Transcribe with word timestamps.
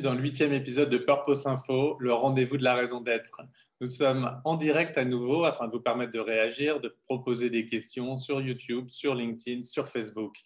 Dans 0.00 0.14
le 0.14 0.20
huitième 0.20 0.52
épisode 0.52 0.90
de 0.90 0.98
Purpose 0.98 1.46
Info, 1.46 1.96
le 1.98 2.12
rendez-vous 2.12 2.56
de 2.56 2.62
la 2.62 2.74
raison 2.74 3.00
d'être. 3.00 3.40
Nous 3.80 3.86
sommes 3.86 4.40
en 4.44 4.56
direct 4.56 4.96
à 4.96 5.04
nouveau 5.04 5.44
afin 5.44 5.66
de 5.66 5.72
vous 5.72 5.80
permettre 5.80 6.12
de 6.12 6.20
réagir, 6.20 6.80
de 6.80 6.96
proposer 7.04 7.50
des 7.50 7.66
questions 7.66 8.16
sur 8.16 8.40
YouTube, 8.40 8.88
sur 8.88 9.14
LinkedIn, 9.14 9.62
sur 9.62 9.88
Facebook. 9.88 10.36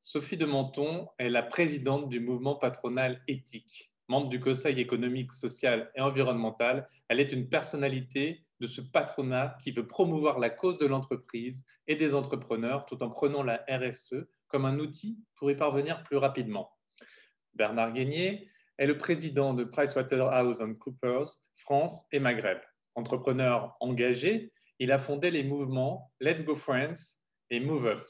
Sophie 0.00 0.36
de 0.36 0.44
Menton 0.44 1.08
est 1.18 1.30
la 1.30 1.42
présidente 1.42 2.08
du 2.08 2.20
mouvement 2.20 2.56
patronal 2.56 3.22
éthique. 3.28 3.92
Membre 4.08 4.28
du 4.28 4.40
Conseil 4.40 4.78
économique, 4.80 5.32
social 5.32 5.90
et 5.94 6.00
environnemental, 6.00 6.86
elle 7.08 7.20
est 7.20 7.32
une 7.32 7.48
personnalité 7.48 8.44
de 8.60 8.66
ce 8.66 8.80
patronat 8.80 9.56
qui 9.62 9.70
veut 9.70 9.86
promouvoir 9.86 10.38
la 10.38 10.50
cause 10.50 10.76
de 10.78 10.86
l'entreprise 10.86 11.64
et 11.86 11.94
des 11.94 12.14
entrepreneurs 12.14 12.84
tout 12.86 13.02
en 13.02 13.08
prenant 13.08 13.42
la 13.42 13.64
RSE 13.68 14.26
comme 14.48 14.64
un 14.64 14.78
outil 14.78 15.18
pour 15.36 15.50
y 15.50 15.56
parvenir 15.56 16.02
plus 16.02 16.16
rapidement. 16.16 16.72
Bernard 17.54 17.92
Guénier 17.92 18.46
est 18.78 18.86
le 18.86 18.98
président 18.98 19.54
de 19.54 19.64
PricewaterhouseCoopers 19.64 21.38
France 21.54 22.06
et 22.12 22.18
Maghreb. 22.18 22.58
Entrepreneur 22.94 23.76
engagé, 23.80 24.52
il 24.78 24.92
a 24.92 24.98
fondé 24.98 25.30
les 25.30 25.44
mouvements 25.44 26.12
Let's 26.20 26.44
Go 26.44 26.56
Friends 26.56 27.18
et 27.50 27.60
Move 27.60 27.86
Up. 27.86 28.00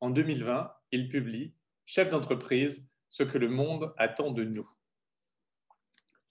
En 0.00 0.10
2020, 0.10 0.72
il 0.92 1.08
publie 1.08 1.54
Chef 1.86 2.08
d'entreprise, 2.08 2.88
ce 3.08 3.24
que 3.24 3.36
le 3.36 3.48
monde 3.48 3.92
attend 3.98 4.30
de 4.30 4.44
nous. 4.44 4.68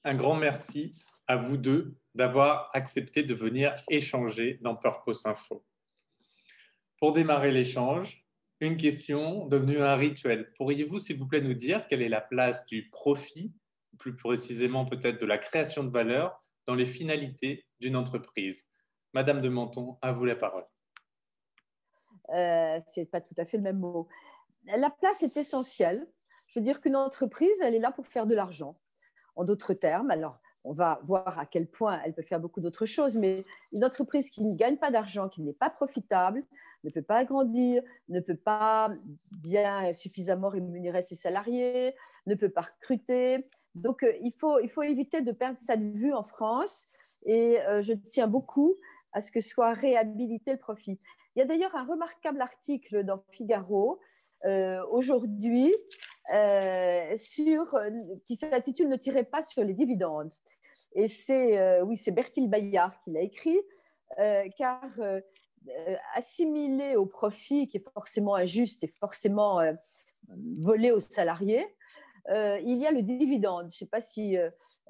Un 0.06 0.16
grand 0.16 0.36
merci 0.36 0.96
à 1.28 1.36
vous 1.36 1.58
deux 1.58 1.98
d'avoir 2.16 2.70
accepté 2.74 3.24
de 3.24 3.34
venir 3.34 3.76
échanger 3.90 4.58
dans 4.62 4.76
Purpose 4.76 5.26
Info. 5.26 5.66
Pour 6.98 7.14
démarrer 7.14 7.52
l'échange, 7.52 8.26
une 8.60 8.76
question 8.76 9.46
devenue 9.48 9.82
un 9.82 9.96
rituel. 9.96 10.52
Pourriez-vous, 10.58 11.00
s'il 11.00 11.18
vous 11.18 11.28
plaît, 11.28 11.42
nous 11.42 11.54
dire 11.54 11.88
quelle 11.88 12.02
est 12.02 12.10
la 12.10 12.22
place 12.22 12.66
du 12.66 12.90
profit, 12.90 13.54
plus 13.98 14.16
précisément 14.16 14.86
peut-être 14.86 15.20
de 15.20 15.26
la 15.26 15.38
création 15.38 15.84
de 15.84 15.90
valeur, 15.90 16.40
dans 16.66 16.76
les 16.76 16.86
finalités 16.86 17.66
d'une 17.80 17.96
entreprise? 17.96 18.70
Madame 19.14 19.42
de 19.42 19.50
Menton, 19.50 19.98
à 20.02 20.12
vous 20.12 20.26
la 20.26 20.36
parole. 20.36 20.66
Euh, 22.30 22.80
Ce 22.88 23.00
n'est 23.00 23.06
pas 23.06 23.22
tout 23.22 23.34
à 23.38 23.46
fait 23.46 23.58
le 23.58 23.64
même 23.64 23.80
mot. 23.80 24.08
La 24.76 24.90
place 24.90 25.24
est 25.24 25.38
essentielle. 25.38 26.06
Je 26.48 26.60
veux 26.60 26.64
dire 26.64 26.82
qu'une 26.82 26.96
entreprise, 26.96 27.62
elle 27.62 27.76
est 27.76 27.80
là 27.80 27.92
pour 27.92 28.08
faire 28.08 28.28
de 28.28 28.36
l'argent. 28.36 28.80
En 29.36 29.46
d'autres 29.46 29.74
termes, 29.74 30.12
alors 30.12 30.40
on 30.64 30.74
va 30.74 31.00
voir 31.06 31.40
à 31.40 31.46
quel 31.46 31.68
point 31.68 32.00
elle 32.04 32.14
peut 32.14 32.22
faire 32.22 32.40
beaucoup 32.40 32.62
d'autres 32.62 32.86
choses, 32.86 33.18
mais 33.18 33.46
une 33.72 33.86
entreprise 33.86 34.30
qui 34.30 34.44
ne 34.44 34.56
gagne 34.56 34.78
pas 34.78 34.92
d'argent, 34.92 35.30
qui 35.30 35.42
n'est 35.42 35.54
pas 35.54 35.70
profitable, 35.70 36.44
ne 36.84 36.90
peut 36.90 37.02
pas 37.02 37.24
grandir, 37.26 37.82
ne 38.10 38.20
peut 38.20 38.36
pas 38.36 38.92
bien 39.32 39.94
suffisamment 39.94 40.50
rémunérer 40.50 41.02
ses 41.02 41.16
salariés, 41.16 41.96
ne 42.26 42.36
peut 42.36 42.50
pas 42.50 42.62
recruter. 42.62 43.46
Donc, 43.76 44.04
euh, 44.04 44.14
il 44.22 44.34
faut, 44.34 44.60
il 44.60 44.70
faut 44.70 44.84
éviter 44.84 45.22
de 45.22 45.32
perdre 45.32 45.58
ça 45.58 45.78
de 45.78 45.90
vue 45.98 46.14
en 46.14 46.24
France 46.24 46.88
et 47.26 47.60
euh, 47.62 47.82
je 47.82 47.94
tiens 47.94 48.28
beaucoup 48.28 48.76
à 49.14 49.22
ce 49.22 49.32
que 49.32 49.40
soit 49.40 49.74
réhabilité 49.74 50.52
le 50.52 50.58
profit. 50.58 51.00
Il 51.36 51.40
y 51.40 51.42
a 51.42 51.46
d'ailleurs 51.46 51.76
un 51.76 51.86
remarquable 51.86 52.42
article 52.42 53.04
dans 53.04 53.24
Figaro 53.32 54.00
euh, 54.46 54.84
aujourd'hui 54.90 55.74
euh, 56.34 57.18
sur, 57.18 57.76
qui 58.26 58.36
s'intitule 58.36 58.88
Ne 58.88 58.98
tirez 58.98 59.24
pas 59.24 59.44
sur 59.44 59.64
les 59.64 59.74
dividendes. 59.74 60.32
Et 60.94 61.08
c'est 61.08 61.58
euh, 61.60 61.84
oui, 61.84 61.98
c'est 61.98 62.12
Bertil 62.12 62.48
Bayard 62.48 63.00
qui 63.04 63.12
l'a 63.12 63.22
écrit, 63.22 63.60
car 64.58 64.84
assimilé 66.16 66.96
au 66.96 67.06
profit, 67.06 67.68
qui 67.68 67.78
est 67.78 67.94
forcément 67.94 68.36
injuste 68.36 68.84
et 68.84 68.94
forcément 69.00 69.60
volé 70.62 70.92
aux 70.92 71.00
salariés, 71.00 71.66
il 72.30 72.78
y 72.78 72.86
a 72.86 72.92
le 72.92 73.02
dividende. 73.02 73.64
Je 73.70 73.76
ne 73.76 73.80
sais 73.80 73.86
pas 73.86 74.02
si 74.02 74.36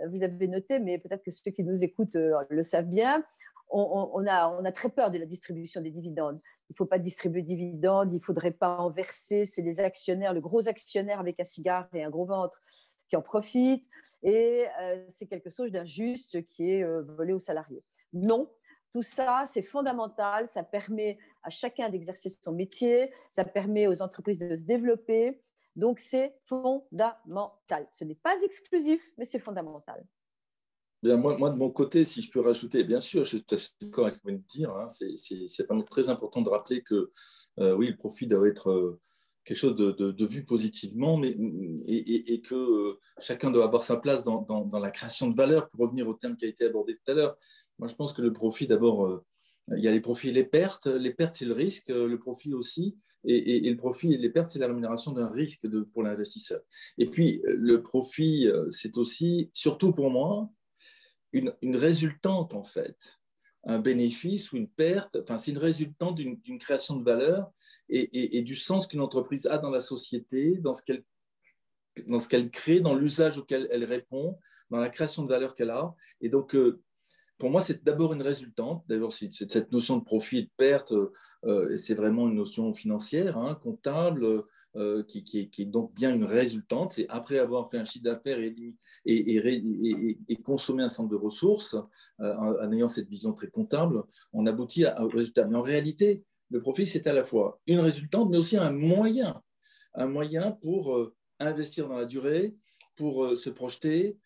vous 0.07 0.23
avez 0.23 0.47
noté, 0.47 0.79
mais 0.79 0.97
peut-être 0.99 1.23
que 1.23 1.31
ceux 1.31 1.51
qui 1.51 1.63
nous 1.63 1.83
écoutent 1.83 2.15
le 2.15 2.63
savent 2.63 2.87
bien 2.87 3.23
on, 3.69 4.25
a, 4.27 4.71
très 4.71 4.89
peur 4.89 5.11
de 5.11 5.17
la 5.17 5.25
distribution 5.25 5.81
des 5.81 5.91
dividendes. 5.91 6.39
Il 6.69 6.73
ne 6.73 6.75
faut 6.75 6.85
pas 6.85 6.99
distribuer 6.99 7.41
de 7.41 7.47
dividendes, 7.47 8.11
il 8.11 8.17
ne 8.17 8.21
faudrait 8.21 8.51
pas 8.51 8.77
en 8.77 8.89
verser. 8.89 9.45
C'est 9.45 9.61
les 9.61 9.79
actionnaires, 9.79 10.33
le 10.33 10.41
gros 10.41 10.67
actionnaire 10.67 11.19
avec 11.19 11.39
un 11.39 11.43
cigare 11.43 11.87
et 11.93 12.03
un 12.03 12.09
gros 12.09 12.25
ventre 12.25 12.61
qui 13.07 13.15
en 13.15 13.21
profitent. 13.21 13.87
Et 14.23 14.65
euh, 14.81 15.05
c'est 15.09 15.27
quelque 15.27 15.49
chose 15.49 15.71
d'injuste 15.71 16.45
qui 16.45 16.71
est 16.71 16.83
euh, 16.83 17.03
volé 17.03 17.33
aux 17.33 17.39
salariés. 17.39 17.83
Non, 18.13 18.49
tout 18.91 19.03
ça, 19.03 19.43
c'est 19.45 19.61
fondamental. 19.61 20.47
Ça 20.47 20.63
permet 20.63 21.19
à 21.43 21.49
chacun 21.49 21.89
d'exercer 21.89 22.29
son 22.29 22.53
métier. 22.53 23.11
Ça 23.31 23.45
permet 23.45 23.87
aux 23.87 24.01
entreprises 24.01 24.39
de 24.39 24.55
se 24.55 24.63
développer. 24.63 25.41
Donc, 25.75 25.99
c'est 25.99 26.35
fondamental. 26.45 27.87
Ce 27.91 28.03
n'est 28.03 28.15
pas 28.15 28.35
exclusif, 28.41 29.01
mais 29.17 29.25
c'est 29.25 29.39
fondamental 29.39 30.03
moi, 31.03 31.49
de 31.49 31.55
mon 31.55 31.69
côté, 31.69 32.05
si 32.05 32.21
je 32.21 32.29
peux 32.29 32.41
rajouter, 32.41 32.83
bien 32.83 32.99
sûr, 32.99 33.23
je 33.23 33.37
suis 33.37 33.43
tout 33.43 33.55
à 33.55 33.57
fait 33.57 33.69
d'accord 33.81 34.05
avec 34.05 34.15
ce 34.15 34.19
que 34.19 34.23
vous 34.23 34.29
venez 34.29 34.39
de 34.39 34.47
dire. 34.47 34.71
Hein, 34.71 34.87
c'est 34.89 35.65
vraiment 35.67 35.83
très 35.83 36.09
important 36.09 36.41
de 36.41 36.49
rappeler 36.49 36.81
que 36.81 37.11
euh, 37.59 37.75
oui, 37.75 37.87
le 37.87 37.95
profit 37.95 38.27
doit 38.27 38.47
être 38.47 38.69
euh, 38.69 38.99
quelque 39.45 39.57
chose 39.57 39.75
de, 39.75 40.25
vu 40.25 40.45
positivement, 40.45 41.17
mais, 41.17 41.35
et, 41.87 42.41
que 42.41 42.55
euh, 42.55 42.99
chacun 43.19 43.49
doit 43.49 43.65
avoir 43.65 43.83
sa 43.83 43.97
place 43.97 44.23
dans, 44.23 44.69
la 44.81 44.91
création 44.91 45.29
de 45.29 45.35
valeur. 45.35 45.69
Pour 45.69 45.81
revenir 45.81 46.07
au 46.07 46.13
terme 46.13 46.35
qui 46.35 46.45
a 46.45 46.49
été 46.49 46.65
abordé 46.65 46.95
tout 46.95 47.11
à 47.11 47.13
l'heure, 47.13 47.37
moi, 47.77 47.87
je 47.87 47.95
pense 47.95 48.11
que 48.11 48.21
le 48.21 48.33
profit, 48.33 48.67
d'abord, 48.67 49.23
il 49.75 49.83
y 49.83 49.87
a 49.87 49.91
les 49.91 50.01
profits 50.01 50.29
et 50.29 50.33
les 50.33 50.43
pertes. 50.43 50.87
Les 50.87 51.13
pertes, 51.13 51.35
c'est 51.35 51.45
le 51.45 51.53
risque, 51.53 51.89
le 51.89 52.17
profit 52.19 52.53
aussi. 52.53 52.97
Et, 53.23 53.69
le 53.69 53.77
profit 53.77 54.13
et 54.13 54.17
les 54.17 54.29
pertes, 54.29 54.49
c'est 54.49 54.59
la 54.59 54.67
rémunération 54.67 55.13
d'un 55.13 55.29
risque 55.29 55.65
de, 55.65 55.81
pour 55.81 56.03
l'investisseur. 56.03 56.59
Et 56.97 57.05
puis, 57.05 57.41
le 57.45 57.81
profit, 57.81 58.49
c'est 58.69 58.97
aussi, 58.97 59.49
surtout 59.53 59.93
pour 59.93 60.09
moi, 60.09 60.49
une, 61.33 61.75
résultante, 61.75 62.53
en 62.53 62.63
fait, 62.63 63.19
un 63.63 63.79
bénéfice 63.79 64.51
ou 64.51 64.57
une 64.57 64.69
perte, 64.69 65.17
enfin, 65.21 65.37
c'est 65.37 65.51
une 65.51 65.57
résultante 65.57 66.15
d'une 66.15 66.59
création 66.59 66.95
de 66.95 67.03
valeur 67.03 67.51
et, 67.89 68.41
du 68.41 68.55
sens 68.55 68.87
qu'une 68.87 69.01
entreprise 69.01 69.47
a 69.47 69.57
dans 69.57 69.69
la 69.69 69.81
société, 69.81 70.57
dans 70.57 70.73
ce 70.73 70.83
qu'elle 70.83 72.51
crée, 72.51 72.79
dans 72.79 72.95
l'usage 72.95 73.37
auquel 73.37 73.67
elle 73.71 73.83
répond, 73.83 74.37
dans 74.69 74.79
la 74.79 74.89
création 74.89 75.23
de 75.23 75.29
valeur 75.29 75.53
qu'elle 75.53 75.71
a. 75.71 75.93
Et 76.21 76.29
donc, 76.29 76.55
euh, 76.55 76.81
pour 77.37 77.49
moi, 77.49 77.61
c'est 77.61 77.83
d'abord 77.83 78.13
une 78.13 78.21
résultante. 78.21 78.83
D'abord, 78.87 79.13
cette 79.13 79.71
notion 79.71 79.97
de 79.97 80.03
profit 80.03 80.37
et 80.37 80.41
de 80.43 80.51
perte, 80.57 80.93
euh, 81.45 81.77
c'est 81.77 81.95
vraiment 81.95 82.27
une 82.27 82.35
notion 82.35 82.73
financière, 82.73 83.37
hein, 83.37 83.55
comptable, 83.63 84.43
euh, 84.75 85.01
qui, 85.03 85.49
est 85.57 85.65
donc 85.65 85.95
bien 85.95 86.13
une 86.13 86.25
résultante. 86.25 86.93
C'est 86.93 87.07
après 87.09 87.39
avoir 87.39 87.71
fait 87.71 87.79
un 87.79 87.85
chiffre 87.85 88.03
d'affaires 88.03 88.37
et, 88.39 90.37
consommé 90.43 90.83
un 90.83 90.89
centre 90.89 91.09
de 91.09 91.15
ressources, 91.15 91.75
euh, 92.19 92.35
en, 92.35 92.71
ayant 92.71 92.87
cette 92.87 93.09
vision 93.09 93.33
très 93.33 93.47
comptable, 93.47 94.03
on 94.31 94.45
aboutit 94.45 94.85
à 94.85 95.03
résultat. 95.05 95.45
Mais 95.45 95.57
en 95.57 95.63
réalité, 95.63 96.23
le 96.51 96.61
profit, 96.61 96.85
c'est 96.85 97.07
à 97.07 97.13
la 97.13 97.23
fois 97.23 97.59
une 97.65 97.79
résultante, 97.79 98.29
mais 98.29 98.37
aussi 98.37 98.57
un 98.57 98.71
moyen, 98.71 99.41
un 99.95 100.05
moyen 100.05 100.51
pour 100.51 100.95
euh, 100.95 101.15
investir 101.39 101.89
dans 101.89 101.97
la 101.97 102.05
durée, 102.05 102.55
pour 102.95 103.35
se 103.37 103.49
projeter, 103.49 104.17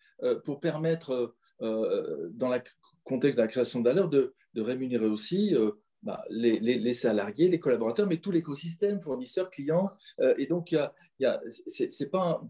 pour 0.43 0.59
permettre, 0.59 1.35
dans 1.59 2.49
le 2.49 2.59
contexte 3.03 3.37
de 3.37 3.43
la 3.43 3.47
création 3.47 3.81
de 3.81 3.87
valeur, 3.87 4.09
de 4.09 4.33
rémunérer 4.55 5.05
aussi 5.05 5.55
bah, 6.03 6.21
les, 6.29 6.93
salariés, 6.93 7.47
les 7.47 7.59
collaborateurs, 7.59 8.07
mais 8.07 8.17
tout 8.17 8.31
l'écosystème, 8.31 9.01
fournisseurs, 9.01 9.49
clients. 9.49 9.89
Euh, 10.19 10.33
et 10.37 10.45
donc, 10.45 10.71
il 10.73 10.89
y 11.19 11.25
a, 11.25 11.41
c'est 11.67 12.11
pas, 12.11 12.43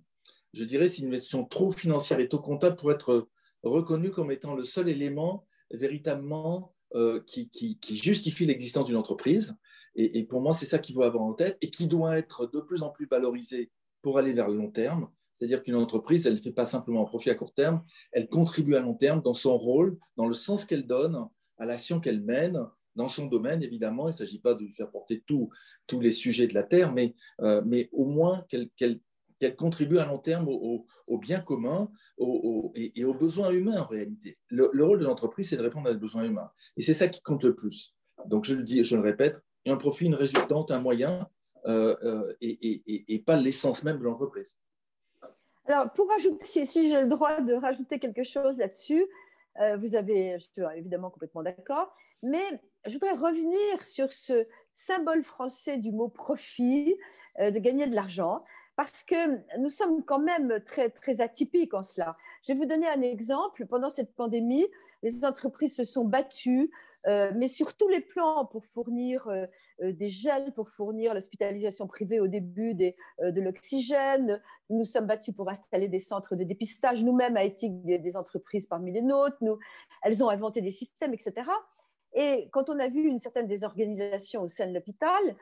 je 0.54 0.64
dirais, 0.64 0.88
c'est 0.88 1.04
une 1.04 1.12
question 1.12 1.46
trop 1.46 1.72
financière 1.72 2.20
et 2.20 2.28
trop 2.28 2.40
comptable 2.40 2.76
pour 2.76 2.92
être 2.92 3.30
reconnu 3.62 4.10
comme 4.10 4.32
étant 4.32 4.56
le 4.56 4.66
seul 4.66 4.90
élément 4.90 5.46
véritablement 5.72 6.74
euh, 6.96 7.22
qui, 7.26 7.80
justifie 7.90 8.46
l'existence 8.46 8.88
d'une 8.88 8.98
entreprise. 8.98 9.56
Et, 9.96 10.24
pour 10.24 10.42
moi, 10.42 10.54
c'est 10.54 10.66
ça 10.66 10.80
qu'il 10.80 10.96
faut 10.96 11.04
avoir 11.04 11.24
en 11.24 11.34
tête 11.34 11.58
et 11.62 11.70
qui 11.70 11.86
doit 11.86 12.18
être 12.18 12.48
de 12.48 12.60
plus 12.60 12.82
en 12.82 12.90
plus 12.90 13.08
valorisé 13.08 13.72
pour 14.02 14.18
aller 14.18 14.34
vers 14.34 14.48
le 14.48 14.58
long 14.58 14.72
terme. 14.72 15.10
C'est-à-dire 15.32 15.62
qu'une 15.62 15.76
entreprise, 15.76 16.26
elle 16.26 16.34
ne 16.34 16.42
fait 16.42 16.52
pas 16.52 16.66
simplement 16.66 17.04
un 17.04 17.06
profit 17.06 17.30
à 17.30 17.36
court 17.36 17.54
terme, 17.54 17.84
elle 18.12 18.28
contribue 18.28 18.76
à 18.76 18.82
long 18.82 18.96
terme 18.96 19.22
dans 19.22 19.34
son 19.34 19.58
rôle, 19.58 19.98
dans 20.18 20.28
le 20.28 20.34
sens 20.34 20.66
qu'elle 20.66 20.88
donne 20.88 21.28
à 21.58 21.66
l'action 21.66 22.00
qu'elle 22.00 22.22
mène, 22.22 22.60
dans 22.96 23.08
son 23.08 23.28
domaine, 23.28 23.64
évidemment. 23.64 24.06
Il 24.06 24.12
ne 24.12 24.18
s'agit 24.18 24.40
pas 24.40 24.54
de 24.54 24.68
faire 24.68 24.90
porter 24.90 25.24
tous 25.26 25.50
les 26.00 26.12
sujets 26.12 26.48
de 26.48 26.54
la 26.54 26.64
Terre, 26.64 26.92
mais, 26.92 27.16
euh, 27.42 27.64
au 27.92 28.06
moins 28.06 28.46
qu'elle 28.48 28.70
contribue 29.58 29.98
à 29.98 30.06
long 30.06 30.20
terme 30.20 30.48
au, 30.48 30.86
bien 31.18 31.40
commun 31.40 31.92
et, 32.18 33.04
aux 33.06 33.14
besoins 33.14 33.52
humains 33.52 33.82
en 33.82 33.88
réalité. 33.88 34.38
Le, 34.50 34.84
rôle 34.84 35.00
de 35.00 35.06
l'entreprise, 35.06 35.50
c'est 35.50 35.58
de 35.58 35.62
répondre 35.62 35.90
à 35.90 35.94
des 35.94 36.00
besoins 36.00 36.24
humains. 36.24 36.52
Et 36.78 36.82
c'est 36.82 36.94
ça 36.94 37.08
qui 37.08 37.22
compte 37.22 37.44
le 37.44 37.56
plus. 37.56 37.96
Donc, 38.26 38.46
je 38.46 38.56
le 38.56 38.64
dis 38.64 38.80
et 38.80 38.84
je 38.84 38.96
le 38.96 39.02
répète, 39.02 39.42
un 39.66 39.78
profit, 39.78 40.06
une 40.06 40.16
résultante, 40.16 40.72
un 40.72 40.80
moyen, 40.80 41.28
et, 42.42 43.24
pas 43.26 43.38
l'essence 43.38 43.84
même 43.84 44.00
de 44.00 44.04
l'entreprise. 44.04 44.60
Alors, 45.66 45.92
pour 45.94 46.12
ajouter, 46.12 46.44
si, 46.44 46.90
j'ai 46.90 47.02
le 47.02 47.08
droit 47.08 47.40
de 47.40 47.54
rajouter 47.54 48.00
quelque 48.00 48.24
chose 48.24 48.58
là-dessus, 48.58 49.06
vous 49.80 49.96
avez, 49.96 50.40
je 50.40 50.46
suis 50.46 50.78
évidemment 50.78 51.10
complètement 51.10 51.44
d'accord, 51.44 51.94
mais 52.22 52.60
je 52.86 52.94
voudrais 52.94 53.14
revenir 53.14 53.84
sur 53.84 54.12
ce 54.12 54.48
symbole 54.74 55.24
français 55.24 55.78
du 55.78 55.92
mot 55.92 56.10
profit, 56.10 56.96
de 57.40 57.58
gagner 57.60 57.88
de 57.88 57.96
l'argent 57.96 58.44
parce 58.76 59.04
que 59.04 59.58
nous 59.60 59.70
sommes 59.70 60.04
quand 60.04 60.20
même 60.20 60.60
très, 60.66 60.90
très 60.90 61.22
atypiques 61.22 61.74
en 61.74 61.84
cela. 61.84 62.18
Je 62.44 62.54
vais 62.54 62.60
vous 62.60 62.66
donner 62.66 62.88
un 62.88 63.02
exemple. 63.02 63.66
Pendant 63.68 63.90
cette 63.90 64.16
pandémie, 64.16 64.66
les 65.04 65.26
entreprises 65.26 65.76
se 65.76 65.84
sont 65.84 66.06
battues, 66.06 66.72
euh, 67.06 67.32
mais 67.36 67.48
sur 67.48 67.76
tous 67.76 67.88
les 67.90 68.00
plans, 68.00 68.46
pour 68.46 68.66
fournir 68.66 69.28
euh, 69.28 69.46
euh, 69.82 69.92
des 69.92 70.10
gels, 70.10 70.54
pour 70.54 70.70
fournir 70.70 71.14
l'hospitalisation 71.14 71.86
privée 71.86 72.20
au 72.20 72.28
début 72.28 72.74
de 72.74 73.42
l'oxygène. 73.42 74.42
Nous 74.70 74.80
nous 74.80 74.86
sommes 74.86 75.06
battus 75.06 75.36
pour 75.36 75.50
installer 75.50 75.88
des 75.88 76.00
centres 76.00 76.36
de 76.36 76.44
dépistage, 76.44 77.04
nous-mêmes 77.04 77.38
à 77.38 77.44
éthique 77.44 77.84
des, 77.84 78.18
entreprises 78.18 78.66
parmi 78.66 78.92
les 78.92 79.02
nôtres. 79.02 79.38
Elles 80.02 80.24
ont 80.24 80.30
inventé 80.30 80.62
des 80.62 80.72
systèmes, 80.72 81.14
etc. 81.14 81.34
Et 82.14 82.50
quand 82.52 82.70
on 82.70 82.80
a 82.80 82.88
vu 82.88 83.08
une 83.08 83.20
certaine 83.20 83.48
désorganisation 83.48 84.44
au 84.44 84.48
sein 84.48 84.68
de 84.68 84.74
l'hôpital, 84.74 85.36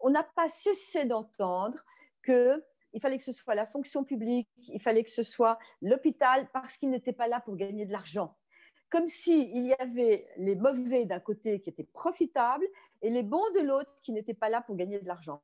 on 0.00 0.10
n'a 0.10 0.22
pas 0.22 0.48
cessé 0.48 1.04
d'entendre 1.04 1.84
que 2.22 2.62
il 2.94 3.00
fallait 3.00 3.18
que 3.18 3.24
ce 3.24 3.32
soit 3.32 3.54
la 3.54 3.66
fonction 3.66 4.02
publique, 4.02 4.48
il 4.68 4.80
fallait 4.80 5.04
que 5.04 5.10
ce 5.10 5.22
soit 5.22 5.58
l'hôpital, 5.82 6.48
parce 6.52 6.76
qu'ils 6.76 6.90
n'étaient 6.90 7.12
pas 7.12 7.28
là 7.28 7.40
pour 7.40 7.54
gagner 7.56 7.84
de 7.84 7.92
l'argent. 7.92 8.34
Comme 8.90 9.06
s'il 9.06 9.66
y 9.66 9.74
avait 9.74 10.26
les 10.38 10.54
mauvais 10.54 11.04
d'un 11.04 11.20
côté 11.20 11.60
qui 11.60 11.68
étaient 11.68 11.84
profitables 11.84 12.66
et 13.02 13.10
les 13.10 13.22
bons 13.22 13.50
de 13.54 13.60
l'autre 13.60 13.92
qui 14.02 14.12
n'étaient 14.12 14.34
pas 14.34 14.48
là 14.48 14.62
pour 14.62 14.76
gagner 14.76 14.98
de 14.98 15.06
l'argent. 15.06 15.42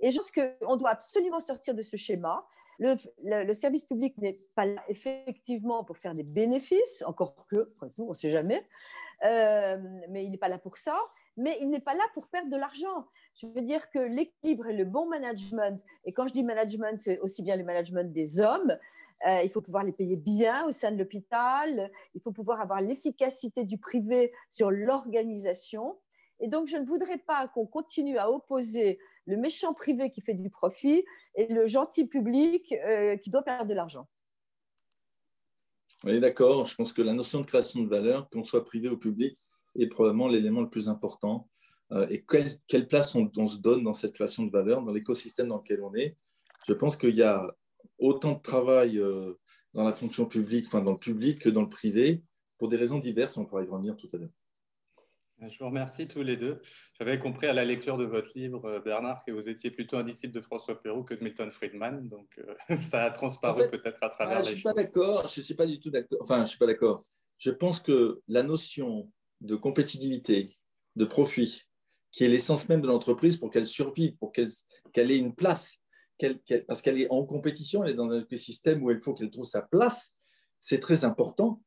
Et 0.00 0.10
je 0.10 0.18
pense 0.18 0.30
qu'on 0.30 0.76
doit 0.76 0.90
absolument 0.90 1.40
sortir 1.40 1.74
de 1.74 1.82
ce 1.82 1.96
schéma. 1.96 2.46
Le, 2.78 3.52
service 3.52 3.84
public 3.84 4.16
n'est 4.18 4.38
pas 4.54 4.66
là 4.66 4.82
effectivement 4.88 5.84
pour 5.84 5.96
faire 5.96 6.14
des 6.14 6.22
bénéfices, 6.22 7.04
encore 7.06 7.46
que, 7.46 7.72
après 7.76 7.90
tout, 7.90 8.04
on 8.04 8.10
ne 8.10 8.14
sait 8.14 8.30
jamais, 8.30 8.66
euh, 9.24 9.78
mais 10.10 10.24
il 10.24 10.30
n'est 10.30 10.38
pas 10.38 10.48
là 10.48 10.58
pour 10.58 10.76
ça 10.78 10.98
mais 11.36 11.58
il 11.60 11.70
n'est 11.70 11.80
pas 11.80 11.94
là 11.94 12.04
pour 12.14 12.28
perdre 12.28 12.50
de 12.50 12.56
l'argent. 12.56 13.06
Je 13.34 13.46
veux 13.46 13.62
dire 13.62 13.90
que 13.90 13.98
l'équilibre 13.98 14.68
et 14.68 14.72
le 14.72 14.84
bon 14.84 15.06
management, 15.06 15.82
et 16.04 16.12
quand 16.12 16.26
je 16.26 16.32
dis 16.32 16.44
management, 16.44 16.98
c'est 16.98 17.18
aussi 17.20 17.42
bien 17.42 17.56
le 17.56 17.64
management 17.64 18.12
des 18.12 18.40
hommes, 18.40 18.76
euh, 19.26 19.40
il 19.42 19.50
faut 19.50 19.60
pouvoir 19.60 19.84
les 19.84 19.92
payer 19.92 20.16
bien 20.16 20.66
au 20.66 20.72
sein 20.72 20.92
de 20.92 20.98
l'hôpital, 20.98 21.90
il 22.14 22.20
faut 22.20 22.32
pouvoir 22.32 22.60
avoir 22.60 22.80
l'efficacité 22.80 23.64
du 23.64 23.78
privé 23.78 24.32
sur 24.50 24.70
l'organisation. 24.70 25.98
Et 26.40 26.48
donc, 26.48 26.66
je 26.66 26.76
ne 26.76 26.84
voudrais 26.84 27.18
pas 27.18 27.48
qu'on 27.48 27.66
continue 27.66 28.18
à 28.18 28.30
opposer 28.30 28.98
le 29.26 29.36
méchant 29.36 29.74
privé 29.74 30.10
qui 30.10 30.20
fait 30.20 30.34
du 30.34 30.50
profit 30.50 31.04
et 31.34 31.46
le 31.46 31.66
gentil 31.66 32.06
public 32.06 32.72
euh, 32.86 33.16
qui 33.16 33.30
doit 33.30 33.42
perdre 33.42 33.66
de 33.66 33.74
l'argent. 33.74 34.08
Oui, 36.04 36.20
d'accord. 36.20 36.66
Je 36.66 36.74
pense 36.74 36.92
que 36.92 37.02
la 37.02 37.14
notion 37.14 37.40
de 37.40 37.46
création 37.46 37.82
de 37.82 37.88
valeur, 37.88 38.28
qu'on 38.28 38.44
soit 38.44 38.64
privé 38.64 38.88
ou 38.88 38.98
public, 38.98 39.36
est 39.76 39.86
probablement 39.86 40.28
l'élément 40.28 40.60
le 40.60 40.68
plus 40.68 40.88
important. 40.88 41.48
Euh, 41.92 42.06
et 42.10 42.24
quelle, 42.68 42.86
place 42.86 43.14
on, 43.14 43.48
se 43.48 43.58
donne 43.58 43.84
dans 43.84 43.94
cette 43.94 44.12
création 44.12 44.44
de 44.44 44.50
valeur, 44.50 44.82
dans 44.82 44.92
l'écosystème 44.92 45.48
dans 45.48 45.58
lequel 45.58 45.82
on 45.82 45.94
est? 45.94 46.16
Je 46.66 46.72
pense 46.74 46.96
qu'il 46.96 47.14
y 47.16 47.22
a 47.22 47.54
autant 47.98 48.34
de 48.34 48.42
travail 48.42 48.98
euh, 48.98 49.34
dans 49.72 49.84
la 49.84 49.92
fonction 49.92 50.26
publique, 50.26 50.66
enfin 50.66 50.82
dans 50.82 50.92
le 50.92 50.98
public 50.98 51.40
que 51.40 51.48
dans 51.48 51.62
le 51.62 51.68
privé, 51.68 52.22
pour 52.58 52.68
des 52.68 52.76
raisons 52.76 52.98
diverses, 52.98 53.36
on 53.36 53.44
pourra 53.44 53.62
y 53.62 53.66
revenir 53.66 53.96
tout 53.96 54.08
à 54.12 54.18
l'heure. 54.18 54.30
Je 55.40 55.58
vous 55.58 55.66
remercie 55.66 56.06
tous 56.08 56.22
les 56.22 56.36
deux. 56.36 56.60
J'avais 56.98 57.18
compris 57.18 57.46
à 57.46 57.52
la 57.52 57.64
lecture 57.64 57.98
de 57.98 58.04
votre 58.04 58.30
livre, 58.34 58.64
euh, 58.66 58.80
Bernard, 58.80 59.22
que 59.26 59.32
vous 59.32 59.48
étiez 59.48 59.70
plutôt 59.70 59.96
un 59.96 60.04
disciple 60.04 60.32
de 60.32 60.40
François 60.40 60.80
Perrault 60.80 61.04
que 61.04 61.14
de 61.14 61.22
Milton 61.22 61.50
Friedman. 61.50 62.08
Donc, 62.08 62.40
ça 62.80 63.04
a 63.04 63.10
transparu 63.10 63.68
peut-être 63.70 63.98
à 64.02 64.10
travers 64.10 64.38
ah, 64.38 64.42
Je 64.42 64.50
ne 64.50 64.54
suis 64.54 64.62
pas 64.62 64.72
d'accord. 64.72 65.28
Je 65.28 65.40
ne 65.40 65.44
suis 65.44 65.54
pas 65.54 65.66
du 65.66 65.80
tout 65.80 65.90
d'accord. 65.90 66.18
Enfin, 66.22 66.38
je 66.38 66.42
ne 66.42 66.46
suis 66.46 66.58
pas 66.58 66.66
d'accord. 66.66 67.04
Je 67.38 67.50
pense 67.50 67.80
que 67.80 68.20
la 68.28 68.42
notion 68.42 69.10
de 69.40 69.56
compétitivité, 69.56 70.54
de 70.96 71.04
profit, 71.04 71.62
qui 72.12 72.24
est 72.24 72.28
l'essence 72.28 72.68
même 72.68 72.80
de 72.80 72.86
l'entreprise 72.86 73.36
pour 73.36 73.50
qu'elle 73.50 73.66
survive, 73.66 74.16
pour 74.18 74.32
qu'elle 74.32 75.10
ait 75.10 75.18
une 75.18 75.34
place, 75.34 75.78
parce 76.68 76.80
qu'elle 76.80 77.00
est 77.00 77.10
en 77.10 77.24
compétition, 77.24 77.82
elle 77.82 77.90
est 77.90 77.94
dans 77.94 78.10
un 78.10 78.20
écosystème 78.20 78.82
où 78.84 78.90
il 78.90 79.00
faut 79.00 79.14
qu'elle 79.14 79.30
trouve 79.30 79.44
sa 79.44 79.62
place, 79.62 80.16
c'est 80.60 80.80
très 80.80 81.04
important. 81.04 81.60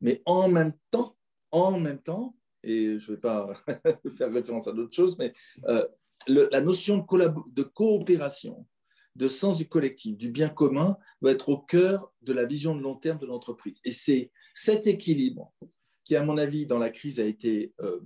Mais 0.00 0.22
en 0.24 0.48
même 0.48 0.72
temps, 0.90 1.16
en 1.50 1.80
même 1.80 2.00
temps, 2.00 2.37
je 2.68 3.10
ne 3.10 3.16
vais 3.16 3.20
pas 3.20 3.52
faire 4.16 4.32
référence 4.32 4.68
à 4.68 4.72
d'autres 4.72 4.94
choses, 4.94 5.16
mais 5.18 5.32
euh, 5.66 5.86
la 6.26 6.60
notion 6.60 6.98
de, 6.98 7.62
coopération, 7.62 8.66
de 9.16 9.28
sens 9.28 9.58
du 9.58 9.68
collectif, 9.68 10.16
du 10.16 10.30
bien 10.30 10.48
commun, 10.48 10.96
doit 11.22 11.32
être 11.32 11.48
au 11.48 11.58
cœur 11.58 12.12
de 12.22 12.32
la 12.32 12.44
vision 12.44 12.74
de 12.76 12.82
long 12.82 12.96
terme 12.96 13.18
de 13.18 13.26
l'entreprise. 13.26 13.80
Et 13.84 13.92
c'est 13.92 14.30
cet 14.54 14.86
équilibre 14.86 15.52
qui, 16.04 16.16
à 16.16 16.24
mon 16.24 16.36
avis, 16.36 16.66
dans 16.66 16.78
la 16.78 16.90
crise 16.90 17.20
a 17.20 17.24
été 17.24 17.74
euh, 17.80 18.00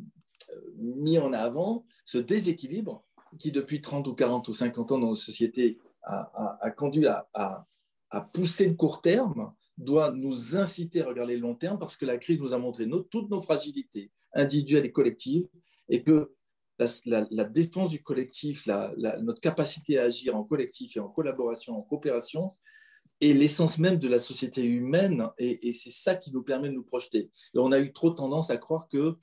mis 0.76 1.18
en 1.18 1.32
avant, 1.32 1.84
ce 2.04 2.18
déséquilibre 2.18 3.04
qui, 3.38 3.50
depuis 3.50 3.80
30 3.80 4.06
ou 4.08 4.14
40 4.14 4.48
ou 4.48 4.52
50 4.52 4.92
ans 4.92 4.98
dans 4.98 5.08
nos 5.08 5.16
sociétés, 5.16 5.78
a, 6.02 6.70
conduit 6.76 7.06
à, 7.06 7.66
pousser 8.32 8.68
le 8.68 8.74
court 8.74 9.00
terme, 9.00 9.54
doit 9.78 10.12
nous 10.12 10.56
inciter 10.56 11.02
à 11.02 11.06
regarder 11.06 11.34
le 11.34 11.42
long 11.42 11.54
terme 11.54 11.78
parce 11.78 11.96
que 11.96 12.04
la 12.04 12.18
crise 12.18 12.38
nous 12.38 12.52
a 12.52 12.58
montré 12.58 12.88
toutes 13.10 13.30
nos 13.30 13.42
fragilités 13.42 14.10
individuelles 14.34 14.86
et 14.86 14.92
collectives 14.92 15.46
et 15.88 16.02
que 16.02 16.32
la, 17.06 17.44
défense 17.44 17.90
du 17.90 18.02
collectif, 18.02 18.66
notre 18.66 19.40
capacité 19.40 19.98
à 19.98 20.04
agir 20.04 20.36
en 20.36 20.44
collectif 20.44 20.96
et 20.96 21.00
en 21.00 21.08
collaboration, 21.08 21.78
en 21.78 21.82
coopération, 21.82 22.50
et 23.20 23.34
l'essence 23.34 23.78
même 23.78 23.98
de 23.98 24.08
la 24.08 24.18
société 24.18 24.64
humaine, 24.64 25.28
et, 25.38 25.72
c'est 25.72 25.92
ça 25.92 26.16
qui 26.16 26.32
nous 26.32 26.42
permet 26.42 26.68
de 26.68 26.74
nous 26.74 26.82
projeter. 26.82 27.30
Et 27.54 27.58
on 27.58 27.70
a 27.70 27.78
eu 27.78 27.92
trop 27.92 28.10
tendance 28.10 28.50
à 28.50 28.56
croire 28.56 28.88
que, 28.88 29.16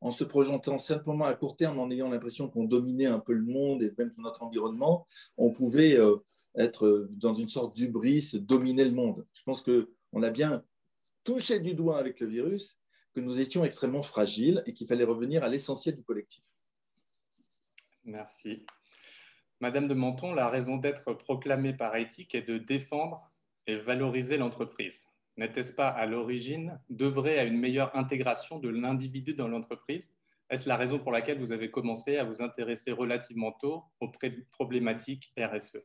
en 0.00 0.10
se 0.10 0.24
projetant 0.24 0.78
simplement 0.78 1.24
à 1.24 1.34
court 1.34 1.56
terme, 1.56 1.78
en 1.78 1.90
ayant 1.90 2.08
l'impression 2.08 2.48
qu'on 2.48 2.64
dominait 2.64 3.06
un 3.06 3.18
peu 3.18 3.32
le 3.32 3.44
monde 3.44 3.82
et 3.82 3.92
même 3.98 4.10
notre 4.18 4.42
environnement, 4.42 5.06
on 5.36 5.50
pouvait 5.50 5.98
euh, 5.98 6.16
être 6.56 7.08
dans 7.10 7.34
une 7.34 7.48
sorte 7.48 7.76
d'ubris, 7.76 8.32
dominer 8.34 8.84
le 8.84 8.92
monde. 8.92 9.26
Je 9.34 9.42
pense 9.42 9.62
qu'on 9.62 10.22
a 10.22 10.30
bien 10.30 10.64
touché 11.24 11.60
du 11.60 11.74
doigt 11.74 11.98
avec 11.98 12.20
le 12.20 12.26
virus 12.26 12.80
que 13.14 13.20
nous 13.20 13.40
étions 13.40 13.64
extrêmement 13.64 14.02
fragiles 14.02 14.62
et 14.66 14.72
qu'il 14.72 14.86
fallait 14.86 15.04
revenir 15.04 15.42
à 15.42 15.48
l'essentiel 15.48 15.96
du 15.96 16.02
collectif. 16.02 16.44
Merci. 18.04 18.64
Madame 19.60 19.88
de 19.88 19.94
Menton, 19.94 20.34
la 20.34 20.48
raison 20.48 20.76
d'être 20.76 21.14
proclamée 21.14 21.72
par 21.72 21.96
éthique 21.96 22.34
est 22.34 22.42
de 22.42 22.58
défendre 22.58 23.30
et 23.66 23.76
valoriser 23.76 24.36
l'entreprise. 24.36 25.02
N'était-ce 25.38 25.72
pas 25.72 25.88
à 25.88 26.06
l'origine 26.06 26.78
d'œuvrer 26.88 27.38
à 27.38 27.44
une 27.44 27.58
meilleure 27.58 27.94
intégration 27.96 28.58
de 28.58 28.68
l'individu 28.68 29.34
dans 29.34 29.48
l'entreprise? 29.48 30.14
Est-ce 30.48 30.68
la 30.68 30.76
raison 30.76 30.98
pour 30.98 31.10
laquelle 31.10 31.40
vous 31.40 31.52
avez 31.52 31.70
commencé 31.70 32.18
à 32.18 32.24
vous 32.24 32.40
intéresser 32.40 32.92
relativement 32.92 33.52
tôt 33.52 33.82
aux 34.00 34.10
problématiques 34.52 35.32
RSE 35.38 35.78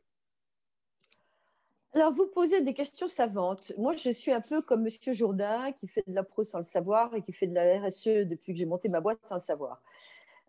alors, 1.94 2.14
vous 2.14 2.26
posez 2.26 2.62
des 2.62 2.72
questions 2.72 3.06
savantes. 3.06 3.72
Moi, 3.76 3.92
je 3.92 4.10
suis 4.10 4.32
un 4.32 4.40
peu 4.40 4.62
comme 4.62 4.82
Monsieur 4.82 5.12
Jourdain, 5.12 5.72
qui 5.72 5.86
fait 5.86 6.02
de 6.06 6.14
la 6.14 6.22
pro 6.22 6.42
sans 6.42 6.58
le 6.58 6.64
savoir 6.64 7.14
et 7.14 7.20
qui 7.20 7.34
fait 7.34 7.46
de 7.46 7.54
la 7.54 7.80
RSE 7.80 8.26
depuis 8.26 8.54
que 8.54 8.58
j'ai 8.58 8.64
monté 8.64 8.88
ma 8.88 9.00
boîte 9.00 9.18
sans 9.24 9.34
le 9.34 9.40
savoir. 9.42 9.82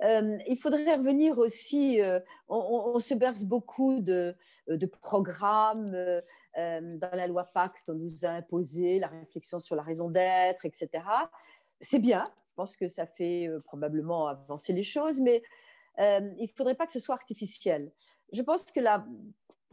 Euh, 0.04 0.38
il 0.48 0.58
faudrait 0.58 0.96
revenir 0.96 1.38
aussi, 1.38 2.02
euh, 2.02 2.20
on, 2.48 3.00
se 3.00 3.14
berce 3.14 3.44
beaucoup 3.44 4.00
de, 4.00 4.36
de 4.68 4.86
programmes. 4.86 5.94
Euh, 5.94 6.22
dans 6.56 7.10
la 7.14 7.28
loi 7.28 7.46
Pacte, 7.46 7.90
on 7.90 7.96
nous 7.96 8.26
a 8.26 8.30
imposé 8.30 9.00
la 9.00 9.08
réflexion 9.08 9.60
sur 9.60 9.76
la 9.76 9.82
raison 9.82 10.10
d'être, 10.10 10.66
etc. 10.66 11.04
C'est 11.82 12.00
bien, 12.00 12.24
je 12.28 12.56
pense 12.56 12.78
que 12.78 12.88
ça 12.88 13.08
fait 13.08 13.50
probablement 13.66 14.28
avancer 14.28 14.72
les 14.72 14.84
choses, 14.84 15.20
mais 15.20 15.42
il 15.98 16.38
ne 16.40 16.48
faudrait 16.56 16.76
pas 16.76 16.86
que 16.86 16.92
ce 16.92 17.00
soit 17.00 17.16
artificiel. 17.16 17.92
Je 18.34 18.44
pense 18.44 18.66
que 18.66 18.80
la 18.80 19.04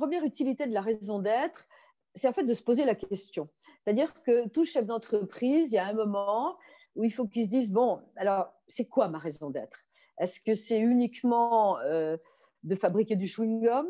première 0.00 0.24
utilité 0.24 0.66
de 0.66 0.72
la 0.72 0.80
raison 0.80 1.18
d'être, 1.18 1.68
c'est 2.14 2.26
en 2.26 2.32
fait 2.32 2.44
de 2.44 2.54
se 2.54 2.62
poser 2.62 2.84
la 2.86 2.94
question. 2.94 3.48
C'est-à-dire 3.84 4.12
que 4.22 4.48
tout 4.48 4.64
chef 4.64 4.86
d'entreprise, 4.86 5.72
il 5.72 5.74
y 5.74 5.78
a 5.78 5.86
un 5.86 5.92
moment 5.92 6.56
où 6.96 7.04
il 7.04 7.12
faut 7.12 7.26
qu'il 7.26 7.44
se 7.44 7.50
dise, 7.50 7.70
bon, 7.70 8.00
alors, 8.16 8.44
c'est 8.66 8.86
quoi 8.86 9.08
ma 9.08 9.18
raison 9.18 9.50
d'être? 9.50 9.78
Est-ce 10.18 10.40
que 10.40 10.54
c'est 10.54 10.78
uniquement 10.78 11.78
euh, 11.80 12.16
de 12.62 12.74
fabriquer 12.74 13.14
du 13.14 13.26
chewing-gum? 13.26 13.86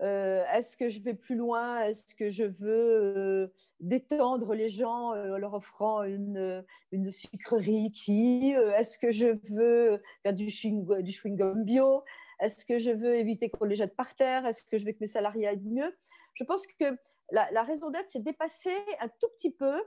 Euh, 0.00 0.44
Est-ce 0.54 0.76
que 0.76 0.88
je 0.88 1.00
vais 1.00 1.14
plus 1.14 1.36
loin? 1.36 1.82
Est-ce 1.82 2.14
que 2.14 2.28
je 2.28 2.44
veux 2.44 2.90
euh, 3.16 3.48
détendre 3.80 4.54
les 4.54 4.68
gens 4.68 5.10
en 5.10 5.36
leur 5.36 5.54
offrant 5.54 6.04
une, 6.04 6.64
une 6.92 7.10
sucrerie 7.10 7.90
qui 7.90 8.52
Est-ce 8.78 8.98
que 8.98 9.10
je 9.10 9.28
veux 9.50 10.00
faire 10.22 10.32
du 10.32 10.46
chewing-gum 10.46 11.64
bio? 11.64 12.04
Est-ce 12.44 12.66
que 12.66 12.78
je 12.78 12.90
veux 12.90 13.16
éviter 13.16 13.50
qu'on 13.50 13.64
les 13.64 13.74
jette 13.74 13.96
par 13.96 14.14
terre? 14.14 14.46
Est-ce 14.46 14.62
que 14.64 14.78
je 14.78 14.84
veux 14.84 14.92
que 14.92 14.98
mes 15.00 15.06
salariés 15.06 15.48
aillent 15.48 15.64
mieux? 15.64 15.96
Je 16.34 16.44
pense 16.44 16.66
que 16.66 16.96
la, 17.30 17.62
raison 17.62 17.90
d'être, 17.90 18.08
c'est 18.08 18.22
dépasser 18.22 18.76
un 19.00 19.08
tout 19.08 19.28
petit 19.36 19.50
peu 19.50 19.82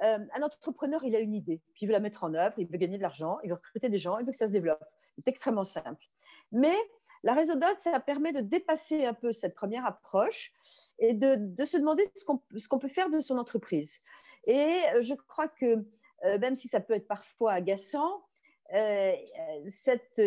un 0.00 0.42
entrepreneur, 0.42 1.02
il 1.04 1.16
a 1.16 1.18
une 1.18 1.34
idée, 1.34 1.60
puis 1.74 1.82
il 1.82 1.86
veut 1.86 1.92
la 1.92 1.98
mettre 1.98 2.22
en 2.22 2.32
œuvre, 2.32 2.54
il 2.56 2.68
veut 2.68 2.78
gagner 2.78 2.98
de 2.98 3.02
l'argent, 3.02 3.38
il 3.42 3.48
veut 3.48 3.56
recruter 3.56 3.88
des 3.88 3.98
gens, 3.98 4.16
il 4.18 4.24
veut 4.24 4.30
que 4.30 4.36
ça 4.36 4.46
se 4.46 4.52
développe. 4.52 4.82
C'est 5.16 5.26
extrêmement 5.26 5.64
simple. 5.64 6.04
Mais 6.52 6.76
la 7.24 7.34
raison 7.34 7.56
d'être, 7.56 7.80
ça 7.80 7.98
permet 8.00 8.32
de 8.32 8.40
dépasser 8.40 9.04
un 9.04 9.14
peu 9.14 9.32
cette 9.32 9.54
première 9.54 9.84
approche 9.84 10.52
et 10.98 11.14
de, 11.14 11.64
se 11.64 11.76
demander 11.76 12.04
ce 12.14 12.68
qu'on 12.68 12.78
peut 12.78 12.88
faire 12.88 13.10
de 13.10 13.20
son 13.20 13.38
entreprise. 13.38 14.00
Et 14.46 14.82
euh, 14.94 15.02
je 15.02 15.14
crois 15.14 15.48
que 15.48 15.84
euh, 16.24 16.38
même 16.38 16.54
si 16.54 16.68
ça 16.68 16.80
peut 16.80 16.94
être 16.94 17.06
parfois 17.06 17.52
agaçant, 17.52 18.10
euh, 18.10 18.27
cette 18.70 20.20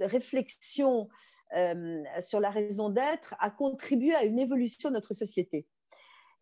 réflexion 0.00 1.08
sur 2.20 2.40
la 2.40 2.50
raison 2.50 2.90
d'être 2.90 3.34
a 3.38 3.50
contribué 3.50 4.14
à 4.14 4.24
une 4.24 4.38
évolution 4.38 4.90
de 4.90 4.94
notre 4.94 5.14
société. 5.14 5.66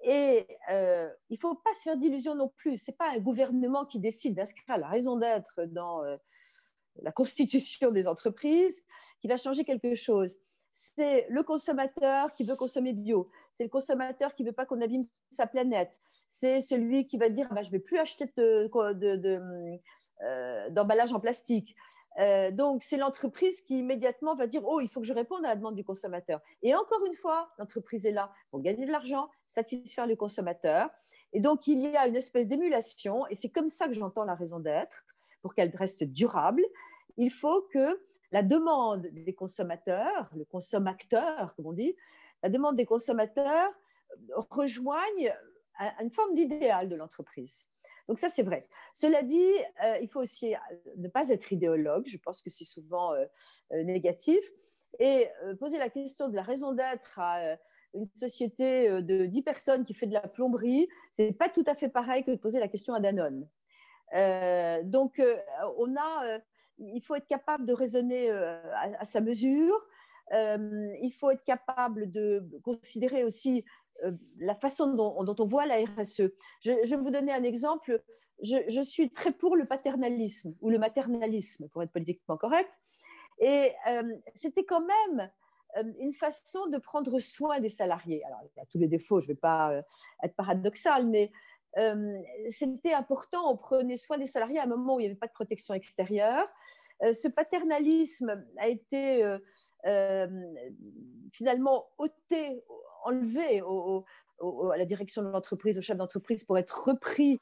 Et 0.03 0.47
il 0.71 1.35
ne 1.35 1.37
faut 1.41 1.55
pas 1.55 1.75
se 1.75 1.83
faire 1.83 1.97
d'illusions 1.97 2.35
non 2.35 2.49
plus. 2.57 2.77
Ce 2.77 2.91
n'est 2.91 2.97
pas 2.97 3.11
un 3.11 3.19
gouvernement 3.19 3.85
qui 3.85 3.99
décide 3.99 4.35
d'inscrire 4.35 4.79
la 4.79 4.89
raison 4.89 5.17
d'être 5.17 5.65
dans 5.67 6.03
la 7.03 7.13
constitution 7.13 7.91
des 7.91 8.07
entreprises 8.09 8.83
qui 9.21 9.29
va 9.29 9.37
changer 9.37 9.65
quelque 9.65 9.95
chose. 9.95 10.37
C'est 10.71 11.27
le 11.29 11.43
consommateur 11.43 12.33
qui 12.35 12.45
veut 12.45 12.57
consommer 12.57 12.93
bio. 12.93 13.31
C'est 13.55 13.65
le 13.65 13.71
consommateur 13.71 14.35
qui 14.35 14.45
ne 14.45 14.49
veut 14.49 14.55
pas 14.55 14.67
qu'on 14.67 14.81
abîme 14.81 15.03
sa 15.31 15.47
planète. 15.47 15.99
C'est 16.29 16.61
celui 16.61 17.07
qui 17.07 17.19
va 17.19 17.29
dire 17.29 17.49
bah, 17.53 17.63
Je 17.63 17.69
ne 17.69 17.73
vais 17.73 17.81
plus 17.81 17.99
acheter 17.99 18.27
de, 18.37 19.41
en 20.23 21.21
plastique. 21.21 21.77
Euh, 22.19 22.51
donc, 22.51 22.83
c'est 22.83 22.97
l'entreprise 22.97 23.61
qui 23.63 23.79
immédiatement 23.79 24.35
va 24.35 24.47
dire 24.47 24.63
Oh, 24.65 24.81
il 24.81 24.89
faut 24.89 25.01
que 25.01 25.07
je 25.07 25.13
réponde 25.13 25.45
à 25.45 25.51
la 25.51 25.57
demande 25.57 25.77
du 25.77 25.85
consommateur. 25.85 26.41
Et 26.63 26.75
encore 26.75 27.05
une 27.07 27.15
fois, 27.15 27.51
l'entreprise 27.59 28.07
est 28.07 28.13
là 28.13 28.33
pour 28.51 28.61
gagner 28.61 28.87
de 28.87 28.93
l'argent, 28.93 29.31
satisfaire 29.49 30.07
le 30.07 30.17
consommateur. 30.17 30.91
Et 31.33 31.41
donc, 31.41 31.67
il 31.67 31.81
y 31.81 31.97
a 31.97 32.07
une 32.07 32.17
espèce 32.17 32.47
d'émulation, 32.47 33.27
et 33.29 33.35
c'est 33.35 33.51
comme 33.51 33.69
ça 33.69 33.87
que 33.87 33.93
j'entends 33.93 34.25
la 34.25 34.35
raison 34.35 34.59
d'être, 34.59 35.05
pour 35.43 35.55
qu'elle 35.55 35.75
reste 35.77 36.05
durable. 36.05 36.65
Il 37.17 37.31
faut 37.31 37.63
que 37.73 38.01
la 38.33 38.43
demande 38.43 39.07
des 39.13 39.35
consommateurs, 39.35 40.31
le 40.35 40.45
consommateur, 40.45 41.55
comme 41.55 41.67
on 41.67 41.73
dit, 41.73 41.95
la 42.43 42.49
demande 42.49 42.77
des 42.77 42.87
consommateurs 42.87 43.71
rejoigne 44.51 45.35
une 46.01 46.11
forme 46.11 46.35
d'idéal 46.35 46.89
de 46.89 46.97
l'entreprise. 46.97 47.67
Donc 48.09 48.19
ça, 48.19 48.29
c'est 48.31 48.43
vrai. 48.43 48.67
Cela 48.95 49.23
dit, 49.23 49.53
euh, 49.85 49.99
il 50.01 50.09
faut 50.09 50.21
aussi 50.21 50.55
euh, 50.55 50.59
ne 50.97 51.09
pas 51.09 51.29
être 51.29 51.53
idéologue. 51.53 52.07
Je 52.07 52.17
pense 52.17 52.41
que 52.41 52.49
c'est 52.49 52.65
souvent 52.65 53.13
euh, 53.13 53.27
négatif. 53.85 54.41
Et 54.99 55.29
poser 55.61 55.77
la 55.77 55.91
question 55.91 56.29
de 56.29 56.35
la 56.35 56.43
raison 56.43 56.73
d'être 56.73 57.19
à 57.19 57.57
une 57.93 58.07
société 58.15 58.89
de 59.03 59.27
10 59.27 59.43
personnes 59.43 59.85
qui 59.85 59.93
fait 59.93 60.07
de 60.07 60.15
la 60.15 60.23
plomberie, 60.23 60.89
ce 61.13 61.23
n'est 61.23 61.35
pas 61.35 61.51
tout 61.51 61.63
à 61.67 61.75
fait 61.75 61.91
pareil 61.91 62.25
que 62.25 62.31
de 62.31 62.37
poser 62.37 62.59
la 62.59 62.69
question 62.69 62.95
à 62.95 63.01
Danone. 63.01 63.47
donc, 64.91 65.23
on 65.77 65.95
a, 65.95 66.41
il 66.79 67.03
faut 67.03 67.15
être 67.17 67.27
capable 67.27 67.67
de 67.67 67.75
raisonner 67.75 68.31
à, 68.31 69.05
sa 69.05 69.21
mesure. 69.21 69.79
il 70.33 71.13
faut 71.21 71.31
être 71.31 71.45
capable 71.45 72.11
de 72.11 72.49
considérer 72.65 73.25
aussi 73.25 73.67
la 74.39 74.55
façon 74.55 74.95
dont, 74.95 75.37
on 75.39 75.45
voit 75.45 75.67
la 75.67 75.77
RSE. 75.77 76.23
Je, 76.61 76.71
vais 76.71 76.97
vous 76.97 77.11
donner 77.11 77.33
un 77.33 77.43
exemple. 77.43 78.03
Je, 78.43 78.83
suis 78.83 79.11
très 79.11 79.33
pour 79.33 79.57
le 79.57 79.67
paternalisme 79.67 80.55
ou 80.61 80.71
le 80.71 80.79
maternalisme, 80.79 81.69
pour 81.69 81.83
être 81.83 81.93
politiquement 81.93 82.37
correct. 82.37 82.71
Et 83.41 83.73
euh, 83.89 84.17
c'était 84.35 84.65
quand 84.65 84.85
même 84.85 85.31
euh, 85.77 85.93
une 86.01 86.13
façon 86.13 86.67
de 86.67 86.79
prendre 86.79 87.19
soin 87.19 87.61
des 87.61 87.69
salariés. 87.69 88.23
Alors, 88.25 88.41
il 88.43 88.59
y 88.59 88.61
a 88.61 88.67
tous 88.67 88.79
les 88.79 88.89
défauts, 88.89 89.21
je 89.21 89.27
ne 89.27 89.33
vais 89.33 89.39
pas 89.39 89.81
être 90.23 90.35
paradoxal, 90.37 91.07
mais 91.07 91.31
c'était 92.49 92.93
important, 92.93 93.53
on 93.53 93.57
prenait 93.57 93.97
soin 93.97 94.19
des 94.19 94.27
salariés 94.27 94.59
à 94.59 94.65
un 94.65 94.67
moment 94.67 94.97
où 94.97 95.01
il 95.01 95.05
n'y 95.05 95.11
avait 95.11 95.19
pas 95.19 95.29
de 95.29 95.33
protection 95.33 95.75
extérieure. 95.75 96.49
ce 97.01 97.29
paternalisme 97.29 98.45
a 98.57 98.67
été 98.67 99.23
finalement 101.33 101.87
ôté 101.99 102.63
enlevé 103.05 103.61
à 103.61 104.77
la 104.77 104.85
direction 104.85 105.23
de 105.23 105.29
l'entreprise, 105.29 105.79
au 105.79 105.81
chef 105.81 105.97
d'entreprise, 105.97 106.45
pour 106.45 106.59
être 106.59 106.89
repris 106.89 107.41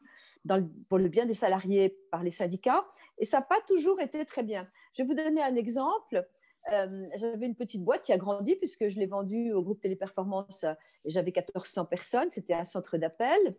pour 0.88 0.98
le 0.98 1.08
bien 1.08 1.26
des 1.26 1.34
salariés 1.34 1.96
par 2.10 2.22
les 2.22 2.30
syndicats. 2.30 2.84
Et 3.18 3.24
ça 3.24 3.38
n'a 3.38 3.42
pas 3.44 3.60
toujours 3.66 4.00
été 4.00 4.24
très 4.24 4.42
bien. 4.42 4.68
Je 4.94 5.02
vais 5.02 5.08
vous 5.08 5.14
donner 5.14 5.42
un 5.42 5.56
exemple. 5.56 6.26
Euh, 6.72 7.06
j'avais 7.14 7.46
une 7.46 7.54
petite 7.54 7.84
boîte 7.84 8.02
qui 8.02 8.12
a 8.12 8.18
grandi 8.18 8.56
puisque 8.56 8.88
je 8.88 8.98
l'ai 8.98 9.06
vendue 9.06 9.52
au 9.52 9.62
groupe 9.62 9.80
Téléperformance 9.80 10.64
et 11.04 11.10
j'avais 11.10 11.30
1400 11.30 11.84
personnes. 11.84 12.30
C'était 12.30 12.54
un 12.54 12.64
centre 12.64 12.96
d'appel. 12.96 13.56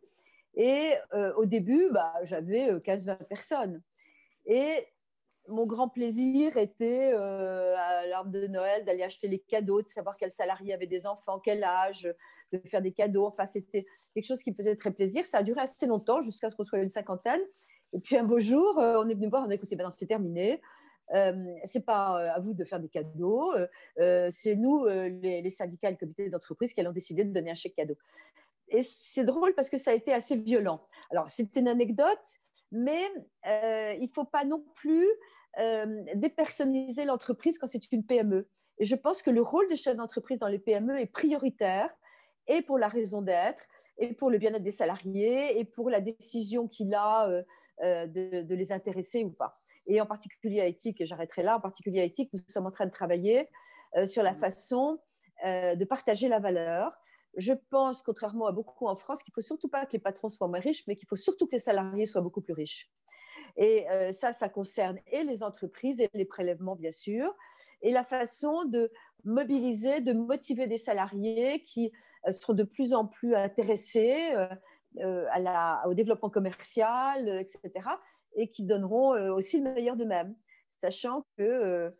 Et 0.55 0.93
euh, 1.13 1.33
au 1.35 1.45
début, 1.45 1.89
bah, 1.91 2.13
j'avais 2.23 2.71
15-20 2.79 3.09
euh, 3.09 3.15
personnes. 3.25 3.81
Et 4.45 4.87
mon 5.47 5.65
grand 5.65 5.89
plaisir 5.89 6.57
était 6.57 7.11
euh, 7.13 7.75
à 7.77 8.05
l'arbre 8.07 8.31
de 8.31 8.47
Noël 8.47 8.85
d'aller 8.85 9.03
acheter 9.03 9.27
les 9.27 9.39
cadeaux, 9.39 9.81
de 9.81 9.87
savoir 9.87 10.17
quel 10.17 10.31
salarié 10.31 10.73
avait 10.73 10.87
des 10.87 11.07
enfants, 11.07 11.39
quel 11.39 11.63
âge, 11.63 12.09
de 12.51 12.57
faire 12.65 12.81
des 12.81 12.91
cadeaux. 12.91 13.25
Enfin, 13.25 13.45
c'était 13.45 13.85
quelque 14.13 14.25
chose 14.25 14.43
qui 14.43 14.51
me 14.51 14.55
faisait 14.55 14.75
très 14.75 14.91
plaisir. 14.91 15.25
Ça 15.25 15.39
a 15.39 15.43
duré 15.43 15.61
assez 15.61 15.85
longtemps, 15.85 16.21
jusqu'à 16.21 16.49
ce 16.49 16.55
qu'on 16.55 16.63
soit 16.63 16.79
une 16.79 16.89
cinquantaine. 16.89 17.41
Et 17.93 17.99
puis 17.99 18.17
un 18.17 18.23
beau 18.23 18.39
jour, 18.39 18.79
euh, 18.79 19.01
on 19.01 19.07
est 19.07 19.13
venu 19.13 19.25
me 19.25 19.31
voir, 19.31 19.45
on 19.47 19.49
a 19.49 19.53
écouté, 19.53 19.75
maintenant 19.75 19.91
c'est 19.91 20.05
terminé. 20.05 20.61
Euh, 21.13 21.55
c'est 21.63 21.85
pas 21.85 22.19
euh, 22.19 22.35
à 22.35 22.39
vous 22.39 22.53
de 22.53 22.65
faire 22.65 22.81
des 22.81 22.89
cadeaux, 22.89 23.53
c'est 24.29 24.55
nous, 24.55 24.85
les, 24.85 25.41
les, 25.41 25.49
syndicats 25.49 25.87
et 25.87 25.91
le 25.91 25.97
comité 25.97 26.29
d'entreprise, 26.29 26.73
qui 26.73 26.81
allons 26.81 26.91
décider 26.91 27.23
de 27.23 27.31
donner 27.31 27.51
un 27.51 27.55
chèque 27.55 27.75
cadeau. 27.75 27.95
Et 28.69 28.81
c'est 28.81 29.23
drôle 29.23 29.53
parce 29.55 29.69
que 29.69 29.77
ça 29.77 29.91
a 29.91 29.93
été 29.93 30.13
assez 30.13 30.35
violent. 30.35 30.81
Alors, 31.09 31.31
c'est 31.31 31.55
une 31.55 31.69
anecdote, 31.69 32.39
mais 32.71 33.03
il 33.45 34.01
ne 34.01 34.13
faut 34.13 34.25
pas 34.25 34.45
non 34.45 34.63
plus 34.75 35.07
euh, 35.59 36.03
dépersonnaliser 36.13 37.05
l'entreprise 37.05 37.57
quand 37.57 37.65
c'est 37.65 37.91
une 37.91 38.05
PME. 38.05 38.47
Et 38.77 38.85
je 38.85 38.95
pense 38.95 39.23
que 39.23 39.31
le 39.31 39.41
rôle 39.41 39.67
des 39.67 39.75
chefs 39.75 39.95
d'entreprise 39.95 40.37
dans 40.37 40.47
les 40.47 40.59
PME 40.59 40.99
est 40.99 41.07
prioritaire 41.07 41.89
et 42.47 42.61
pour 42.61 42.77
la 42.77 42.87
raison 42.87 43.23
d'être, 43.23 43.65
et 43.97 44.13
pour 44.13 44.29
le 44.29 44.37
bien-être 44.37 44.61
des 44.61 44.71
salariés, 44.71 45.59
et 45.59 45.65
pour 45.65 45.89
la 45.89 45.99
décision 45.99 46.67
qu'il 46.67 46.93
a 46.93 47.27
euh, 47.27 47.43
euh, 47.81 48.05
de, 48.05 48.53
les 48.53 48.71
intéresser 48.71 49.23
ou 49.23 49.31
pas. 49.31 49.59
Et 49.87 49.99
en 49.99 50.05
particulier 50.05 50.61
à 50.61 50.67
éthique, 50.67 51.01
et 51.01 51.07
j'arrêterai 51.07 51.41
là, 51.41 51.57
en 51.57 51.59
particulier 51.59 52.01
à 52.01 52.03
éthique, 52.03 52.29
nous 52.33 52.39
sommes 52.47 52.67
en 52.67 52.71
train 52.71 52.85
de 52.85 52.91
travailler 52.91 53.49
sur 54.05 54.21
la 54.21 54.35
façon 54.35 54.99
de 55.43 55.85
partager 55.85 56.27
la 56.27 56.39
valeur. 56.39 56.91
Je 57.35 57.53
pense, 57.69 58.01
contrairement 58.01 58.47
à 58.47 58.51
beaucoup 58.51 58.87
en 58.87 58.95
France, 58.95 59.23
qu'il 59.23 59.31
ne 59.31 59.41
faut 59.41 59.45
surtout 59.45 59.67
pas 59.67 59.85
que 59.85 59.93
les 59.93 59.99
patrons 59.99 60.29
soient 60.29 60.47
moins 60.47 60.59
riches, 60.59 60.85
mais 60.87 60.95
qu'il 60.95 61.07
faut 61.07 61.15
surtout 61.15 61.45
que 61.45 61.53
les 61.53 61.59
salariés 61.59 62.05
soient 62.05 62.21
beaucoup 62.21 62.41
plus 62.41 62.53
riches. 62.53 62.89
Et 63.57 63.89
euh, 63.89 64.11
ça, 64.11 64.31
ça 64.31 64.49
concerne 64.49 64.99
et 65.07 65.23
les 65.23 65.43
entreprises 65.43 65.99
et 65.99 66.09
les 66.13 66.25
prélèvements, 66.25 66.75
bien 66.75 66.91
sûr, 66.91 67.35
et 67.81 67.91
la 67.91 68.03
façon 68.03 68.65
de 68.65 68.91
mobiliser, 69.23 69.99
de 69.99 70.13
motiver 70.13 70.67
des 70.67 70.77
salariés 70.77 71.63
qui 71.63 71.91
euh, 72.27 72.31
seront 72.31 72.53
de 72.53 72.63
plus 72.63 72.93
en 72.93 73.05
plus 73.05 73.35
intéressés 73.35 74.31
euh, 74.99 75.25
la, 75.39 75.83
au 75.87 75.93
développement 75.93 76.29
commercial, 76.29 77.27
etc., 77.39 77.87
et 78.35 78.49
qui 78.49 78.63
donneront 78.63 79.11
aussi 79.33 79.59
le 79.59 79.73
meilleur 79.73 79.95
d'eux-mêmes 79.95 80.35
sachant 80.69 81.25
que 81.37 81.91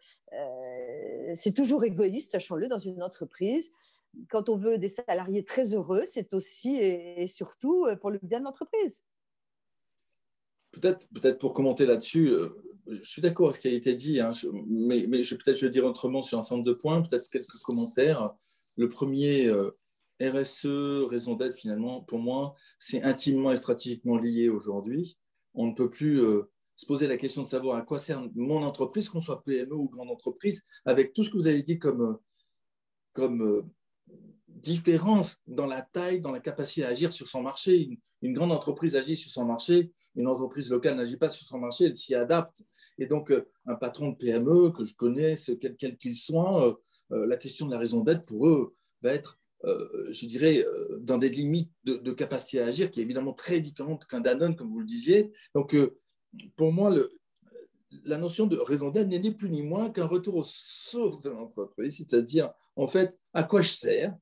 c'est 1.33 1.53
toujours 1.53 1.83
égoïste, 1.83 2.31
sachant-le, 2.31 2.67
dans 2.67 2.77
une 2.77 3.01
entreprise. 3.01 3.71
Quand 4.29 4.49
on 4.49 4.55
veut 4.55 4.77
des 4.77 4.89
salariés 4.89 5.43
très 5.43 5.73
heureux, 5.73 6.03
c'est 6.05 6.33
aussi 6.33 6.75
et 6.75 7.27
surtout 7.27 7.85
pour 8.01 8.11
le 8.11 8.19
bien 8.21 8.39
de 8.39 8.45
l'entreprise. 8.45 9.03
Peut-être, 10.71 11.07
peut-être 11.13 11.39
pour 11.39 11.53
commenter 11.53 11.85
là-dessus, 11.85 12.29
euh, 12.29 12.49
je 12.87 13.03
suis 13.03 13.21
d'accord 13.21 13.47
avec 13.47 13.55
ce 13.55 13.61
qui 13.61 13.67
a 13.67 13.71
été 13.71 13.93
dit, 13.93 14.19
hein, 14.19 14.31
mais, 14.67 15.05
mais 15.07 15.23
je, 15.23 15.35
peut-être 15.35 15.57
je 15.57 15.65
vais 15.65 15.71
dire 15.71 15.85
autrement 15.85 16.21
sur 16.21 16.37
un 16.37 16.41
certain 16.41 16.61
de 16.61 16.73
points, 16.73 17.01
peut-être 17.01 17.29
quelques 17.29 17.57
commentaires. 17.63 18.33
Le 18.75 18.89
premier, 18.89 19.47
euh, 19.47 19.71
RSE, 20.21 21.05
raison 21.09 21.35
d'être, 21.35 21.55
finalement, 21.55 22.01
pour 22.01 22.19
moi, 22.19 22.53
c'est 22.79 23.01
intimement 23.03 23.51
et 23.51 23.57
stratégiquement 23.57 24.17
lié 24.17 24.49
aujourd'hui. 24.49 25.17
On 25.53 25.67
ne 25.67 25.73
peut 25.73 25.89
plus 25.89 26.21
euh, 26.21 26.43
se 26.75 26.85
poser 26.85 27.07
la 27.07 27.17
question 27.17 27.41
de 27.41 27.47
savoir 27.47 27.77
à 27.77 27.81
quoi 27.81 27.97
sert 27.97 28.21
mon 28.35 28.61
entreprise, 28.63 29.09
qu'on 29.09 29.19
soit 29.19 29.43
PME 29.43 29.73
ou 29.73 29.89
grande 29.89 30.11
entreprise, 30.11 30.63
avec 30.85 31.13
tout 31.13 31.23
ce 31.23 31.29
que 31.29 31.37
vous 31.37 31.47
avez 31.47 31.63
dit 31.63 31.79
comme, 31.79 32.17
comme 33.13 33.67
différence 34.57 35.37
dans 35.47 35.65
la 35.65 35.81
taille, 35.81 36.21
dans 36.21 36.31
la 36.31 36.39
capacité 36.39 36.83
à 36.83 36.89
agir 36.89 37.11
sur 37.11 37.27
son 37.27 37.41
marché. 37.41 37.99
Une, 38.21 38.33
grande 38.33 38.51
entreprise 38.51 38.95
agit 38.95 39.15
sur 39.15 39.31
son 39.31 39.45
marché, 39.45 39.91
une 40.15 40.27
entreprise 40.27 40.71
locale 40.71 40.95
n'agit 40.95 41.17
pas 41.17 41.29
sur 41.29 41.45
son 41.45 41.59
marché, 41.59 41.85
elle 41.85 41.95
s'y 41.95 42.15
adapte. 42.15 42.63
Et 42.97 43.05
donc, 43.05 43.31
euh, 43.31 43.47
un 43.65 43.75
patron 43.75 44.09
de 44.09 44.15
PME 44.15 44.71
que 44.71 44.85
je 44.85 44.95
connais, 44.95 45.35
quel 45.77 45.97
qu'il 45.97 46.15
soit, 46.15 46.67
euh, 46.67 46.73
euh, 47.11 47.25
la 47.27 47.37
question 47.37 47.67
de 47.67 47.71
la 47.71 47.77
raison 47.77 48.01
d'être 48.03 48.25
pour 48.25 48.47
eux 48.47 48.75
va 49.01 49.13
être, 49.13 49.39
je 49.63 50.25
dirais, 50.27 50.65
dans 50.99 51.17
des 51.17 51.29
limites 51.29 51.71
de, 51.83 52.11
capacité 52.11 52.61
à 52.61 52.67
agir 52.67 52.89
qui 52.89 52.99
est 52.99 53.03
évidemment 53.03 53.33
très 53.33 53.59
différente 53.59 54.05
qu'un 54.05 54.21
Danone, 54.21 54.55
comme 54.55 54.69
vous 54.69 54.79
le 54.79 54.85
disiez. 54.85 55.31
Donc, 55.53 55.75
pour 56.55 56.71
moi, 56.71 56.95
la 58.05 58.17
notion 58.17 58.47
de 58.47 58.57
raison 58.57 58.91
d'être 58.91 59.07
n'est 59.07 59.19
ni 59.19 59.31
plus 59.31 59.49
ni 59.49 59.61
moins 59.61 59.89
qu'un 59.89 60.05
retour 60.05 60.35
aux 60.35 60.45
sources 60.45 61.23
de 61.23 61.31
l'entreprise, 61.31 61.97
c'est-à-dire, 61.97 62.51
en 62.75 62.87
fait, 62.87 63.17
à 63.33 63.43
quoi 63.43 63.61
je 63.61 63.69
sers 63.69 64.15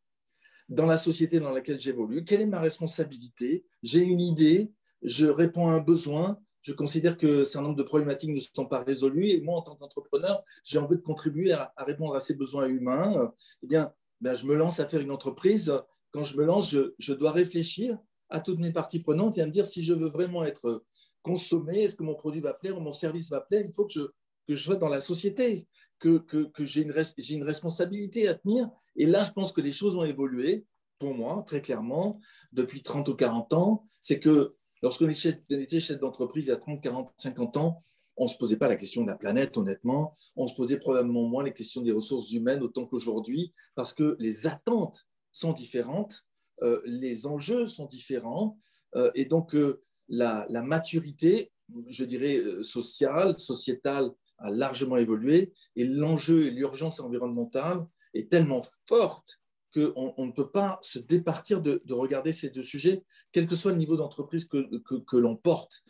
dans 0.69 0.85
la 0.85 0.97
société 0.97 1.39
dans 1.39 1.51
laquelle 1.51 1.79
j'évolue, 1.79 2.25
quelle 2.25 2.41
est 2.41 2.47
ma 2.47 2.59
responsabilité, 2.59 3.65
j'ai 3.83 4.01
une 4.01 4.21
idée, 4.21 4.71
je 5.01 5.27
réponds 5.27 5.67
à 5.67 5.73
un 5.73 5.79
besoin, 5.79 6.39
je 6.61 6.73
considère 6.73 7.17
que 7.17 7.43
un 7.57 7.61
nombre 7.61 7.75
de 7.75 7.83
problématiques 7.83 8.31
ne 8.31 8.39
sont 8.39 8.65
pas 8.65 8.81
résolues. 8.81 9.29
Et 9.29 9.39
moi, 9.39 9.57
en 9.57 9.61
tant 9.61 9.75
qu'entrepreneur, 9.75 10.43
j'ai 10.63 10.79
envie 10.79 10.97
de 10.97 11.01
contribuer 11.01 11.51
à, 11.51 11.71
répondre 11.77 12.15
à 12.15 12.19
ces 12.19 12.33
besoins 12.33 12.67
humains. 12.67 13.31
Eh 13.61 13.67
bien, 13.67 13.93
ben, 14.19 14.33
je 14.33 14.47
me 14.47 14.55
lance 14.55 14.79
à 14.79 14.87
faire 14.87 14.99
une 14.99 15.11
entreprise. 15.11 15.71
Quand 16.09 16.23
je 16.23 16.35
me 16.37 16.43
lance, 16.43 16.71
je, 16.71 16.95
je 16.97 17.13
dois 17.13 17.31
réfléchir 17.31 17.99
à 18.29 18.39
toutes 18.39 18.57
mes 18.57 18.71
parties 18.71 18.99
prenantes 18.99 19.37
et 19.37 19.41
à 19.41 19.45
me 19.45 19.51
dire 19.51 19.65
si 19.65 19.83
je 19.83 19.93
veux 19.93 20.07
vraiment 20.07 20.43
être 20.43 20.83
consommé, 21.21 21.83
est-ce 21.83 21.95
que 21.95 22.03
mon 22.03 22.15
produit 22.15 22.41
va 22.41 22.53
plaire 22.53 22.77
ou 22.77 22.81
mon 22.81 22.91
service 22.91 23.29
va 23.29 23.41
plaire, 23.41 23.63
il 23.63 23.73
faut 23.73 23.85
que 23.85 23.93
je, 23.93 24.01
que 24.47 24.55
je 24.55 24.63
sois 24.63 24.75
dans 24.75 24.89
la 24.89 25.01
société, 25.01 25.67
que, 25.99 26.17
que, 26.17 26.65
j'ai 26.65 26.81
une, 26.81 26.93
une, 27.29 27.43
responsabilité 27.43 28.27
à 28.27 28.35
tenir. 28.35 28.69
Et 28.95 29.05
là, 29.05 29.23
je 29.23 29.31
pense 29.31 29.51
que 29.51 29.61
les 29.61 29.73
choses 29.73 29.95
ont 29.95 30.05
évolué, 30.05 30.65
pour 30.99 31.13
moi, 31.13 31.43
très 31.45 31.61
clairement, 31.61 32.19
depuis 32.51 32.81
30 32.81 33.09
ou 33.09 33.15
40 33.15 33.53
ans. 33.53 33.87
C'est 34.01 34.19
que 34.19 34.55
lorsqu'on 34.81 35.09
était 35.09 35.79
chef 35.79 35.99
d'entreprise 35.99 36.45
il 36.45 36.49
y 36.49 36.53
a 36.53 36.57
30, 36.57 36.81
40, 36.81 37.13
50 37.17 37.57
ans, 37.57 37.81
on 38.17 38.25
ne 38.25 38.29
se 38.29 38.37
posait 38.37 38.57
pas 38.57 38.67
la 38.67 38.77
question 38.77 39.01
de 39.01 39.07
la 39.07 39.15
planète, 39.15 39.57
honnêtement. 39.57 40.15
On 40.35 40.47
se 40.47 40.55
posait 40.55 40.77
probablement 40.77 41.27
moins 41.27 41.43
les 41.43 41.53
questions 41.53 41.81
des 41.81 41.91
ressources 41.91 42.31
humaines 42.31 42.61
autant 42.61 42.85
qu'aujourd'hui, 42.85 43.51
parce 43.75 43.93
que 43.93 44.15
les 44.19 44.47
attentes 44.47 45.07
sont 45.31 45.51
différentes, 45.51 46.25
euh, 46.63 46.81
les 46.85 47.25
enjeux 47.25 47.67
sont 47.67 47.85
différents. 47.85 48.57
Euh, 48.95 49.11
et 49.15 49.25
donc, 49.25 49.53
euh, 49.55 49.81
la, 50.07 50.45
maturité, 50.49 51.51
je 51.87 52.05
dirais, 52.05 52.39
sociale, 52.63 53.37
sociétale, 53.39 54.11
a 54.37 54.49
largement 54.49 54.97
évolué. 54.97 55.53
Et 55.75 55.85
l'enjeu 55.85 56.47
et 56.47 56.51
l'urgence 56.51 56.99
environnementale 56.99 57.85
est 58.13 58.29
tellement 58.29 58.61
forte 58.87 59.41
qu'on 59.73 60.13
on 60.17 60.25
ne 60.25 60.31
peut 60.31 60.49
pas 60.49 60.79
se 60.81 60.99
départir 60.99 61.61
de, 61.61 61.81
regarder 61.89 62.31
ces 62.31 62.49
deux 62.49 62.63
sujets, 62.63 63.03
quel 63.31 63.45
que 63.45 63.55
soit 63.55 63.71
le 63.71 63.77
niveau 63.77 63.97
d'entreprise 63.97 64.45
que, 64.45 64.67
que, 64.79 65.17
l'on 65.17 65.35
porte. 65.35 65.83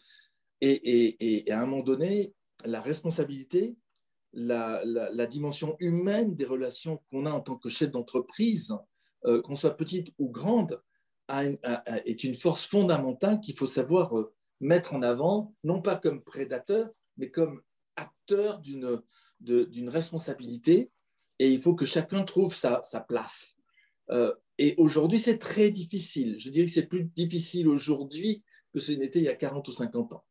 Et, 0.61 0.71
et, 0.71 1.47
et, 1.47 1.51
à 1.51 1.61
un 1.61 1.65
moment 1.65 1.83
donné, 1.83 2.33
la 2.65 2.81
responsabilité, 2.81 3.75
la, 4.33 4.81
la, 4.83 5.27
dimension 5.27 5.75
humaine 5.79 6.35
des 6.35 6.45
relations 6.45 7.01
qu'on 7.09 7.25
a 7.25 7.31
en 7.31 7.41
tant 7.41 7.57
que 7.57 7.69
chef 7.69 7.91
d'entreprise, 7.91 8.73
euh, 9.25 9.41
qu'on 9.41 9.55
soit 9.55 9.77
petite 9.77 10.09
ou 10.17 10.29
grande, 10.29 10.81
est 12.05 12.23
une 12.23 12.35
force 12.35 12.65
fondamentale 12.65 13.39
qu'il 13.39 13.57
faut 13.57 13.67
savoir 13.67 14.17
euh, 14.17 14.33
mettre 14.61 14.93
en 14.93 15.01
avant, 15.01 15.55
non 15.63 15.81
pas 15.81 15.95
comme 15.95 16.21
prédateur, 16.21 16.89
mais 17.17 17.31
comme 17.31 17.61
acteur 17.95 18.59
d'une 18.59 19.89
responsabilité. 19.89 20.91
Et 21.39 21.49
il 21.49 21.59
faut 21.59 21.75
que 21.75 21.85
chacun 21.85 22.23
trouve 22.23 22.55
sa, 22.55 22.81
sa 22.81 23.01
place. 23.01 23.57
Euh, 24.11 24.33
et 24.57 24.75
aujourd'hui, 24.77 25.19
c'est 25.19 25.37
très 25.37 25.69
difficile. 25.69 26.37
Je 26.39 26.49
dirais 26.49 26.65
que 26.65 26.71
c'est 26.71 26.87
plus 26.87 27.03
difficile 27.03 27.67
aujourd'hui 27.67 28.43
que 28.73 28.79
ce 28.79 28.91
n'était 28.93 29.19
il 29.19 29.25
y 29.25 29.29
a 29.29 29.35
40 29.35 29.67
ou 29.67 29.71
50 29.71 30.13
ans. 30.13 30.23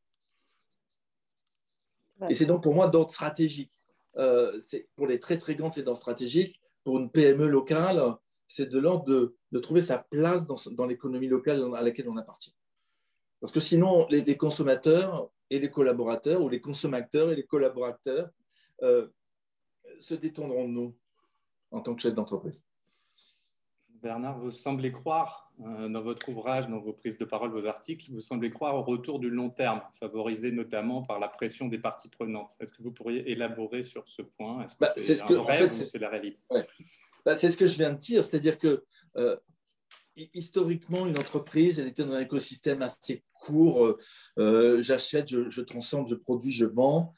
Et 2.31 2.35
c'est 2.35 2.47
donc 2.47 2.63
pour 2.63 2.75
moi 2.75 2.89
d'ordre 2.89 3.11
stratégique. 3.11 3.73
Euh, 4.17 4.59
pour 4.97 5.07
les 5.07 5.19
très 5.19 5.39
très 5.39 5.57
grands, 5.57 5.71
c'est 5.71 5.83
d'ordre 5.83 5.99
stratégique. 5.99 6.61
Pour 6.85 6.99
une 6.99 7.11
PME 7.11 7.47
locale, 7.47 8.01
c'est 8.47 8.71
de 8.71 8.79
l'ordre 8.79 9.05
de, 9.05 9.37
de, 9.53 9.59
trouver 9.59 9.81
sa 9.81 9.99
place 9.99 10.47
dans, 10.47 10.57
dans 10.73 10.87
l'économie 10.87 11.27
locale 11.27 11.69
à 11.75 11.83
laquelle 11.83 12.09
on 12.09 12.17
appartient. 12.17 12.55
Parce 13.45 13.53
que 13.53 13.61
sinon, 13.61 14.07
les, 14.09 14.23
les, 14.23 14.39
consommateurs 14.39 15.29
et 15.51 15.59
les 15.59 15.69
collaborateurs, 15.69 16.41
ou 16.41 16.49
les 16.49 16.63
consommateurs 16.63 17.31
et 17.31 17.37
les 17.37 17.45
collaborateurs, 17.45 18.31
euh, 18.81 19.09
se 20.01 20.15
détourneront 20.15 20.67
de 20.67 20.73
nous 20.73 20.97
en 21.71 21.83
tant 21.83 21.95
que 21.95 22.01
chef 22.01 22.15
d'entreprise. 22.15 22.65
Bernard, 24.01 24.39
vous 24.39 24.51
semblez 24.51 24.91
croire, 24.93 25.53
euh, 25.61 25.91
dans 25.91 26.01
votre 26.01 26.31
ouvrage, 26.31 26.69
dans 26.69 26.79
vos 26.79 26.95
prises 26.95 27.19
de 27.19 27.27
parole, 27.27 27.51
vos 27.51 27.67
articles, 27.67 28.11
vous 28.11 28.23
semblez 28.23 28.51
croire 28.51 28.77
au 28.77 28.83
retour 28.83 29.19
du 29.19 29.29
long 29.29 29.51
terme, 29.51 29.83
favorisé 30.01 30.51
notamment 30.51 31.03
par 31.03 31.21
la 31.21 31.29
pression 31.29 31.69
des 31.69 31.79
parties 31.79 32.09
prenantes. 32.09 32.57
Est-ce 32.61 32.73
que 32.73 32.83
vous 32.83 32.93
pourriez 32.93 33.31
élaborer 33.31 33.83
sur 33.83 34.09
ce 34.09 34.23
point? 34.23 34.65
Bah, 34.81 34.95
C'est 34.97 35.17
-ce 35.17 35.39
en 35.39 35.47
fait, 35.47 35.69
c'est 35.69 35.99
la 35.99 36.09
réalité? 36.09 36.41
Bah, 37.27 37.37
C'est 37.37 37.51
ce 37.51 37.59
que 37.59 37.67
je 37.67 37.77
viens 37.77 37.93
de 37.93 37.99
dire, 37.99 38.25
c'est-à-dire 38.25 38.59
que 38.59 38.85
euh, 39.19 39.37
historiquement, 40.35 41.07
une 41.07 41.19
entreprise, 41.19 41.79
elle 41.79 41.89
était 41.89 42.05
dans 42.05 42.15
un 42.15 42.21
écosystème 42.21 42.83
assez 42.83 43.25
court. 43.33 43.97
Euh, 44.39 44.83
j'achète, 44.83 45.29
je, 45.29 45.51
je, 45.51 45.61
transcende, 45.61 46.09
je 46.09 46.15
produis, 46.15 46.53
je 46.53 46.67
vends. 46.67 47.15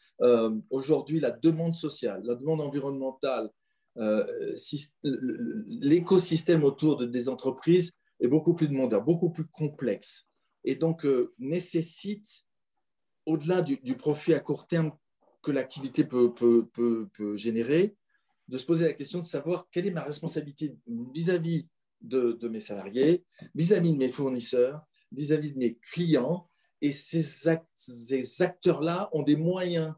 Aujourd'hui, 0.70 1.20
la 1.20 1.30
demande 1.30 1.74
sociale, 1.74 2.22
la 2.24 2.34
demande 2.34 2.60
environnementale, 2.60 3.50
euh, 3.98 4.54
l'écosystème 5.02 6.64
autour 6.64 6.96
de, 6.98 7.06
des 7.06 7.28
entreprises 7.28 7.92
est 8.20 8.28
beaucoup 8.28 8.54
plus 8.54 8.68
demandeur, 8.68 9.02
beaucoup 9.02 9.30
plus 9.30 9.46
complexe, 9.46 10.26
et 10.64 10.74
donc 10.74 11.06
euh, 11.06 11.34
nécessite, 11.38 12.44
au-delà 13.24 13.62
du, 13.62 13.96
profit 13.96 14.34
à 14.34 14.40
court 14.40 14.66
terme 14.66 14.92
que 15.42 15.50
l'activité 15.50 16.04
peut, 16.04 16.34
générer, 17.36 17.96
de 18.48 18.58
se 18.58 18.66
poser 18.66 18.84
la 18.84 18.92
question 18.92 19.18
de 19.18 19.24
savoir 19.24 19.66
quelle 19.70 19.86
est 19.86 19.92
ma 19.92 20.02
responsabilité 20.02 20.76
vis-à-vis 21.14 21.68
de, 22.06 22.48
mes 22.48 22.60
salariés, 22.60 23.24
vis-à-vis 23.54 23.92
de 23.92 23.98
mes 23.98 24.08
fournisseurs, 24.08 24.82
vis-à-vis 25.12 25.52
de 25.52 25.58
mes 25.58 25.76
clients. 25.76 26.48
Et 26.80 26.92
ces, 26.92 27.48
acteurs-là 28.40 29.08
ont 29.12 29.22
des 29.22 29.36
moyens, 29.36 29.94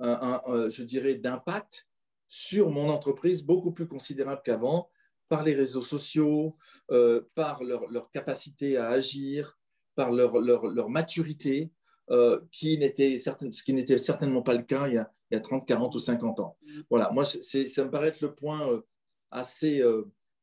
je 0.00 0.82
dirais, 0.82 1.16
d'impact 1.16 1.86
sur 2.28 2.70
mon 2.70 2.88
entreprise 2.88 3.42
beaucoup 3.42 3.72
plus 3.72 3.86
considérable 3.86 4.42
qu'avant 4.44 4.90
par 5.28 5.42
les 5.42 5.54
réseaux 5.54 5.82
sociaux, 5.82 6.56
euh, 6.90 7.22
par 7.34 7.64
leur, 7.64 8.10
capacité 8.10 8.76
à 8.76 8.88
agir, 8.88 9.58
par 9.94 10.12
leur, 10.12 10.88
maturité, 10.88 11.72
euh, 12.10 12.40
qui 12.52 12.78
ce 12.78 13.62
qui 13.62 13.72
n'était 13.72 13.98
certainement 13.98 14.42
pas 14.42 14.54
le 14.54 14.62
cas 14.62 14.86
il 14.86 14.94
y, 14.94 14.98
a, 14.98 15.12
il 15.30 15.34
y, 15.34 15.38
a, 15.38 15.40
30, 15.40 15.66
40 15.66 15.94
ou 15.94 15.98
50 15.98 16.40
ans. 16.40 16.56
Voilà, 16.88 17.10
moi, 17.10 17.24
ça 17.24 17.84
me 17.84 17.90
paraît 17.90 18.08
être 18.08 18.20
le 18.20 18.34
point 18.34 18.70
euh, 18.70 18.82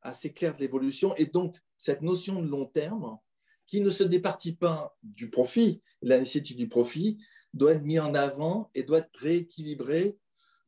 assez, 0.04 0.28
assez 0.28 0.32
clair 0.32 0.54
de 0.54 0.60
l'évolution. 0.60 1.14
Et 1.16 1.26
donc, 1.26 1.56
cette 1.76 2.02
notion 2.02 2.42
de 2.42 2.48
long 2.48 2.66
terme, 2.66 3.18
qui 3.66 3.80
ne 3.80 3.90
se 3.90 4.04
départit 4.04 4.54
pas 4.54 4.94
du 5.02 5.30
profit, 5.30 5.82
la 6.02 6.18
nécessité 6.18 6.54
du 6.54 6.68
profit, 6.68 7.18
doit 7.54 7.72
être 7.72 7.82
mise 7.82 8.00
en 8.00 8.14
avant 8.14 8.70
et 8.74 8.82
doit 8.82 8.98
être 8.98 9.10
rééquilibrée 9.18 10.18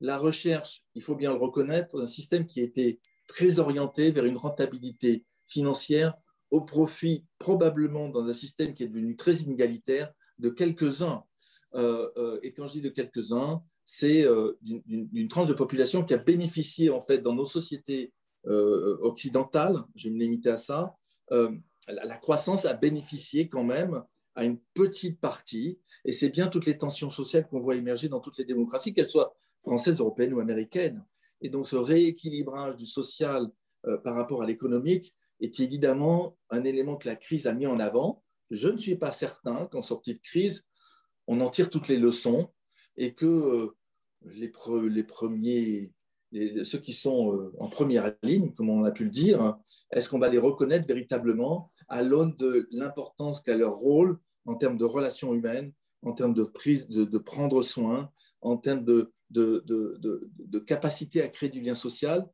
la 0.01 0.18
recherche, 0.18 0.83
il 0.94 1.03
faut 1.03 1.14
bien 1.14 1.31
le 1.31 1.38
reconnaître, 1.38 2.01
un 2.01 2.07
système 2.07 2.46
qui 2.46 2.61
était 2.61 3.01
très 3.27 3.59
orienté 3.59 4.11
vers 4.11 4.25
une 4.25 4.37
rentabilité 4.37 5.25
financière 5.46 6.14
au 6.51 6.61
profit 6.61 7.25
probablement 7.38 8.09
dans 8.09 8.27
un 8.29 8.33
système 8.33 8.75
qui 8.75 8.85
est 8.85 8.88
devenu 8.88 9.16
très 9.16 9.37
inégalitaire 9.37 10.12
de 10.38 10.51
quelques-uns. 10.51 11.25
Euh, 11.75 12.11
euh, 12.18 12.38
et 12.42 12.53
quand 12.53 12.66
je 12.66 12.75
dis 12.75 12.81
de 12.83 12.88
quelques-uns, 12.88 13.62
c'est 13.85 14.25
euh, 14.25 14.59
d'une 14.62 15.29
tranche 15.29 15.49
de 15.49 15.55
population 15.55 16.05
qui 16.05 16.14
a 16.14 16.18
bénéficié 16.18 16.90
en 16.90 17.01
fait 17.01 17.18
dans 17.18 17.35
nos 17.35 17.44
sociétés 17.44 18.12
occidentales, 18.46 19.82
je 19.94 20.09
vais 20.09 20.14
me 20.14 20.20
limiter 20.20 20.50
à 20.50 20.56
ça, 20.56 20.94
la, 21.30 22.16
croissance 22.16 22.64
a 22.64 22.74
bénéficié 22.74 23.48
quand 23.48 23.64
même 23.64 24.02
à 24.35 24.44
une 24.44 24.59
petite 24.74 25.20
partie, 25.20 25.80
et 26.04 26.12
c'est 26.12 26.28
bien 26.28 26.48
toutes 26.48 26.66
les 26.66 26.78
tensions 26.78 27.11
sociales 27.11 27.48
qu'on 27.48 27.61
voit 27.61 27.76
émerger 27.76 28.09
dans 28.09 28.20
toutes 28.20 28.38
les 28.38 28.44
démocraties, 28.44 28.92
qu'elles 28.92 29.09
soient 29.09 29.35
française, 29.61 29.98
européenne 30.00 30.35
ou 30.35 30.40
américaine. 30.40 31.04
Et 31.40 31.48
donc 31.48 31.66
ce 31.66 31.76
rééquilibrage 31.76 32.76
du 32.76 32.87
social 32.87 33.50
euh, 33.87 33.98
par 33.98 34.14
rapport 34.14 34.42
à 34.42 34.46
l'économique 34.46 35.14
est 35.40 35.61
évidemment 35.61 36.37
un 36.50 36.64
élément 36.64 36.96
que 36.96 37.09
la 37.09 37.16
crise 37.16 37.46
a 37.46 37.52
mis 37.52 37.66
en 37.66 37.78
avant. 37.78 38.22
Je 38.50 38.68
ne 38.68 38.76
suis 38.76 38.96
pas 38.96 39.12
certain 39.12 39.66
qu'en 39.66 39.82
sortie 39.82 40.14
de 40.14 40.20
crise, 40.20 40.66
on 41.26 41.40
en 41.40 41.50
tire 41.50 41.70
toutes 41.70 41.88
les 41.88 41.98
leçons 41.98 42.50
et 42.96 43.14
que 43.14 43.26
euh, 43.26 43.76
les, 44.22 44.48
premiers, 44.48 45.92
ceux 46.32 46.78
qui 46.78 46.92
sont 46.92 47.32
euh, 47.32 47.52
en 47.58 47.68
première 47.68 48.14
ligne, 48.22 48.52
comme 48.52 48.68
on 48.68 48.84
a 48.84 48.90
pu 48.90 49.04
le 49.04 49.10
dire, 49.10 49.56
est-ce 49.92 50.08
qu'on 50.08 50.18
va 50.18 50.28
les 50.28 50.38
reconnaître 50.38 50.86
véritablement 50.86 51.70
à 51.88 52.02
l'aune 52.02 52.34
de 52.36 52.68
l'importance 52.72 53.40
qu'a 53.40 53.56
leur 53.56 53.74
rôle 53.74 54.18
en 54.44 54.54
termes 54.56 54.78
de 54.78 54.84
relations 54.84 55.34
humaines, 55.34 55.72
en 56.02 56.12
termes 56.12 56.34
de 56.34 56.44
prise, 56.44 56.88
de, 56.88 57.18
prendre 57.18 57.62
soin, 57.62 58.10
en 58.40 58.56
termes 58.56 58.84
de, 58.84 59.12
capacité 60.66 61.22
à 61.22 61.28
créer 61.28 61.48
du 61.48 61.60
lien 61.60 61.74
social, 61.74 62.26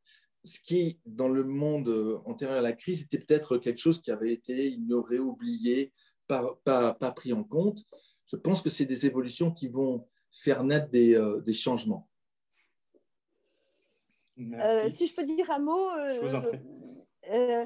ce 0.43 0.59
qui, 0.59 0.99
dans 1.05 1.29
le 1.29 1.43
monde 1.43 2.21
antérieur 2.25 2.57
à 2.57 2.61
la 2.61 2.73
crise, 2.73 3.03
était 3.03 3.19
peut-être 3.19 3.57
quelque 3.57 3.79
chose 3.79 4.01
qui 4.01 4.11
avait 4.11 4.33
été 4.33 4.67
ignoré, 4.67 5.17
oublié, 5.17 5.93
pas, 6.27 6.59
pas, 6.63 7.11
pris 7.11 7.33
en 7.33 7.43
compte. 7.43 7.83
Je 8.27 8.35
pense 8.35 8.61
que 8.61 8.69
c'est 8.69 8.85
des 8.85 9.05
évolutions 9.05 9.51
qui 9.51 9.69
vont 9.69 10.07
faire 10.31 10.63
naître 10.63 10.89
des, 10.89 11.15
euh, 11.15 11.41
changements. 11.53 12.09
Euh, 14.39 14.89
si 14.89 15.07
je 15.07 15.15
peux 15.15 15.23
dire 15.23 15.51
un 15.51 15.59
mot, 15.59 15.89
euh, 17.29 17.65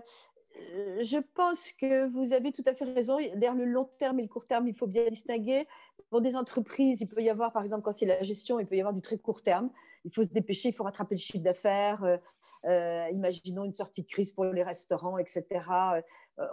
je 1.02 1.18
pense 1.34 1.72
que 1.74 2.08
vous 2.08 2.34
avez 2.34 2.52
tout 2.52 2.64
à 2.66 2.74
fait 2.74 2.86
raison. 2.86 3.18
Derrière 3.18 3.56
le 3.56 3.66
long 3.66 3.90
terme 3.98 4.20
et 4.20 4.24
le 4.24 4.28
court 4.28 4.46
terme, 4.46 4.68
il 4.68 4.76
faut 4.76 4.88
bien 4.88 5.08
distinguer. 5.10 5.68
Pour 6.10 6.22
des 6.22 6.36
entreprises, 6.36 7.02
il 7.02 7.08
peut 7.08 7.22
y 7.22 7.30
avoir, 7.30 7.52
par 7.52 7.64
exemple, 7.64 7.84
quand 7.84 7.92
c'est 7.92 8.06
la 8.06 8.24
gestion, 8.24 8.60
il 8.60 8.66
peut 8.66 8.76
y 8.76 8.80
avoir 8.80 8.94
du 8.94 9.02
très 9.02 9.18
court 9.18 9.42
terme. 9.42 9.70
il 10.06 10.14
faut 10.14 10.24
se 10.24 10.30
dépêcher, 10.30 10.70
il 10.70 10.74
faut 10.74 10.84
rattraper 10.84 11.16
le 11.16 11.20
chiffre 11.20 11.44
d'affaires. 11.44 12.20
Imaginons 12.66 13.64
une 13.64 13.74
sortie 13.74 14.02
de 14.02 14.08
crise 14.08 14.32
pour 14.32 14.46
les 14.46 14.64
restaurants, 14.64 15.18
etc. 15.18 15.46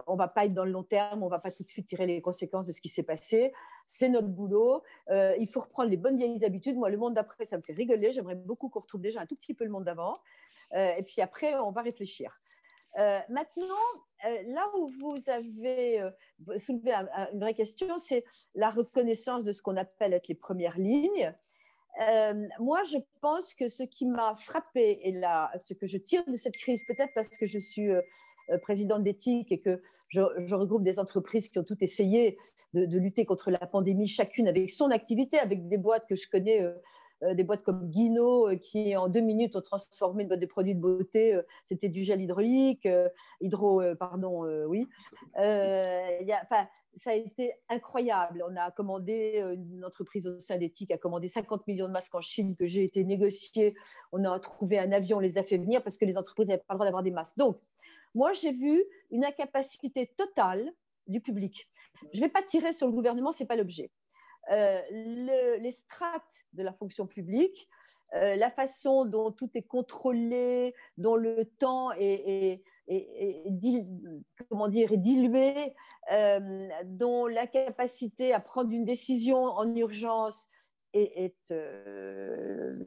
on 0.07 0.13
ne 0.13 0.19
va 0.19 0.29
pas 0.29 0.47
être 0.47 0.55
dans 0.55 0.65
le 0.65 0.71
long 0.71 0.83
terme, 0.83 1.23
on 1.23 1.27
ne 1.27 1.31
va 1.31 1.39
pas 1.39 1.51
tout 1.51 1.63
de 1.63 1.69
suite 1.69 1.87
tirer 1.87 2.07
les 2.07 2.21
conséquences 2.21 2.67
de 2.67 2.73
ce 2.73 2.81
qui 2.81 2.89
s'est 2.89 3.03
passé. 3.03 3.53
C'est 3.87 4.09
notre 4.09 4.29
boulot. 4.29 4.83
il 5.11 5.49
faut 5.49 5.61
reprendre 5.61 5.91
les 5.91 5.97
bonnes 5.97 6.17
vieilles 6.17 6.45
habitudes. 6.45 6.77
Moi, 6.77 6.91
le 6.91 6.97
monde 6.97 7.15
d'après, 7.15 7.45
ça 7.45 7.57
me 7.57 7.63
fait 7.63 7.75
rigoler. 7.75 8.13
J'aimerais 8.13 8.35
beaucoup 8.35 8.69
qu'on 8.69 8.81
retrouve 8.81 9.01
déjà 9.01 9.21
un 9.21 9.27
tout 9.27 9.37
petit 9.37 9.55
peu 9.55 9.65
le 9.65 9.71
monde 9.71 9.85
d'avant. 9.85 10.15
et 10.73 11.03
puis 11.03 11.21
après, 11.21 11.55
on 11.57 11.71
va 11.71 11.83
réfléchir. 11.83 12.39
Euh, 12.99 13.19
maintenant, 13.29 13.65
euh, 14.25 14.43
là 14.47 14.71
où 14.77 14.87
vous 15.01 15.29
avez 15.29 16.01
euh, 16.01 16.11
soulevé 16.59 16.93
une 17.33 17.41
vraie 17.41 17.55
question, 17.55 17.99
c'est 17.99 18.25
la 18.55 18.71
reconnaissance 18.71 19.45
de 19.45 19.53
ce 19.53 19.63
qu'on 19.63 19.77
appelle 19.77 20.13
être 20.13 20.29
les 20.29 20.35
premières 20.35 20.79
lignes. 20.79 21.35
Moi, 22.59 22.83
je 22.85 22.99
pense 23.21 23.55
que 23.55 23.69
ce 23.69 23.83
qui 23.83 24.07
m'a 24.07 24.35
frappé 24.37 25.01
et 25.03 25.13
là, 25.13 25.51
ce 25.65 25.75
que 25.75 25.87
je 25.87 25.99
tire 25.99 26.25
de 26.27 26.35
cette 26.35 26.57
crise, 26.57 26.85
peut-être 26.87 27.13
parce 27.15 27.29
que 27.29 27.47
je 27.47 27.59
suis 27.59 27.91
présidente 28.63 29.03
d'éthique 29.03 29.53
et 29.53 29.61
que 29.61 29.81
je, 30.09 30.21
regroupe 30.55 30.83
des 30.83 30.99
entreprises 30.99 31.49
qui 31.49 31.59
ont 31.59 31.65
toutes 31.65 31.83
essayé 31.83 32.37
de, 32.75 32.99
lutter 32.99 33.25
contre 33.25 33.51
la 33.51 33.67
pandémie, 33.67 34.09
chacune 34.09 34.49
avec 34.49 34.71
son 34.71 34.91
activité, 34.91 35.39
avec 35.39 35.69
des 35.69 35.79
boîtes 35.79 36.07
que 36.09 36.15
je 36.15 36.29
connais 36.29 36.63
euh, 37.25 37.35
des 37.35 37.45
boîtes 37.45 37.63
comme 37.63 37.89
Guino 37.91 38.49
euh, 38.49 38.57
qui 38.57 38.97
en 38.97 39.09
deux 39.09 39.21
minutes 39.21 39.57
ont 39.57 39.63
transformé 39.63 40.23
une 40.23 40.29
boîte 40.29 40.41
de 40.41 40.47
produits 40.47 40.75
de 40.75 40.81
beauté. 40.81 41.35
Euh, 41.35 41.43
c'était 41.69 41.89
du 41.89 42.03
gel 42.03 42.21
hydraulique, 42.21 42.89
hydro, 43.41 43.83
pardon, 43.99 44.45
oui. 44.67 44.89
Ça 46.97 47.11
a 47.11 47.15
été 47.15 47.53
incroyable. 47.69 48.45
On 48.49 48.57
a 48.57 48.71
commandé, 48.71 49.43
une 49.55 49.85
entreprise 49.85 50.25
d'éthique 50.51 50.91
a 50.91 50.99
commandé 50.99 51.29
50 51.29 51.67
millions 51.67 51.87
de 51.87 51.93
masques 51.93 52.15
en 52.15 52.21
Chine 52.21 52.57
que 52.57 52.67
j'ai 52.67 52.85
été 52.85 53.05
négocié. 53.05 53.75
On 54.13 54.25
a 54.25 54.39
trouvé 54.41 54.79
un 54.79 54.93
avion, 54.93 55.19
on 55.19 55.21
les 55.21 55.39
a 55.39 55.43
fait 55.43 55.59
venir 55.59 55.83
parce 55.83 55.99
que 55.99 56.05
les 56.05 56.17
entreprises 56.17 56.49
n'avaient 56.49 56.63
pas 56.67 56.75
le 56.75 56.79
droit 56.79 56.87
d'avoir 56.87 57.03
des 57.03 57.11
masques. 57.11 57.37
Donc, 57.37 57.61
moi, 58.15 58.33
j'ai 58.33 58.53
vu 58.53 58.85
une 59.11 59.25
incapacité 59.25 60.13
totale 60.17 60.73
du 61.07 61.21
public. 61.21 61.69
Je 62.13 62.21
ne 62.21 62.27
vais 62.27 62.31
pas 62.31 62.43
tirer 62.43 62.73
sur 62.73 62.87
le 62.87 62.93
gouvernement, 62.93 63.33
ce 63.33 63.43
n'est 63.43 63.47
pas 63.47 63.57
l'objet. 63.57 63.91
Euh, 64.51 64.81
les 64.91 65.71
strates 65.71 66.45
de 66.53 66.63
la 66.63 66.73
fonction 66.73 67.07
publique, 67.07 67.69
euh, 68.15 68.37
la 68.37 68.51
façon 68.51 69.05
dont 69.05 69.31
tout 69.33 69.51
est 69.55 69.63
contrôlé, 69.63 70.75
dont 70.99 71.17
le 71.17 71.45
temps 71.59 71.91
est, 71.93 72.63
comment 74.49 74.69
dire, 74.69 74.93
est 74.93 74.99
dilué, 74.99 75.75
euh, 76.13 76.69
dont 76.85 77.27
la 77.27 77.47
capacité 77.47 78.33
à 78.33 78.41
prendre 78.41 78.71
une 78.71 78.85
décision 78.85 79.45
en 79.45 79.75
urgence 79.75 80.47
est, 80.93 81.53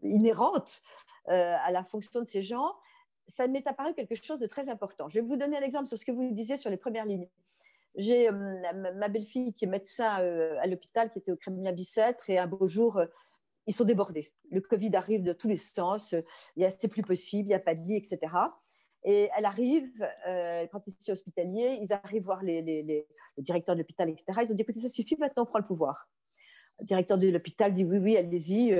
inhérente 0.04 0.82
à 1.28 1.72
la 1.72 1.84
fonction 1.84 2.22
de 2.22 2.28
ces 2.28 2.42
gens, 2.42 2.74
ça 3.28 3.48
m'est 3.48 3.68
apparu 3.68 3.94
quelque 3.94 4.16
chose 4.16 4.40
de 4.40 4.48
très 4.48 4.70
important. 4.70 5.10
Je 5.10 5.20
vais 5.20 5.26
vous 5.26 5.36
donner 5.36 5.58
un 5.58 5.62
exemple 5.62 5.88
sur 5.88 5.98
ce 5.98 6.06
que 6.06 6.12
vous 6.12 6.32
disiez 6.32 6.58
sur 6.58 6.70
les 6.70 6.78
premières 6.78 7.06
lignes. 7.06 7.28
J'ai 7.98 8.30
euh, 8.30 8.94
ma 8.96 9.08
belle-fille 9.10 9.54
qui 9.54 9.66
est 9.66 9.68
médecin 9.68 10.22
euh, 10.22 10.56
à 10.62 10.68
l'hôpital, 10.68 11.10
qui 11.10 11.20
était 11.20 11.32
au 11.32 11.36
Kremlin 11.36 11.72
Bicêtre, 11.72 12.30
et 12.30 12.38
un 12.38 12.48
beau 12.48 12.68
jour, 12.68 12.98
euh, 12.98 13.08
ils 13.66 13.74
sont 13.74 13.84
débordés. 13.84 14.32
Le 14.52 14.62
Covid 14.62 14.96
arrive 14.96 15.24
de 15.24 15.34
tous 15.34 15.48
les 15.48 15.58
sens, 15.58 16.16
c'est 16.56 16.88
plus 16.88 17.02
possible, 17.02 17.48
il 17.48 17.50
n'y 17.50 17.56
a 17.56 17.60
pas 17.60 17.76
de 17.76 17.82
lit, 17.82 17.98
etc. 17.98 18.20
Et 19.04 19.30
elle 19.38 19.46
arrive, 19.46 19.90
euh, 20.28 20.60
quand 20.72 20.86
ici 20.88 21.12
hospitalier, 21.12 21.80
ils 21.82 21.94
arrivent 21.94 22.24
voir 22.24 22.44
les, 22.44 22.62
le 22.62 23.44
directeur 23.44 23.76
de 23.76 23.82
l'hôpital, 23.82 24.10
etc. 24.10 24.26
Ils 24.44 24.52
ont 24.52 24.56
dit 24.56 24.64
écoutez, 24.64 24.80
ça 24.80 24.90
suffit, 24.90 25.16
maintenant 25.18 25.44
on 25.44 25.46
prend 25.46 25.60
le 25.60 25.66
pouvoir. 25.66 26.10
Le 26.80 26.86
directeur 26.86 27.18
de 27.18 27.28
l'hôpital 27.30 27.74
dit 27.74 27.84
oui, 27.84 27.98
oui, 27.98 28.18
allez-y, 28.18 28.76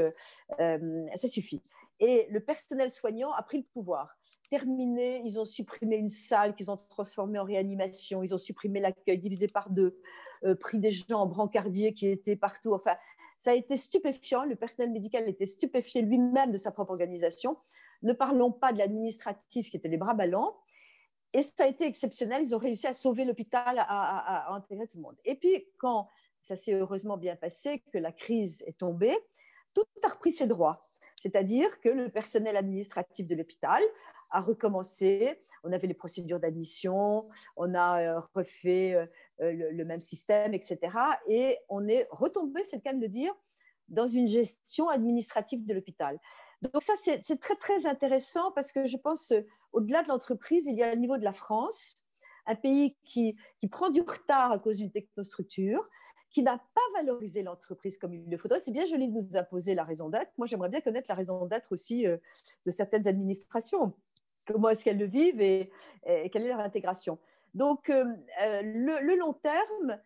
ça 0.58 1.28
suffit. 1.28 1.62
Et 2.00 2.28
le 2.30 2.40
personnel 2.40 2.92
soignant 2.92 3.32
a 3.32 3.42
pris 3.42 3.58
le 3.58 3.64
pouvoir. 3.64 4.18
Terminé, 4.50 5.22
ils 5.26 5.40
ont 5.40 5.46
supprimé 5.46 5.98
une 5.98 6.10
salle 6.10 6.56
qu'ils 6.56 6.70
ont 6.70 6.78
transformée 6.90 7.40
en 7.40 7.44
réanimation, 7.44 8.24
ils 8.24 8.34
ont 8.34 8.38
supprimé 8.38 8.80
l'accueil 8.80 9.18
divisé 9.18 9.48
par 9.48 9.70
deux, 9.70 10.00
euh, 10.46 10.56
pris 10.56 10.80
des 10.80 10.92
gens 10.92 11.22
en 11.22 11.26
brancardier 11.26 11.94
qui 11.94 12.08
étaient 12.08 12.36
partout. 12.36 12.74
Enfin, 12.74 12.96
ça 13.40 13.52
a 13.52 13.56
été 13.56 13.78
stupéfiant. 13.78 14.44
Le 14.44 14.56
personnel 14.56 14.92
médical 14.92 15.28
était 15.28 15.46
stupéfié 15.46 16.02
lui-même 16.02 16.52
de 16.52 16.58
sa 16.58 16.72
propre 16.72 16.92
organisation. 16.92 17.58
Ne 18.04 18.14
parlons 18.14 18.52
pas 18.52 18.74
de 18.74 18.78
l'administratif 18.78 19.70
qui 19.70 19.78
était 19.78 19.88
les 19.88 19.98
bras 19.98 20.14
ballants. 20.14 20.58
Et 21.34 21.42
ça 21.42 21.66
a 21.66 21.68
été 21.68 21.86
exceptionnel. 21.86 22.44
Ils 22.44 22.56
ont 22.56 22.60
réussi 22.60 22.88
à 22.88 22.94
sauver 22.94 23.26
l'hôpital, 23.26 23.78
à, 23.80 24.54
intégrer 24.54 24.88
tout 24.88 24.98
le 24.98 25.04
monde. 25.04 25.18
Et 25.26 25.36
puis, 25.36 25.68
quand 25.78 26.08
ça 26.42 26.56
s'est 26.56 26.74
heureusement 26.74 27.18
bien 27.18 27.36
passé, 27.36 27.84
que 27.92 27.98
la 27.98 28.12
crise 28.12 28.64
est 28.66 28.78
tombée, 28.78 29.18
tout 29.74 29.84
a 30.04 30.08
repris 30.08 30.32
ses 30.32 30.48
droits. 30.48 30.90
C'est-à-dire 31.22 31.80
que 31.82 31.90
le 31.90 32.10
personnel 32.10 32.56
administratif 32.56 33.28
de 33.28 33.36
l'hôpital 33.36 33.84
a 34.30 34.40
recommencé. 34.40 35.42
On 35.64 35.72
avait 35.74 35.88
les 35.88 35.94
procédures 35.94 36.40
d'admission, 36.40 37.28
on 37.56 37.74
a 37.74 38.02
euh, 38.02 38.22
refait 38.34 38.94
euh, 38.94 39.06
le, 39.40 39.84
même 39.84 40.02
système, 40.02 40.54
etc. 40.54 40.80
Et 41.28 41.58
on 41.68 41.88
est 41.88 42.08
retombé, 42.12 42.64
c'est 42.64 42.78
le 42.78 42.82
cas 42.82 42.94
de 42.94 43.02
le 43.02 43.10
dire, 43.10 43.34
dans 43.90 44.08
une 44.08 44.28
gestion 44.28 44.88
administrative 44.90 45.66
de 45.66 45.74
l'hôpital. 45.74 46.20
Donc 46.62 46.82
ça, 46.82 46.94
c'est 46.98 47.40
très, 47.40 47.56
très 47.56 47.86
intéressant 47.86 48.52
parce 48.52 48.72
que 48.72 48.86
je 48.88 48.98
pense, 48.98 49.32
euh, 49.32 49.42
au-delà 49.74 50.04
de 50.04 50.08
l'entreprise, 50.08 50.66
il 50.66 50.76
y 50.76 50.84
a 50.84 50.94
le 50.94 51.00
niveau 51.00 51.18
de 51.18 51.24
la 51.24 51.34
France, 51.34 51.98
un 52.48 52.56
pays 52.56 52.96
qui, 53.04 53.36
qui 53.60 53.68
prend 53.68 53.90
du 53.90 54.02
retard 54.02 54.52
à 54.52 54.60
cause 54.60 54.78
d'une 54.78 54.92
technostructure, 54.92 55.88
qui 56.32 56.44
n'a 56.44 56.58
pas 56.58 56.82
valorisé 56.96 57.44
l'entreprise 57.44 57.98
comme 57.98 58.14
il 58.14 58.30
le 58.30 58.38
faudrait. 58.38 58.60
C'est 58.60 58.72
bien 58.72 58.86
joli 58.86 59.08
de 59.08 59.22
nous 59.22 59.38
imposer 59.38 59.76
la 59.76 59.84
raison 59.84 60.10
d'être. 60.10 60.32
Moi, 60.38 60.48
j'aimerais 60.48 60.70
bien 60.70 60.82
connaître 60.82 61.10
la 61.10 61.16
raison 61.16 61.46
d'être 61.46 61.72
aussi 61.72 62.08
euh, 62.08 62.18
de 62.66 62.72
certaines 62.72 63.08
administrations. 63.08 63.94
Comment 64.46 64.70
est-ce 64.70 64.84
qu'elles 64.84 64.98
le 64.98 65.06
vivent 65.06 65.42
et, 65.42 65.72
quelle 66.06 66.44
est 66.44 66.48
leur 66.48 66.60
intégration? 66.60 67.20
Donc, 67.54 67.90
euh, 67.90 68.06
le, 68.40 69.16
long 69.18 69.34
terme, 69.34 70.00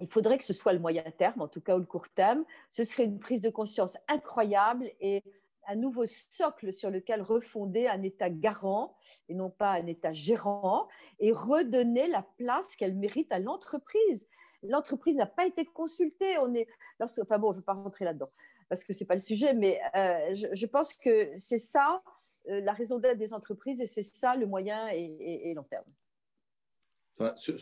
il 0.00 0.08
faudrait 0.08 0.38
que 0.38 0.44
ce 0.44 0.52
soit 0.52 0.72
le 0.72 0.78
moyen 0.78 1.04
terme, 1.18 1.40
en 1.40 1.48
tout 1.48 1.60
cas, 1.60 1.76
ou 1.76 1.80
le 1.80 1.86
court 1.86 2.08
terme. 2.10 2.44
Ce 2.70 2.84
serait 2.84 3.04
une 3.04 3.18
prise 3.18 3.40
de 3.40 3.50
conscience 3.50 3.96
incroyable 4.08 4.90
et 5.00 5.22
un 5.66 5.76
nouveau 5.76 6.06
socle 6.06 6.72
sur 6.72 6.90
lequel 6.90 7.22
refonder 7.22 7.86
un 7.86 8.02
État 8.02 8.30
garant 8.30 8.96
et 9.28 9.34
non 9.34 9.50
pas 9.50 9.72
un 9.72 9.86
État 9.86 10.12
gérant 10.12 10.88
et 11.18 11.32
redonner 11.32 12.06
la 12.08 12.26
place 12.38 12.76
qu'elle 12.76 12.94
mérite 12.94 13.30
à 13.32 13.38
l'entreprise. 13.38 14.28
L'entreprise 14.62 15.16
n'a 15.16 15.26
pas 15.26 15.46
été 15.46 15.64
consultée. 15.64 16.38
On 16.38 16.54
est, 16.54 16.68
enfin 17.00 17.38
bon, 17.38 17.52
je 17.52 17.56
ne 17.56 17.60
vais 17.60 17.66
pas 17.66 17.74
rentrer 17.74 18.04
là-dedans 18.04 18.30
parce 18.70 18.84
que 18.84 18.92
ce 18.92 19.02
n'est 19.02 19.06
pas 19.06 19.14
le 19.14 19.20
sujet, 19.20 19.52
mais 19.52 19.80
euh, 19.96 20.34
je, 20.34 20.66
pense 20.66 20.94
que 20.94 21.32
c'est 21.36 21.58
ça 21.58 22.02
euh, 22.48 22.60
la 22.60 22.72
raison 22.72 22.98
d'être 22.98 23.18
des 23.18 23.34
entreprises 23.34 23.80
et 23.80 23.86
c'est 23.86 24.04
ça 24.04 24.36
le 24.36 24.46
moyen 24.46 24.88
et, 24.88 25.52
long 25.54 25.64
terme. 25.64 25.84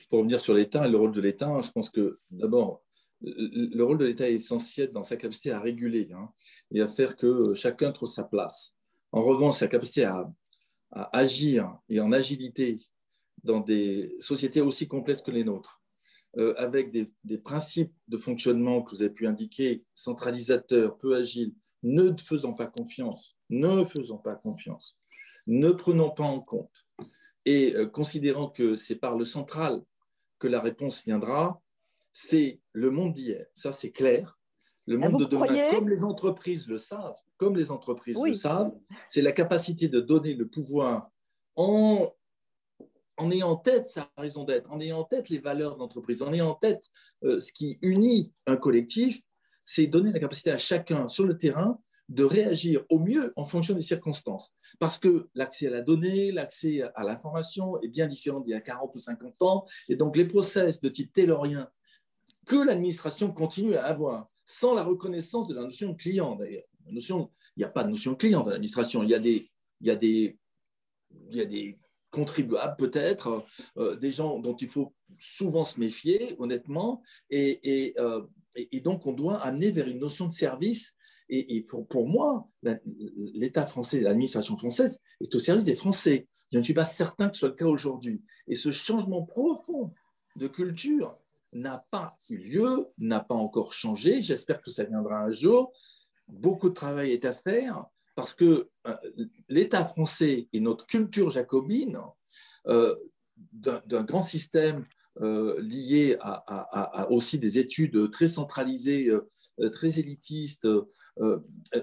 Pour 0.09 0.19
revenir 0.21 0.41
sur 0.41 0.55
l'État 0.55 0.87
et 0.87 0.91
le 0.91 0.97
rôle 0.97 1.13
de 1.13 1.21
l'État, 1.21 1.61
je 1.63 1.71
pense 1.73 1.91
que 1.91 2.21
d'abord, 2.31 2.83
le 3.21 3.83
rôle 3.83 3.99
de 3.99 4.05
l'État 4.05 4.29
est 4.29 4.35
essentiel 4.35 4.93
dans 4.93 5.03
sa 5.03 5.17
capacité 5.17 5.51
à 5.51 5.61
réguler 5.61 6.09
hein, 6.15 6.31
et 6.71 6.81
à 6.81 6.89
faire 6.89 7.17
que 7.17 7.55
chacun 7.55 7.91
trouve 7.91 8.09
sa 8.09 8.25
place. 8.25 8.77
En 9.11 9.25
revanche, 9.25 9.57
sa 9.57 9.69
capacité 9.69 10.05
à, 10.05 10.31
agir 11.13 11.77
et 11.91 12.01
en 12.01 12.13
agilité 12.13 12.79
dans 13.45 13.61
des 13.61 14.17
sociétés 14.21 14.63
aussi 14.63 14.89
complexes 14.89 15.21
que 15.21 15.31
les 15.31 15.45
nôtres, 15.45 15.83
euh, 16.39 16.55
avec 16.57 16.91
des, 16.91 17.39
principes 17.39 17.93
de 18.07 18.17
fonctionnement 18.17 18.83
que 18.83 18.93
vous 18.93 19.03
avez 19.03 19.13
pu 19.13 19.27
indiquer, 19.27 19.85
centralisateurs, 19.93 20.97
peu 20.97 21.15
agiles, 21.15 21.53
ne 21.83 22.17
faisant 22.17 22.55
pas 22.55 22.67
confiance, 22.67 23.37
ne 23.51 23.85
faisant 23.85 24.17
pas 24.17 24.35
confiance, 24.35 24.99
ne 25.47 25.71
prenant 25.71 26.11
pas 26.11 26.25
en 26.25 26.41
compte 26.41 26.88
et 27.49 27.75
euh, 27.77 27.87
considérant 27.87 28.51
que 28.51 28.77
c'est 28.77 28.97
par 28.97 29.17
le 29.17 29.25
central 29.25 29.83
que 30.39 30.49
la 30.49 30.61
réponse 30.61 31.03
viendra, 31.05 31.63
c'est 32.13 32.61
le 32.73 32.91
monde 32.91 33.15
d'hier. 33.15 33.47
Ça, 33.55 33.73
c'est 33.73 33.91
clair. 33.91 34.39
Le 34.87 34.97
ah, 34.97 35.09
monde 35.09 35.21
de 35.21 35.25
demain, 35.25 35.71
comme 35.71 35.89
les 35.89 36.05
entreprises 36.05 36.69
le 36.69 36.77
savent, 36.77 37.17
comme 37.39 37.57
les 37.57 37.71
entreprises 37.71 38.19
le 38.23 38.35
savent, 38.35 38.73
c'est 39.09 39.23
la 39.23 39.33
capacité 39.33 39.89
de 39.89 39.99
donner 40.01 40.35
le 40.35 40.47
pouvoir 40.47 41.11
en, 41.57 42.13
en 43.17 43.31
ayant 43.31 43.51
en 43.51 43.57
tête 43.57 43.87
sa 43.87 44.11
raison 44.19 44.45
d'être, 44.45 44.71
en 44.71 44.81
ayant 44.81 45.01
en 45.01 45.05
tête 45.05 45.31
les 45.31 45.39
valeurs 45.39 45.75
de 45.75 45.79
l'entreprise, 45.79 46.23
en 46.23 46.33
ayant 46.35 46.51
en 46.51 46.55
tête 46.55 46.91
euh, 47.25 47.41
ce 47.41 47.53
qui 47.53 47.79
unit 47.81 48.33
un 48.47 48.57
collectif, 48.57 49.23
c'est 49.65 49.87
donner 49.87 50.13
la 50.13 50.21
capacité 50.21 50.51
à 50.51 50.59
chacun 50.59 51.09
sur 51.09 51.25
le 51.25 51.39
terrain 51.39 51.81
de 52.09 52.25
réagir 52.25 52.85
au 52.89 52.99
mieux 52.99 53.33
en 53.37 53.45
fonction 53.45 53.75
des 53.75 53.83
circonstances. 53.83 54.53
Parce 54.79 54.99
que 54.99 55.29
l'accès 55.35 55.67
à 55.67 55.71
la 55.71 55.83
donnée, 55.83 56.33
l'accès 56.33 56.83
à 56.95 57.05
l'information 57.05 57.81
est 57.83 57.89
bien 57.89 58.07
différent 58.07 58.41
d'il 58.41 58.53
y 58.53 58.55
a 58.55 58.61
40 58.61 58.95
ou 58.95 58.99
50 58.99 59.43
ans. 59.43 59.67
Et 59.89 59.97
donc, 59.97 60.17
les 60.17 60.25
process 60.25 60.81
de 60.81 60.89
type 60.89 61.13
taylorien 61.13 61.69
que 62.47 62.57
l'administration 62.57 63.31
continue 63.31 63.75
à 63.77 63.85
avoir, 63.85 64.27
sans 64.47 64.75
la 64.75 64.83
reconnaissance 64.83 65.49
de 65.49 65.55
la 65.55 65.63
notion 65.63 65.91
de 65.91 65.97
client 65.97 66.35
d'ailleurs. 66.35 66.65
Il 66.87 66.99
n'y 67.59 67.65
a 67.65 67.69
pas 67.69 67.85
de 67.85 67.91
notion 67.91 68.13
de 68.13 68.17
client 68.17 68.43
dans 68.43 68.51
l'administration, 68.51 69.03
il 69.03 69.11
y 69.11 69.15
a 69.15 69.19
des, 69.19 69.47
y 69.83 69.91
a 69.91 69.97
des, 69.97 70.39
il 71.31 71.37
y 71.37 71.41
a 71.43 71.45
des 71.45 71.79
contribuables 72.11 72.77
peut-être, 72.77 73.45
euh, 73.77 73.97
des 73.97 74.11
gens 74.11 74.39
dont 74.39 74.57
il 74.57 74.71
faut 74.71 74.95
souvent 75.19 75.65
se 75.65 75.79
méfier, 75.79 76.37
honnêtement, 76.39 77.03
et, 77.29 77.93
euh, 77.99 78.23
et, 78.55 78.81
donc 78.81 79.07
on 79.07 79.13
doit 79.13 79.39
amener 79.41 79.71
vers 79.71 79.87
une 79.87 79.99
notion 79.99 80.27
de 80.27 80.33
service 80.33 80.95
Et, 81.31 81.65
pour, 81.89 82.09
moi, 82.09 82.49
l'État 83.17 83.67
français, 83.67 84.01
l'administration 84.01 84.57
française 84.57 84.99
est 85.21 85.35
au 85.35 85.39
service 85.39 85.65
des 85.65 85.77
Français. 85.77 86.27
Je 86.51 86.59
ne 86.59 86.63
suis 86.63 86.75
pas 86.75 86.87
certain 86.87 87.29
que 87.29 87.35
ce 87.35 87.41
soit 87.41 87.49
le 87.51 87.55
cas 87.55 87.67
aujourd'hui. 87.67 88.23
Et 88.47 88.55
ce 88.55 88.73
changement 88.73 89.23
profond 89.23 89.93
de 90.37 90.49
culture 90.49 91.19
n'a 91.53 91.85
pas 91.91 92.19
eu 92.31 92.37
lieu, 92.37 92.87
n'a 92.99 93.21
pas 93.21 93.35
encore 93.35 93.75
changé. 93.75 94.23
J'espère 94.23 94.63
que 94.63 94.71
ça 94.71 94.85
viendra 94.85 95.21
un 95.21 95.31
jour. 95.31 95.73
Beaucoup 96.29 96.71
de 96.71 96.75
travail 96.75 97.13
est 97.13 97.25
à 97.25 97.33
faire 97.33 97.85
parce 98.15 98.35
que 98.35 98.69
euh, 98.87 98.97
l'État 99.49 99.85
français 99.85 100.49
et 100.53 100.61
notre 100.61 100.87
culture 100.87 101.31
jacobine, 101.31 102.01
euh, 102.67 102.97
d'un 103.53 104.03
grand 104.03 104.23
système 104.23 104.85
euh, 105.21 105.61
lié 105.61 106.17
à, 106.21 107.09
aussi 107.13 107.39
des 107.39 107.59
études 107.59 108.11
très 108.11 108.27
centralisées, 108.27 109.09
très 109.73 109.99
élitistes, 109.99 110.69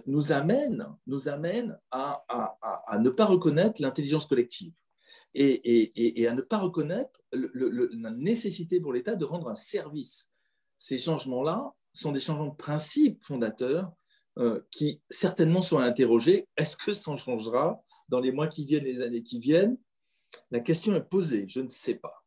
nous 0.05 0.31
amène, 0.31 0.88
nous 1.07 1.27
amène 1.27 1.77
à, 1.91 2.23
ne 2.99 3.09
pas 3.09 3.25
reconnaître 3.25 3.81
l'intelligence 3.81 4.25
collective 4.25 4.73
et, 5.33 6.27
à 6.27 6.33
ne 6.33 6.41
pas 6.41 6.57
reconnaître 6.57 7.21
la 7.33 8.11
nécessité 8.11 8.79
pour 8.79 8.93
l'État 8.93 9.15
de 9.15 9.25
rendre 9.25 9.49
un 9.49 9.55
service. 9.55 10.29
Ces 10.77 10.97
changements-là 10.97 11.73
sont 11.93 12.11
des 12.11 12.19
changements 12.19 12.47
de 12.47 12.55
principe 12.55 13.23
fondateurs 13.23 13.91
euh, 14.38 14.61
qui 14.69 15.01
certainement 15.09 15.61
sont 15.61 15.77
à 15.77 15.85
interroger. 15.85 16.47
Est-ce 16.57 16.75
que 16.75 16.93
ça 16.93 17.15
changera 17.15 17.81
dans 18.09 18.19
les 18.19 18.33
mois 18.33 18.47
qui 18.47 18.65
viennent, 18.65 18.83
les 18.83 19.01
années 19.01 19.23
qui 19.23 19.39
viennent? 19.39 19.77
La 20.51 20.59
question 20.59 20.93
est 20.95 21.09
posée, 21.09 21.45
je 21.47 21.61
ne 21.61 21.69
sais 21.69 21.95
pas. 21.95 22.24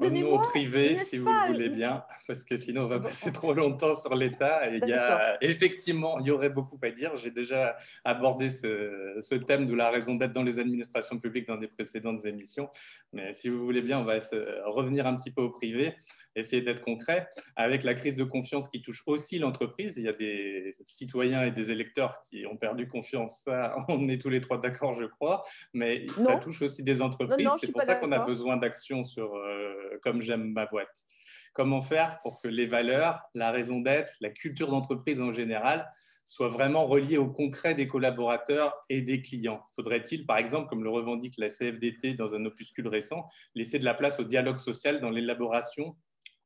Nous 0.00 0.26
au 0.26 0.38
privé, 0.38 0.98
si 0.98 1.18
vous 1.18 1.26
le 1.26 1.52
voulez 1.52 1.68
bien, 1.68 2.04
parce 2.26 2.44
que 2.44 2.56
sinon 2.56 2.82
on 2.82 2.88
va 2.88 3.00
passer 3.00 3.32
trop 3.32 3.54
longtemps 3.54 3.94
sur 3.94 4.14
l'État. 4.14 4.68
il 4.68 4.86
y 4.88 4.92
a 4.92 5.36
effectivement, 5.40 6.18
il 6.20 6.26
y 6.26 6.30
aurait 6.30 6.50
beaucoup 6.50 6.78
à 6.82 6.90
dire. 6.90 7.16
J'ai 7.16 7.30
déjà 7.30 7.76
abordé 8.04 8.50
ce, 8.50 9.16
ce 9.20 9.34
thème 9.34 9.66
de 9.66 9.74
la 9.74 9.90
raison 9.90 10.14
d'être 10.14 10.32
dans 10.32 10.42
les 10.42 10.58
administrations 10.58 11.18
publiques 11.18 11.46
dans 11.46 11.56
des 11.56 11.68
précédentes 11.68 12.24
émissions. 12.24 12.68
Mais 13.12 13.32
si 13.34 13.48
vous 13.48 13.64
voulez 13.64 13.82
bien, 13.82 14.00
on 14.00 14.04
va 14.04 14.18
revenir 14.66 15.06
un 15.06 15.14
petit 15.16 15.30
peu 15.30 15.42
au 15.42 15.50
privé 15.50 15.94
essayer 16.36 16.62
d'être 16.62 16.82
concret. 16.82 17.28
Avec 17.56 17.84
la 17.84 17.94
crise 17.94 18.16
de 18.16 18.24
confiance 18.24 18.68
qui 18.68 18.82
touche 18.82 19.02
aussi 19.06 19.38
l'entreprise, 19.38 19.96
il 19.96 20.04
y 20.04 20.08
a 20.08 20.12
des 20.12 20.74
citoyens 20.84 21.44
et 21.44 21.50
des 21.50 21.70
électeurs 21.70 22.20
qui 22.28 22.46
ont 22.46 22.56
perdu 22.56 22.88
confiance. 22.88 23.42
Ça, 23.44 23.76
on 23.88 24.08
est 24.08 24.20
tous 24.20 24.30
les 24.30 24.40
trois 24.40 24.58
d'accord, 24.58 24.92
je 24.92 25.04
crois. 25.04 25.42
Mais 25.72 26.06
ça 26.16 26.36
touche 26.36 26.62
aussi 26.62 26.82
des 26.82 27.00
entreprises. 27.00 27.48
C'est 27.60 27.72
pour 27.72 27.82
ça 27.82 27.94
qu'on 27.96 28.12
a 28.12 28.24
besoin 28.24 28.56
d'actions 28.56 29.02
sur 29.02 29.34
euh, 29.36 29.83
Comme 30.02 30.20
j'aime 30.20 30.52
ma 30.52 30.66
boîte. 30.66 31.04
Comment 31.52 31.80
faire 31.80 32.20
pour 32.22 32.40
que 32.40 32.48
les 32.48 32.66
valeurs, 32.66 33.22
la 33.34 33.50
raison 33.50 33.80
d'être, 33.80 34.12
la 34.20 34.30
culture 34.30 34.68
d'entreprise 34.68 35.20
en 35.20 35.32
général 35.32 35.88
soient 36.24 36.48
vraiment 36.48 36.86
reliées 36.86 37.18
au 37.18 37.28
concret 37.28 37.74
des 37.74 37.86
collaborateurs 37.86 38.74
et 38.88 39.02
des 39.02 39.22
clients? 39.22 39.62
Faudrait-il, 39.76 40.26
par 40.26 40.38
exemple, 40.38 40.68
comme 40.68 40.82
le 40.82 40.90
revendique 40.90 41.34
la 41.38 41.48
CFDT 41.48 42.14
dans 42.14 42.34
un 42.34 42.44
opuscule 42.44 42.88
récent, 42.88 43.24
laisser 43.54 43.78
de 43.78 43.84
la 43.84 43.94
place 43.94 44.18
au 44.18 44.24
dialogue 44.24 44.58
social 44.58 45.00
dans 45.00 45.10
l'élaboration 45.10 45.96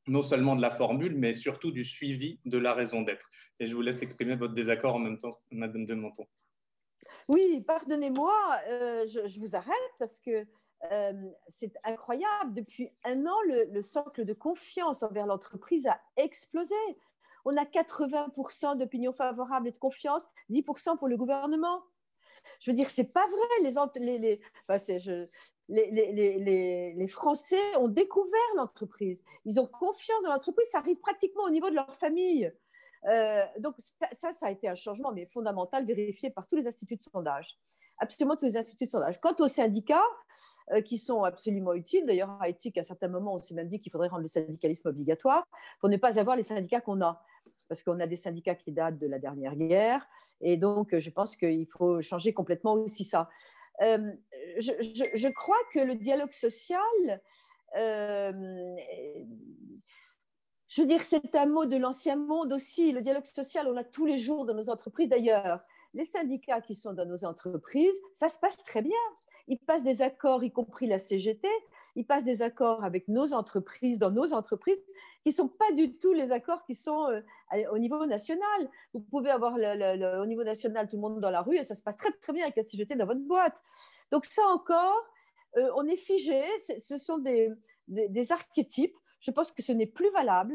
non 0.07 0.21
seulement 0.21 0.55
de 0.55 0.61
la 0.61 0.71
formule, 0.71 1.15
mais 1.15 1.33
surtout 1.33 1.71
du 1.71 1.85
suivi 1.85 2.39
de 2.45 2.57
la 2.57 2.73
raison 2.73 3.01
d'être? 3.01 3.29
Et 3.59 3.67
je 3.67 3.75
vous 3.75 3.81
laisse 3.81 4.01
exprimer 4.01 4.35
votre 4.35 4.53
désaccord 4.53 4.95
en 4.95 4.99
même 4.99 5.17
temps, 5.17 5.37
Madame 5.51 5.85
de 5.85 5.93
Menton. 5.93 6.25
Oui, 7.27 7.63
pardonnez-moi, 7.65 8.33
euh, 8.69 9.07
je, 9.07 9.39
vous 9.39 9.55
arrête 9.55 9.73
parce 9.97 10.19
que 10.19 10.45
euh, 10.91 11.13
c'est 11.49 11.77
incroyable. 11.83 12.53
Depuis 12.53 12.91
un 13.03 13.25
an, 13.25 13.35
le, 13.47 13.81
socle 13.81 14.25
de 14.25 14.33
confiance 14.33 15.03
envers 15.03 15.25
l'entreprise 15.25 15.87
a 15.87 15.99
explosé. 16.17 16.75
On 17.45 17.55
a 17.57 17.63
80% 17.63 18.77
d'opinion 18.77 19.13
favorable 19.13 19.67
et 19.67 19.71
de 19.71 19.77
confiance, 19.77 20.27
10% 20.49 20.97
pour 20.97 21.07
le 21.07 21.17
gouvernement. 21.17 21.83
Je 22.59 22.71
veux 22.71 22.75
dire, 22.75 22.89
c'est 22.89 23.11
pas 23.11 23.27
vrai. 23.27 23.39
Les, 25.69 27.07
Français 27.07 27.75
ont 27.77 27.87
découvert 27.87 28.39
l'entreprise. 28.55 29.23
Ils 29.45 29.59
ont 29.59 29.67
confiance 29.67 30.23
dans 30.23 30.31
l'entreprise. 30.31 30.67
Ça 30.71 30.79
arrive 30.79 30.97
pratiquement 30.97 31.43
au 31.43 31.49
niveau 31.49 31.69
de 31.69 31.75
leur 31.75 31.95
famille. 31.97 32.51
Euh, 33.05 33.45
donc 33.59 33.75
ça, 34.11 34.33
ça, 34.33 34.47
a 34.47 34.51
été 34.51 34.67
un 34.67 34.75
changement, 34.75 35.13
mais 35.13 35.25
fondamental, 35.25 35.85
vérifié 35.85 36.29
par 36.29 36.47
tous 36.47 36.57
les 36.57 36.67
instituts 36.67 36.97
de 36.97 37.03
sondage. 37.03 37.57
Absolument 37.99 38.35
tous 38.35 38.45
les 38.45 38.57
instituts 38.57 38.85
de 38.85 38.91
sondage. 38.91 39.19
Quant 39.19 39.35
aux 39.39 39.47
syndicats, 39.47 40.03
euh, 40.71 40.81
qui 40.81 40.97
sont 40.97 41.23
absolument 41.23 41.73
utiles, 41.73 42.05
d'ailleurs 42.05 42.37
à 42.41 42.47
éthique, 42.47 42.77
à 42.77 42.83
certains 42.83 43.07
moments, 43.07 43.33
on 43.33 43.39
s'est 43.39 43.55
même 43.55 43.67
dit 43.67 43.79
qu'il 43.79 43.91
faudrait 43.91 44.07
rendre 44.07 44.21
le 44.21 44.27
syndicalisme 44.27 44.87
obligatoire 44.89 45.47
pour 45.79 45.89
ne 45.89 45.97
pas 45.97 46.19
avoir 46.19 46.35
les 46.35 46.43
syndicats 46.43 46.81
qu'on 46.81 47.01
a 47.01 47.23
parce 47.67 47.83
qu'on 47.83 47.99
a 47.99 48.07
des 48.07 48.15
syndicats 48.15 48.55
qui 48.55 48.71
datent 48.71 48.97
de 48.97 49.07
la 49.07 49.19
dernière 49.19 49.55
guerre. 49.55 50.05
Et 50.41 50.57
donc, 50.57 50.97
je 50.97 51.09
pense 51.11 51.35
qu'il 51.35 51.67
faut 51.67 52.01
changer 52.01 52.33
complètement 52.33 52.73
aussi 52.73 53.05
ça. 53.05 53.29
Euh, 53.81 54.11
je, 54.57 55.27
crois 55.29 55.59
que 55.71 55.79
le 55.79 55.95
dialogue 55.95 56.33
social, 56.33 57.21
euh, 57.77 58.75
je 60.67 60.81
veux 60.81 60.87
dire, 60.87 61.03
c'est 61.03 61.35
un 61.35 61.45
mot 61.45 61.65
de 61.65 61.77
l'ancien 61.77 62.15
monde 62.15 62.51
aussi. 62.53 62.91
Le 62.91 63.01
dialogue 63.01 63.25
social, 63.25 63.67
on 63.67 63.71
l'a 63.71 63.83
tous 63.83 64.05
les 64.05 64.17
jours 64.17 64.45
dans 64.45 64.55
nos 64.55 64.69
entreprises. 64.69 65.07
D'ailleurs, 65.07 65.61
les 65.93 66.05
syndicats 66.05 66.61
qui 66.61 66.75
sont 66.75 66.93
dans 66.93 67.05
nos 67.05 67.25
entreprises, 67.25 67.99
ça 68.13 68.29
se 68.29 68.39
passe 68.39 68.63
très 68.63 68.81
bien. 68.81 68.97
Ils 69.47 69.59
passent 69.59 69.83
des 69.83 70.01
accords, 70.01 70.43
y 70.43 70.51
compris 70.51 70.85
la 70.85 70.99
CGT, 70.99 71.47
ils 71.95 72.05
passent 72.05 72.25
des 72.25 72.41
accords 72.43 72.83
avec 72.83 73.07
nos 73.07 73.33
entreprises, 73.33 73.97
dans 73.97 74.11
nos 74.11 74.31
entreprises, 74.33 74.83
qui 75.23 75.29
ne 75.29 75.33
sont 75.33 75.47
pas 75.47 75.71
du 75.71 75.97
tout 75.97 76.13
les 76.13 76.31
accords 76.31 76.63
qui 76.63 76.75
sont 76.75 77.07
euh, 77.07 77.21
au 77.71 77.79
niveau 77.79 78.05
national. 78.05 78.69
Vous 78.93 79.01
pouvez 79.01 79.31
avoir 79.31 79.55
au 79.55 80.25
niveau 80.25 80.43
national 80.43 80.87
tout 80.87 80.97
le 80.97 81.01
monde 81.01 81.19
dans 81.19 81.31
la 81.31 81.41
rue 81.41 81.57
et 81.57 81.63
ça 81.63 81.75
se 81.75 81.81
passe 81.81 81.97
très 81.97 82.11
très 82.11 82.31
bien 82.31 82.43
avec 82.43 82.55
la 82.55 82.63
CGT 82.63 82.95
dans 82.95 83.07
votre 83.07 83.21
boîte. 83.21 83.55
Donc 84.11 84.25
ça 84.25 84.43
encore, 84.47 85.03
euh, 85.57 85.71
on 85.75 85.87
est 85.87 85.97
figé, 85.97 86.43
ce 86.79 86.97
sont 86.97 87.17
des, 87.17 87.51
des, 87.87 88.31
archétypes. 88.31 88.95
Je 89.19 89.31
pense 89.31 89.51
que 89.51 89.61
ce 89.61 89.71
n'est 89.71 89.87
plus 89.87 90.09
valable. 90.11 90.53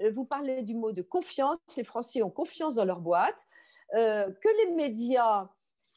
Euh, 0.00 0.10
vous 0.12 0.24
parlez 0.24 0.62
du 0.62 0.74
mot 0.74 0.92
de 0.92 1.02
confiance. 1.02 1.58
Les 1.76 1.84
Français 1.84 2.22
ont 2.22 2.30
confiance 2.30 2.74
dans 2.76 2.84
leur 2.84 3.00
boîte. 3.00 3.46
que 3.92 4.66
les 4.66 4.74
médias 4.74 5.48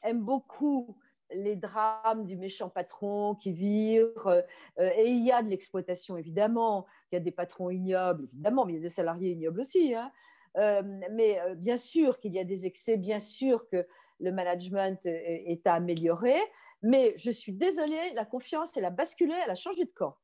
aiment 0.04 0.24
beaucoup 0.24 0.98
les 1.36 1.56
drames 1.56 2.26
du 2.26 2.36
méchant 2.38 2.70
patron 2.70 3.36
qui 3.36 3.52
vire, 3.52 4.28
euh, 4.28 4.42
et 4.78 5.10
il 5.10 5.26
y 5.26 5.32
a 5.32 5.42
de 5.42 5.50
l'exploitation 5.50 6.18
évidemment, 6.18 6.86
il 7.12 7.16
y 7.16 7.18
a 7.18 7.22
des 7.22 7.32
patrons 7.32 7.70
ignobles 7.70 8.26
évidemment, 8.26 8.66
mais 8.66 8.74
il 8.74 8.76
y 8.78 8.80
a 8.80 8.82
des 8.84 8.89
salariés 8.89 9.32
ignobles 9.32 9.62
aussi. 9.62 9.94
Hein. 9.94 10.12
Euh, 10.58 10.84
mais 11.12 11.39
euh, 11.42 11.56
bien 11.56 11.78
sûr 11.78 12.20
qu'il 12.20 12.34
y 12.34 12.39
a 12.39 12.44
des 12.44 12.66
excès, 12.66 12.98
bien 12.98 13.20
sûr 13.20 13.68
que 13.68 13.88
le 14.20 14.32
management 14.32 15.06
est 15.06 15.66
à 15.66 15.74
améliorer, 15.74 16.39
mais 16.82 17.13
je 17.18 17.32
suis 17.32 17.52
désolée, 17.52 18.13
la 18.13 18.26
confiance, 18.26 18.78
elle 18.78 18.86
a 18.86 18.89
basculé, 18.89 19.34
elle 19.44 19.52
a 19.52 19.56
changé 19.56 19.84
de 19.86 19.92
camp. 19.92 20.16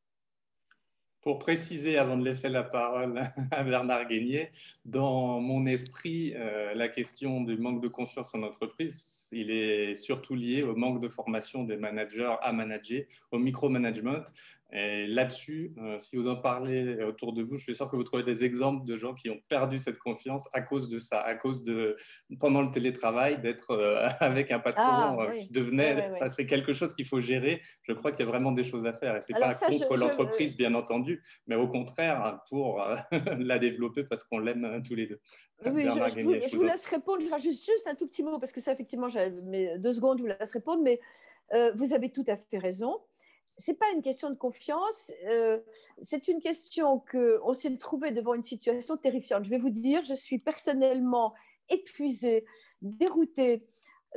Pour 1.22 1.38
préciser, 1.38 1.98
avant 1.98 2.16
de 2.16 2.24
laisser 2.24 2.48
la 2.48 2.64
parole 2.64 3.22
à 3.52 3.64
Bernard 3.64 4.08
Guénier, 4.08 4.52
dans 4.86 5.42
mon 5.42 5.66
esprit, 5.66 6.34
euh, 6.36 6.74
la 6.74 6.88
question 6.88 7.42
du 7.42 7.58
manque 7.58 7.82
de 7.82 7.90
confiance 7.90 8.34
en 8.34 8.44
entreprise, 8.44 9.28
il 9.34 9.52
est 9.52 9.96
surtout 9.96 10.34
lié 10.34 10.64
au 10.64 10.76
manque 10.76 11.02
de 11.02 11.10
formation 11.10 11.66
des 11.66 11.76
managers 11.76 12.36
à 12.42 12.54
manager, 12.54 13.04
au 13.32 13.38
micromanagement, 13.38 14.24
là-dessus, 14.72 15.74
euh, 15.80 15.98
si 16.00 16.16
vous 16.16 16.28
en 16.28 16.36
parlez 16.36 17.02
autour 17.04 17.34
de 17.34 17.42
vous, 17.42 17.58
je 17.58 17.64
suis 17.64 17.76
sûr 17.76 17.90
que 17.90 17.96
vous 17.96 18.04
trouvez 18.04 18.24
des 18.24 18.44
exemples 18.44 18.86
de 18.86 18.96
gens 18.96 19.14
qui 19.14 19.30
ont 19.30 19.40
perdu 19.48 19.80
cette 19.80 19.98
confiance 19.98 20.48
à 20.54 20.62
cause 20.62 20.90
de 20.90 21.00
ça, 21.00 21.22
à 21.22 21.34
cause 21.36 21.64
de, 21.64 21.98
pendant 22.40 22.62
le 22.62 22.70
télétravail, 22.70 23.42
d'être 23.42 23.72
euh, 23.72 24.08
avec 24.20 24.52
un 24.52 24.60
patron 24.60 24.84
ah, 24.84 25.18
euh, 25.22 25.38
qui 25.38 25.50
devenait. 25.50 26.12
c'est 26.28 26.46
quelque 26.46 26.74
chose 26.74 26.94
qu'il 26.94 27.08
faut 27.08 27.20
gérer. 27.20 27.62
Je 27.84 27.94
crois 27.94 28.12
qu'il 28.12 28.26
y 28.26 28.28
a 28.28 28.32
vraiment 28.32 28.52
des 28.52 28.64
choses 28.64 28.86
à 28.86 28.94
faire. 28.94 29.16
Et 29.16 29.22
ce 29.22 29.34
n'est 29.34 29.40
pas 29.40 29.54
contre 29.54 29.96
l'entreprise, 29.98 30.56
bien 30.56 30.76
entendu, 30.76 31.22
mais 31.48 31.56
au 31.56 31.68
contraire, 31.68 32.40
pour 32.50 32.84
la 33.40 33.60
développer 33.60 34.04
parce 34.04 34.24
qu'on 34.24 34.40
l'aime 34.40 34.82
tous 34.88 34.96
les 34.96 35.08
deux. 35.08 35.20
Oui, 35.66 35.84
je, 35.84 36.56
vous, 36.56 36.64
laisse 36.64 36.86
répondre. 36.86 37.22
Je 37.22 37.30
rajoute 37.30 37.52
juste 37.52 37.86
un 37.88 37.96
tout 37.96 38.08
petit 38.08 38.24
mot 38.24 38.40
parce 38.40 38.54
que 38.54 38.62
ça, 38.62 38.72
effectivement, 38.72 39.10
j'ai 39.10 39.30
deux 39.78 39.94
secondes, 39.94 40.20
je 40.20 40.24
vous 40.24 40.30
laisse 40.30 40.54
répondre. 40.54 40.84
Mais 40.84 41.00
vous 41.76 41.94
avez 41.94 42.12
tout 42.12 42.24
à 42.28 42.38
fait 42.38 42.60
raison 42.60 43.00
c'est 43.60 43.74
pas 43.78 43.92
une 43.94 44.02
question 44.02 44.30
de 44.30 44.36
confiance, 44.36 45.12
euh, 45.26 45.60
c'est 46.02 46.30
une 46.30 46.40
question 46.40 47.00
que 47.00 47.40
on 47.44 47.54
s'est 47.54 47.76
trouvé 47.78 48.12
devant 48.12 48.34
une 48.34 48.44
situation 48.44 48.96
terrifiante. 48.96 49.44
Je 49.44 49.50
vais 49.50 49.58
vous 49.58 49.70
dire, 49.70 50.04
je 50.06 50.14
suis 50.14 50.40
personnellement 50.40 51.34
épuisée, 51.70 52.46
déroutée 52.82 53.68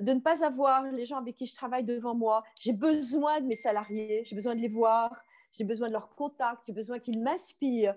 de 0.01 0.13
ne 0.13 0.21
pas 0.21 0.45
avoir 0.45 0.85
les 0.85 1.05
gens 1.05 1.19
avec 1.19 1.37
qui 1.37 1.47
je 1.47 1.55
travaille 1.55 1.85
devant 1.85 2.15
moi. 2.15 2.45
J'ai 2.61 2.73
besoin 2.73 3.41
de 3.41 3.47
mes 3.47 3.57
salariés, 3.57 4.23
j'ai 4.25 4.37
besoin 4.37 4.55
de 4.55 4.61
les 4.61 4.69
voir, 4.69 5.23
j'ai 5.53 5.65
besoin 5.65 5.89
de 5.89 5.93
leur 5.93 6.15
contact, 6.15 6.63
j'ai 6.67 6.73
besoin 6.73 7.01
qu'ils 7.01 7.21
m'inspirent. 7.21 7.97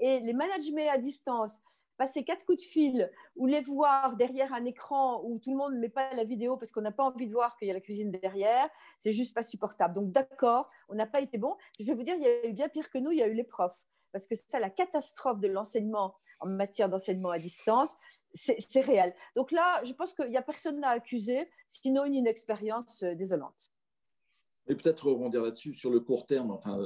Et 0.00 0.20
les 0.20 0.32
managements 0.32 0.90
à 0.90 0.98
distance, 0.98 1.62
passer 1.96 2.24
quatre 2.24 2.44
coups 2.44 2.58
de 2.58 2.68
fil 2.68 3.10
ou 3.36 3.46
les 3.46 3.60
voir 3.60 4.16
derrière 4.16 4.52
un 4.52 4.64
écran 4.64 5.22
où 5.24 5.38
tout 5.38 5.50
le 5.50 5.56
monde 5.56 5.74
ne 5.74 5.80
met 5.80 5.88
pas 5.88 6.12
la 6.14 6.24
vidéo 6.24 6.56
parce 6.56 6.70
qu'on 6.70 6.82
n'a 6.82 6.92
pas 6.92 7.04
envie 7.04 7.26
de 7.26 7.32
voir 7.32 7.56
qu'il 7.56 7.68
y 7.68 7.70
a 7.70 7.74
la 7.74 7.80
cuisine 7.80 8.10
derrière, 8.10 8.68
c'est 8.98 9.12
juste 9.12 9.34
pas 9.34 9.42
supportable. 9.42 9.94
Donc 9.94 10.10
d'accord, 10.10 10.70
on 10.88 10.94
n'a 10.94 11.06
pas 11.06 11.20
été 11.20 11.38
bon. 11.38 11.56
Je 11.78 11.84
vais 11.84 11.94
vous 11.94 12.02
dire, 12.02 12.16
il 12.16 12.22
y 12.22 12.26
a 12.26 12.46
eu 12.46 12.52
bien 12.52 12.68
pire 12.68 12.90
que 12.90 12.98
nous, 12.98 13.10
il 13.10 13.18
y 13.18 13.22
a 13.22 13.28
eu 13.28 13.34
les 13.34 13.44
profs. 13.44 13.76
Parce 14.12 14.26
que 14.26 14.34
ça 14.34 14.60
la 14.60 14.70
catastrophe 14.70 15.40
de 15.40 15.48
l'enseignement 15.48 16.14
en 16.40 16.48
matière 16.48 16.88
d'enseignement 16.88 17.30
à 17.30 17.38
distance, 17.38 17.96
c'est 18.34 18.80
réel. 18.82 19.14
Donc 19.34 19.50
là, 19.50 19.82
je 19.84 19.92
pense 19.92 20.12
qu'il 20.12 20.26
n'y 20.26 20.36
a 20.36 20.42
personne 20.42 20.84
à 20.84 20.90
accuser, 20.90 21.48
sinon 21.66 22.04
une 22.04 22.14
inexpérience 22.14 23.02
désolante. 23.02 23.70
Et 24.68 24.74
peut-être 24.74 25.08
rebondir 25.08 25.42
là-dessus, 25.42 25.74
sur 25.74 25.90
le 25.90 26.00
court 26.00 26.26
terme, 26.26 26.50
enfin, 26.50 26.76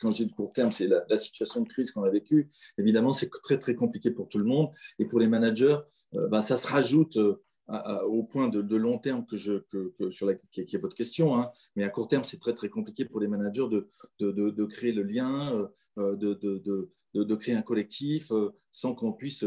quand 0.00 0.10
je 0.10 0.24
dis 0.24 0.30
court 0.30 0.52
terme, 0.52 0.72
c'est 0.72 0.86
la, 0.86 1.18
situation 1.18 1.62
de 1.62 1.68
crise 1.68 1.90
qu'on 1.90 2.04
a 2.04 2.10
vécue. 2.10 2.50
Évidemment, 2.78 3.12
c'est 3.12 3.30
très, 3.42 3.58
très 3.58 3.74
compliqué 3.74 4.10
pour 4.10 4.28
tout 4.28 4.38
le 4.38 4.44
monde. 4.44 4.70
Et 4.98 5.06
pour 5.06 5.20
les 5.20 5.28
managers, 5.28 5.76
bah, 6.12 6.40
ça 6.40 6.56
se 6.56 6.66
rajoute 6.66 7.18
au 7.68 8.22
point 8.22 8.48
de, 8.48 8.76
long 8.76 8.98
terme 8.98 9.26
que 9.26 9.36
je, 9.36 9.58
que, 9.70 10.10
sur 10.10 10.26
la, 10.26 10.34
qui, 10.50 10.60
est, 10.60 10.78
votre 10.78 10.96
question. 10.96 11.36
Hein. 11.36 11.50
Mais 11.74 11.84
à 11.84 11.90
court 11.90 12.08
terme, 12.08 12.24
c'est 12.24 12.40
très 12.40 12.54
très 12.54 12.70
compliqué 12.70 13.04
pour 13.04 13.20
les 13.20 13.28
managers 13.28 13.68
de, 13.68 13.90
de 14.20 14.64
créer 14.64 14.92
le 14.92 15.02
lien, 15.02 15.68
euh, 15.98 16.16
de, 17.24 17.34
créer 17.34 17.54
un 17.54 17.62
collectif 17.62 18.30
euh, 18.30 18.52
sans 18.70 18.94
qu'on 18.94 19.14
puisse, 19.14 19.42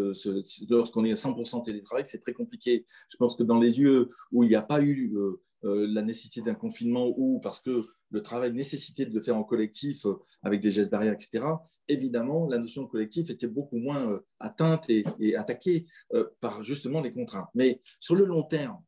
lorsqu'on 0.67 1.05
est 1.05 1.11
à 1.11 1.15
100% 1.15 1.63
télétravail, 1.63 2.03
c'est 2.03 2.17
très 2.17 2.33
compliqué. 2.33 2.87
Je 3.09 3.17
pense 3.17 3.35
que 3.35 3.43
dans 3.43 3.59
les 3.59 3.71
lieux 3.71 4.09
où 4.31 4.43
il 4.43 4.49
n'y 4.49 4.55
a 4.55 4.63
pas 4.63 4.81
eu 4.81 5.13
euh, 5.15 5.39
la 5.63 6.01
nécessité 6.01 6.41
d'un 6.41 6.55
confinement 6.55 7.13
ou 7.17 7.39
parce 7.41 7.59
que 7.59 7.87
le 8.11 8.23
travail 8.23 8.53
nécessitait 8.53 9.05
de 9.05 9.13
le 9.13 9.21
faire 9.21 9.37
en 9.37 9.43
collectif 9.43 10.05
avec 10.41 10.61
des 10.61 10.71
gestes 10.71 10.91
barrières, 10.91 11.13
etc., 11.13 11.43
évidemment, 11.89 12.47
la 12.47 12.57
notion 12.57 12.83
de 12.83 12.87
collectif 12.87 13.29
était 13.29 13.47
beaucoup 13.47 13.77
moins 13.77 14.09
euh, 14.09 14.25
atteinte 14.39 14.89
et, 14.89 15.35
attaquée 15.35 15.85
euh, 16.13 16.29
par 16.39 16.63
justement 16.63 17.01
les 17.01 17.11
contraintes. 17.11 17.49
Mais 17.55 17.81
sur 17.99 18.15
le 18.15 18.25
long 18.25 18.43
terme, 18.43 18.81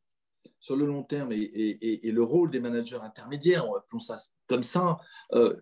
sur 0.60 0.76
le 0.76 0.86
long 0.86 1.02
terme 1.02 1.32
et, 1.32 2.00
le 2.04 2.22
rôle 2.22 2.50
des 2.50 2.60
managers 2.60 3.00
intermédiaires, 3.02 3.64
appelons 3.76 4.00
ça 4.00 4.16
comme 4.46 4.62
ça, 4.62 4.98
euh, 5.32 5.54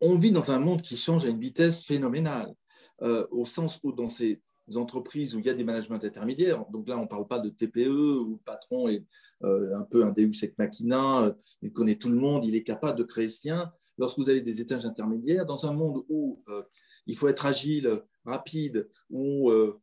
on 0.00 0.18
vit 0.18 0.30
dans 0.30 0.50
un 0.50 0.58
monde 0.58 0.82
qui 0.82 0.96
change 0.96 1.24
à 1.24 1.28
une 1.28 1.40
vitesse 1.40 1.84
phénoménale, 1.84 2.52
au 3.00 3.44
sens 3.44 3.80
où 3.82 3.92
dans 3.92 4.08
ces 4.08 4.42
entreprises 4.74 5.34
où 5.34 5.38
il 5.38 5.46
y 5.46 5.50
a 5.50 5.54
des 5.54 5.64
managements 5.64 5.96
intermédiaires, 6.02 6.64
donc 6.70 6.88
là 6.88 6.98
on 6.98 7.02
ne 7.02 7.08
parle 7.08 7.26
pas 7.26 7.40
de 7.40 7.50
TPE 7.50 7.88
où 7.88 8.32
le 8.32 8.44
patron 8.44 8.88
est 8.88 9.04
un 9.42 9.82
peu 9.82 10.04
un 10.04 10.12
Deus 10.12 10.44
ex 10.44 10.56
machina, 10.56 11.34
il 11.62 11.72
connaît 11.72 11.96
tout 11.96 12.08
le 12.08 12.16
monde, 12.16 12.44
il 12.44 12.54
est 12.54 12.62
capable 12.62 12.98
de 12.98 13.04
créer 13.04 13.28
ce 13.28 13.48
lien, 13.48 13.72
lorsque 13.98 14.18
vous 14.18 14.30
avez 14.30 14.40
des 14.40 14.60
étages 14.60 14.84
intermédiaires, 14.84 15.46
dans 15.46 15.66
un 15.66 15.72
monde 15.72 16.04
où 16.08 16.42
euh, 16.48 16.62
il 17.06 17.16
faut 17.16 17.28
être 17.28 17.46
agile, 17.46 18.02
rapide, 18.24 18.88
où 19.10 19.50
euh, 19.50 19.80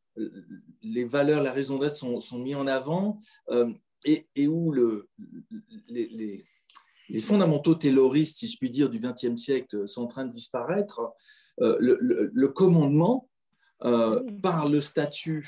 les 0.81 1.05
valeurs, 1.05 1.43
la 1.43 1.51
raison 1.51 1.77
d'être 1.77 1.95
sont, 1.95 2.19
sont 2.19 2.39
mis 2.39 2.55
en 2.55 2.67
avant, 2.67 3.17
euh, 3.51 3.71
et, 4.05 4.47
où 4.47 4.71
le, 4.71 5.09
les, 5.89 6.45
fondamentaux 7.21 7.75
tayloristes, 7.75 8.37
si 8.37 8.47
je 8.47 8.57
puis 8.57 8.69
dire, 8.69 8.89
du 8.89 8.99
XXe 8.99 9.35
siècle 9.35 9.87
sont 9.87 10.03
en 10.03 10.07
train 10.07 10.25
de 10.25 10.31
disparaître, 10.31 11.01
le, 11.57 12.47
commandement 12.47 13.28
par 13.79 14.67
le 14.69 14.81
statut, 14.81 15.47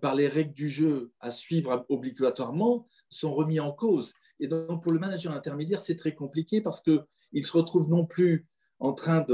par 0.00 0.14
les 0.14 0.28
règles 0.28 0.54
du 0.54 0.68
jeu 0.68 1.12
à 1.20 1.30
suivre 1.30 1.84
obligatoirement, 1.88 2.88
sont 3.08 3.34
remis 3.34 3.60
en 3.60 3.72
cause. 3.72 4.14
Et 4.40 4.48
donc, 4.48 4.82
pour 4.82 4.92
le 4.92 4.98
manager 4.98 5.32
intermédiaire, 5.32 5.80
c'est 5.80 5.96
très 5.96 6.14
compliqué 6.14 6.60
parce 6.60 6.80
que 6.80 7.00
il 7.32 7.44
se 7.44 7.56
retrouve 7.56 7.88
non 7.88 8.06
plus 8.06 8.46
en 8.78 8.92
train 8.92 9.24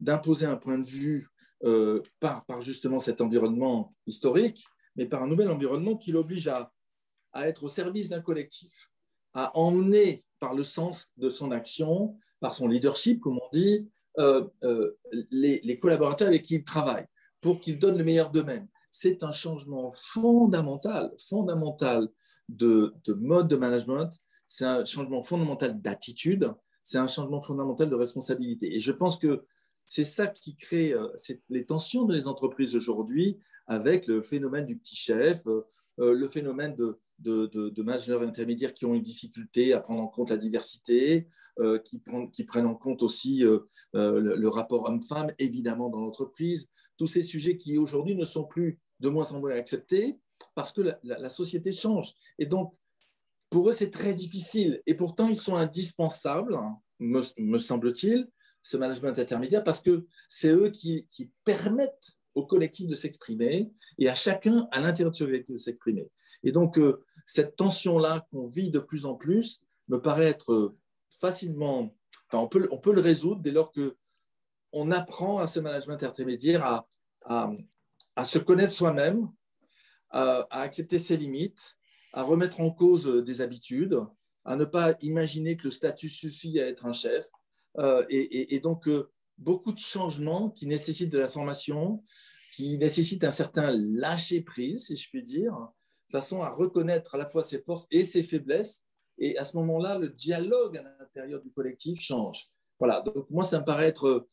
d'imposer 0.00 0.46
un 0.46 0.56
point 0.56 0.78
de 0.78 0.88
vue 0.88 1.28
euh, 1.64 2.02
par, 2.20 2.44
justement 2.62 2.98
cet 2.98 3.20
environnement 3.20 3.94
historique, 4.06 4.64
mais 4.96 5.06
par 5.06 5.22
un 5.22 5.28
nouvel 5.28 5.50
environnement 5.50 5.96
qui 5.96 6.12
l'oblige 6.12 6.48
à, 6.48 6.72
être 7.34 7.64
au 7.64 7.68
service 7.68 8.08
d'un 8.08 8.20
collectif, 8.20 8.90
à 9.34 9.56
emmener 9.56 10.24
par 10.38 10.54
le 10.54 10.64
sens 10.64 11.08
de 11.16 11.28
son 11.28 11.50
action, 11.52 12.16
par 12.40 12.54
son 12.54 12.66
leadership, 12.66 13.20
comme 13.20 13.38
on 13.38 13.48
dit, 13.52 13.88
euh, 14.18 14.46
euh, 14.64 14.96
les, 15.30 15.78
collaborateurs 15.78 16.28
avec 16.28 16.42
qui 16.42 16.56
il 16.56 16.64
travaille, 16.64 17.06
pour 17.40 17.60
qu'ils 17.60 17.78
donnent 17.78 17.98
le 17.98 18.04
meilleur 18.04 18.30
d'eux-mêmes. 18.30 18.68
C'est 18.90 19.22
un 19.22 19.32
changement 19.32 19.92
fondamental, 19.94 21.12
fondamental 21.28 22.08
de 22.48 22.92
mode 23.08 23.48
de 23.48 23.56
management, 23.56 24.10
c'est 24.46 24.64
un 24.64 24.84
changement 24.84 25.22
fondamental 25.22 25.80
d'attitude, 25.80 26.52
c'est 26.82 26.98
un 26.98 27.06
changement 27.06 27.40
fondamental 27.40 27.88
de 27.88 27.94
responsabilité. 27.94 28.74
Et 28.74 28.80
je 28.80 28.90
pense 28.90 29.16
que 29.16 29.44
c'est 29.86 30.04
ça 30.04 30.26
qui 30.26 30.56
crée 30.56 30.92
euh, 30.92 31.08
les 31.48 31.66
tensions 31.66 32.04
dans 32.04 32.14
les 32.14 32.26
entreprises 32.26 32.74
aujourd'hui 32.74 33.38
avec 33.66 34.06
le 34.06 34.22
phénomène 34.22 34.66
du 34.66 34.76
petit 34.76 34.96
chef, 34.96 35.46
euh, 35.46 35.64
euh, 36.00 36.14
le 36.14 36.28
phénomène 36.28 36.74
de, 36.74 36.98
de, 37.18 37.82
managers 37.82 38.18
intermédiaires 38.22 38.74
qui 38.74 38.86
ont 38.86 38.94
une 38.94 39.02
difficulté 39.02 39.72
à 39.72 39.80
prendre 39.80 40.02
en 40.02 40.08
compte 40.08 40.30
la 40.30 40.36
diversité, 40.36 41.28
qui, 41.84 42.02
qui, 42.32 42.44
prennent 42.44 42.66
en 42.66 42.74
compte 42.74 43.02
aussi 43.02 43.44
le, 43.92 44.48
rapport 44.48 44.88
homme-femme, 44.88 45.26
évidemment, 45.38 45.90
dans 45.90 46.00
l'entreprise. 46.00 46.70
Tous 47.00 47.06
ces 47.06 47.22
sujets 47.22 47.56
qui 47.56 47.78
aujourd'hui 47.78 48.14
ne 48.14 48.26
sont 48.26 48.44
plus 48.44 48.78
de 48.98 49.08
moins 49.08 49.32
en 49.32 49.40
moins 49.40 49.52
acceptés 49.52 50.18
parce 50.54 50.70
que 50.70 50.82
la, 51.02 51.30
société 51.30 51.72
change. 51.72 52.12
Et 52.38 52.44
donc, 52.44 52.74
pour 53.48 53.70
eux, 53.70 53.72
c'est 53.72 53.90
très 53.90 54.12
difficile. 54.12 54.82
Et 54.86 54.92
pourtant, 54.92 55.30
ils 55.30 55.40
sont 55.40 55.54
indispensables, 55.54 56.58
me, 56.98 57.56
semble-t-il, 57.56 58.28
ce 58.60 58.76
management 58.76 59.18
intermédiaire, 59.18 59.64
parce 59.64 59.80
que 59.80 60.04
c'est 60.28 60.50
eux 60.50 60.68
qui, 60.68 61.08
permettent 61.42 62.18
au 62.34 62.44
collectif 62.44 62.86
de 62.86 62.94
s'exprimer 62.94 63.70
et 63.96 64.10
à 64.10 64.14
chacun 64.14 64.68
à 64.70 64.82
l'intérieur 64.82 65.10
de 65.10 65.16
ce 65.16 65.24
collectif 65.24 65.54
de 65.54 65.58
s'exprimer. 65.58 66.06
Et 66.42 66.52
donc, 66.52 66.78
euh, 66.78 67.02
cette 67.24 67.56
tension-là 67.56 68.26
qu'on 68.30 68.44
vit 68.44 68.68
de 68.68 68.78
plus 68.78 69.06
en 69.06 69.14
plus 69.14 69.62
me 69.88 70.02
paraît 70.02 70.28
être 70.28 70.74
facilement. 71.08 71.96
on, 72.34 72.46
peut, 72.46 72.68
on 72.70 72.76
peut 72.76 72.92
le 72.92 73.00
résoudre 73.00 73.40
dès 73.40 73.52
lors 73.52 73.72
que 73.72 73.96
on 74.72 74.90
apprend 74.90 75.38
à 75.38 75.46
ce 75.46 75.60
management 75.60 76.02
intermédiaire 76.02 76.64
à, 77.26 77.52
à, 78.16 78.24
se 78.24 78.38
connaître 78.38 78.72
soi-même, 78.72 79.28
à, 80.10 80.46
accepter 80.50 80.98
ses 80.98 81.16
limites 81.16 81.76
à 82.12 82.22
remettre 82.22 82.60
en 82.60 82.70
cause 82.70 83.06
euh, 83.06 83.22
des 83.22 83.40
habitudes, 83.40 83.98
à 84.44 84.56
ne 84.56 84.64
pas 84.64 84.94
imaginer 85.00 85.56
que 85.56 85.64
le 85.64 85.70
statut 85.70 86.08
suffit 86.08 86.60
à 86.60 86.66
être 86.66 86.86
un 86.86 86.92
chef. 86.92 87.26
Euh, 87.78 88.04
et, 88.08 88.58
donc, 88.60 88.88
euh, 88.88 89.10
beaucoup 89.38 89.72
de 89.72 89.78
changements 89.78 90.50
qui 90.50 90.66
nécessitent 90.66 91.12
de 91.12 91.18
la 91.18 91.28
formation, 91.28 92.02
qui 92.52 92.78
nécessitent 92.78 93.24
un 93.24 93.30
certain 93.30 93.70
lâcher-prise, 93.72 94.86
si 94.86 94.96
je 94.96 95.08
puis 95.08 95.22
dire, 95.22 95.52
de 96.08 96.12
façon 96.12 96.42
à 96.42 96.50
reconnaître 96.50 97.14
à 97.14 97.18
la 97.18 97.28
fois 97.28 97.42
ses 97.42 97.62
forces 97.62 97.86
et 97.90 98.02
ses 98.02 98.22
faiblesses. 98.22 98.84
Et 99.18 99.38
à 99.38 99.44
ce 99.44 99.56
moment-là, 99.58 99.98
le 99.98 100.08
dialogue 100.08 100.78
à 100.78 100.82
l'intérieur 100.82 101.40
du 101.42 101.52
collectif 101.52 102.00
change. 102.00 102.50
Voilà, 102.80 103.02
donc 103.02 103.28
moi, 103.30 103.44
ça 103.44 103.60
me 103.60 103.64
paraît 103.64 103.88
être, 103.88 104.26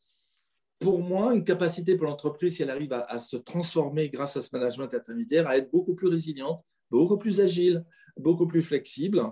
pour 0.78 1.00
moi, 1.00 1.34
une 1.34 1.44
capacité 1.44 1.96
pour 1.96 2.06
l'entreprise, 2.06 2.56
si 2.56 2.62
elle 2.62 2.70
arrive 2.70 2.92
à, 2.92 3.18
se 3.18 3.36
transformer 3.36 4.08
grâce 4.08 4.36
à 4.36 4.42
ce 4.42 4.50
management 4.52 4.92
intermédiaire, 4.94 5.48
à 5.48 5.56
être 5.56 5.70
beaucoup 5.70 5.94
plus 5.94 6.08
résiliente, 6.08 6.64
beaucoup 6.90 7.18
plus 7.18 7.40
agile, 7.40 7.84
beaucoup 8.16 8.46
plus 8.46 8.62
flexible, 8.62 9.22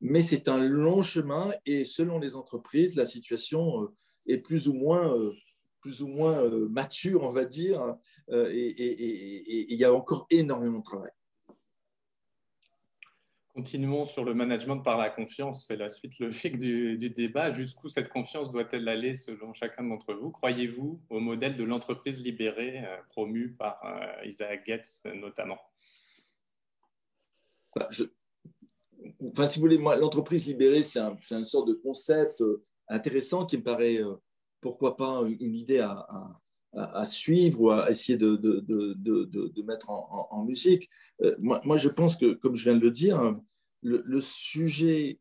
mais 0.00 0.22
c'est 0.22 0.48
un 0.48 0.58
long 0.58 1.02
chemin 1.02 1.52
et 1.66 1.84
selon 1.84 2.18
les 2.18 2.36
entreprises, 2.36 2.96
la 2.96 3.06
situation 3.06 3.82
euh, 3.82 3.94
est 4.26 4.38
plus 4.38 4.68
ou 4.68 4.72
moins, 4.72 5.14
euh, 5.16 5.32
plus 5.80 6.02
ou 6.02 6.08
moins 6.08 6.42
euh, 6.42 6.68
mature, 6.68 7.22
on 7.22 7.32
va 7.32 7.44
dire, 7.44 7.96
et 8.30 9.72
il 9.72 9.78
y 9.78 9.84
a 9.84 9.92
encore 9.92 10.26
énormément 10.30 10.78
de 10.78 10.84
travail. 10.84 11.10
Continuons 13.54 14.04
sur 14.04 14.24
le 14.24 14.34
management 14.34 14.78
par 14.78 14.98
la 14.98 15.10
confiance. 15.10 15.66
C'est 15.66 15.76
la 15.76 15.88
suite 15.88 16.18
logique 16.18 16.58
du, 16.58 17.10
débat. 17.10 17.50
Jusqu'où 17.50 17.88
cette 17.88 18.08
confiance 18.08 18.50
doit-elle 18.50 18.88
aller 18.88 19.14
selon 19.14 19.54
chacun 19.54 19.84
d'entre 19.84 20.12
vous? 20.14 20.30
Croyez-vous 20.30 21.00
au 21.08 21.20
modèle 21.20 21.56
de 21.56 21.62
l'entreprise 21.62 22.20
libérée 22.20 22.82
promu 23.10 23.52
par 23.52 23.80
Isaac 24.24 24.66
Getz 24.66 25.06
notamment? 25.14 25.60
Bah, 27.76 27.88
enfin, 29.30 29.48
si 29.48 29.60
l'entreprise 29.60 30.46
libérée, 30.46 30.82
c'est 30.82 31.00
un, 31.00 31.16
une 31.30 31.44
sorte 31.44 31.68
de 31.68 31.74
concept 31.74 32.40
euh, 32.40 32.64
intéressant 32.88 33.46
qui 33.46 33.58
me 33.58 33.62
paraît, 33.62 33.98
euh, 33.98 34.14
pourquoi 34.60 34.96
pas, 34.96 35.22
une 35.26 35.54
idée 35.54 35.80
à, 35.80 36.06
suivre 37.04 37.60
ou 37.60 37.70
à 37.70 37.90
essayer 37.90 38.18
de, 38.18 38.36
de, 38.36 38.60
de, 38.60 39.62
mettre 39.62 39.90
en, 39.90 40.44
musique. 40.44 40.88
Euh, 41.22 41.34
moi, 41.38 41.76
je 41.76 41.88
pense 41.88 42.16
que, 42.16 42.34
comme 42.34 42.56
je 42.56 42.64
viens 42.64 42.76
de 42.76 42.84
le 42.84 42.90
dire, 42.90 43.36
le, 43.82 44.02
le 44.04 44.20
sujet 44.20 45.20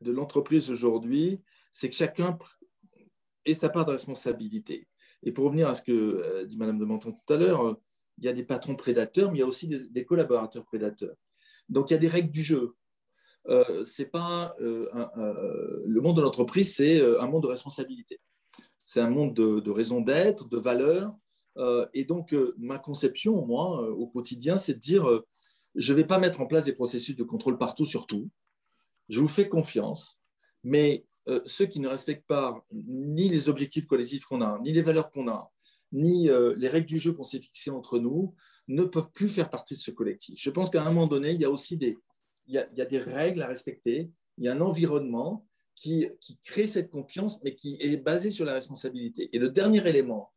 de 0.00 0.12
l'entreprise 0.12 0.70
aujourd'hui, 0.70 1.40
c'est 1.72 1.90
que 1.90 1.96
chacun 1.96 2.38
ait 3.44 3.54
sa 3.54 3.68
part 3.68 3.84
de 3.84 3.92
responsabilité. 3.92 4.88
Et 5.22 5.32
pour 5.32 5.46
revenir 5.46 5.68
à 5.68 5.74
ce 5.74 5.82
que 5.82 6.44
dit 6.44 6.56
Madame 6.56 6.78
de 6.78 6.84
Menton 6.84 7.12
tout 7.12 7.32
à 7.32 7.36
l'heure, 7.36 7.76
il 8.18 8.24
y 8.24 8.28
a 8.28 8.32
des 8.32 8.44
patrons 8.44 8.76
prédateurs, 8.76 9.30
mais 9.30 9.38
il 9.38 9.40
y 9.40 9.44
a 9.44 9.46
aussi 9.46 9.68
des 9.68 10.04
collaborateurs 10.04 10.64
prédateurs. 10.64 11.16
Donc 11.68 11.90
il 11.90 11.94
y 11.94 11.96
a 11.96 12.00
des 12.00 12.08
règles 12.08 12.30
du 12.30 12.42
jeu. 12.42 12.74
Euh, 13.48 13.84
c'est 13.84 14.10
pas 14.10 14.54
euh, 14.60 14.88
le 15.86 16.00
monde 16.00 16.16
de 16.16 16.22
l'entreprise, 16.22 16.74
c'est 16.74 17.00
euh, 17.00 17.22
un 17.22 17.26
monde 17.26 17.44
de 17.44 17.48
responsabilité. 17.48 18.20
C'est 18.88 19.02
un 19.02 19.10
monde 19.10 19.34
de, 19.34 19.70
raison 19.70 20.00
d'être, 20.00 20.48
de 20.48 20.56
valeurs. 20.56 21.14
et 21.92 22.04
donc 22.04 22.34
ma 22.56 22.78
conception, 22.78 23.44
moi, 23.44 23.86
au 23.90 24.06
quotidien, 24.06 24.56
c'est 24.56 24.72
de 24.72 24.78
dire 24.78 25.04
je 25.74 25.92
ne 25.92 25.98
vais 25.98 26.06
pas 26.06 26.18
mettre 26.18 26.40
en 26.40 26.46
place 26.46 26.64
des 26.64 26.72
processus 26.72 27.14
de 27.14 27.22
contrôle 27.22 27.58
partout 27.58 27.84
sur 27.84 28.06
tout. 28.06 28.30
Je 29.10 29.20
vous 29.20 29.28
fais 29.28 29.46
confiance, 29.46 30.18
mais 30.64 31.04
ceux 31.44 31.66
qui 31.66 31.80
ne 31.80 31.88
respectent 31.88 32.26
pas 32.26 32.64
ni 32.72 33.28
les 33.28 33.50
objectifs 33.50 33.86
collectifs 33.86 34.24
qu'on 34.24 34.40
a, 34.40 34.58
ni 34.60 34.72
les 34.72 34.80
valeurs 34.80 35.10
qu'on 35.10 35.28
a, 35.28 35.52
ni 35.92 36.30
les 36.56 36.68
règles 36.68 36.86
du 36.86 36.96
jeu 36.96 37.12
qu'on 37.12 37.24
s'est 37.24 37.42
fixées 37.42 37.70
entre 37.70 37.98
nous, 37.98 38.34
ne 38.68 38.84
peuvent 38.84 39.10
plus 39.12 39.28
faire 39.28 39.50
partie 39.50 39.74
de 39.74 39.80
ce 39.80 39.90
collectif. 39.90 40.40
Je 40.40 40.48
pense 40.48 40.70
qu'à 40.70 40.80
un 40.80 40.86
moment 40.86 41.06
donné, 41.06 41.32
il 41.32 41.40
y 41.42 41.44
a 41.44 41.50
aussi 41.50 41.76
des, 41.76 41.98
il 42.46 42.54
y 42.54 42.80
a 42.80 42.86
des 42.86 42.98
règles 43.00 43.42
à 43.42 43.48
respecter, 43.48 44.10
il 44.38 44.46
y 44.46 44.48
a 44.48 44.54
un 44.54 44.62
environnement 44.62 45.46
qui, 45.78 46.38
crée 46.44 46.66
cette 46.66 46.90
confiance, 46.90 47.40
mais 47.42 47.54
qui 47.54 47.76
est 47.80 47.96
basé 47.96 48.30
sur 48.30 48.44
la 48.44 48.52
responsabilité. 48.52 49.28
Et 49.32 49.38
le 49.38 49.48
dernier 49.48 49.86
élément 49.86 50.32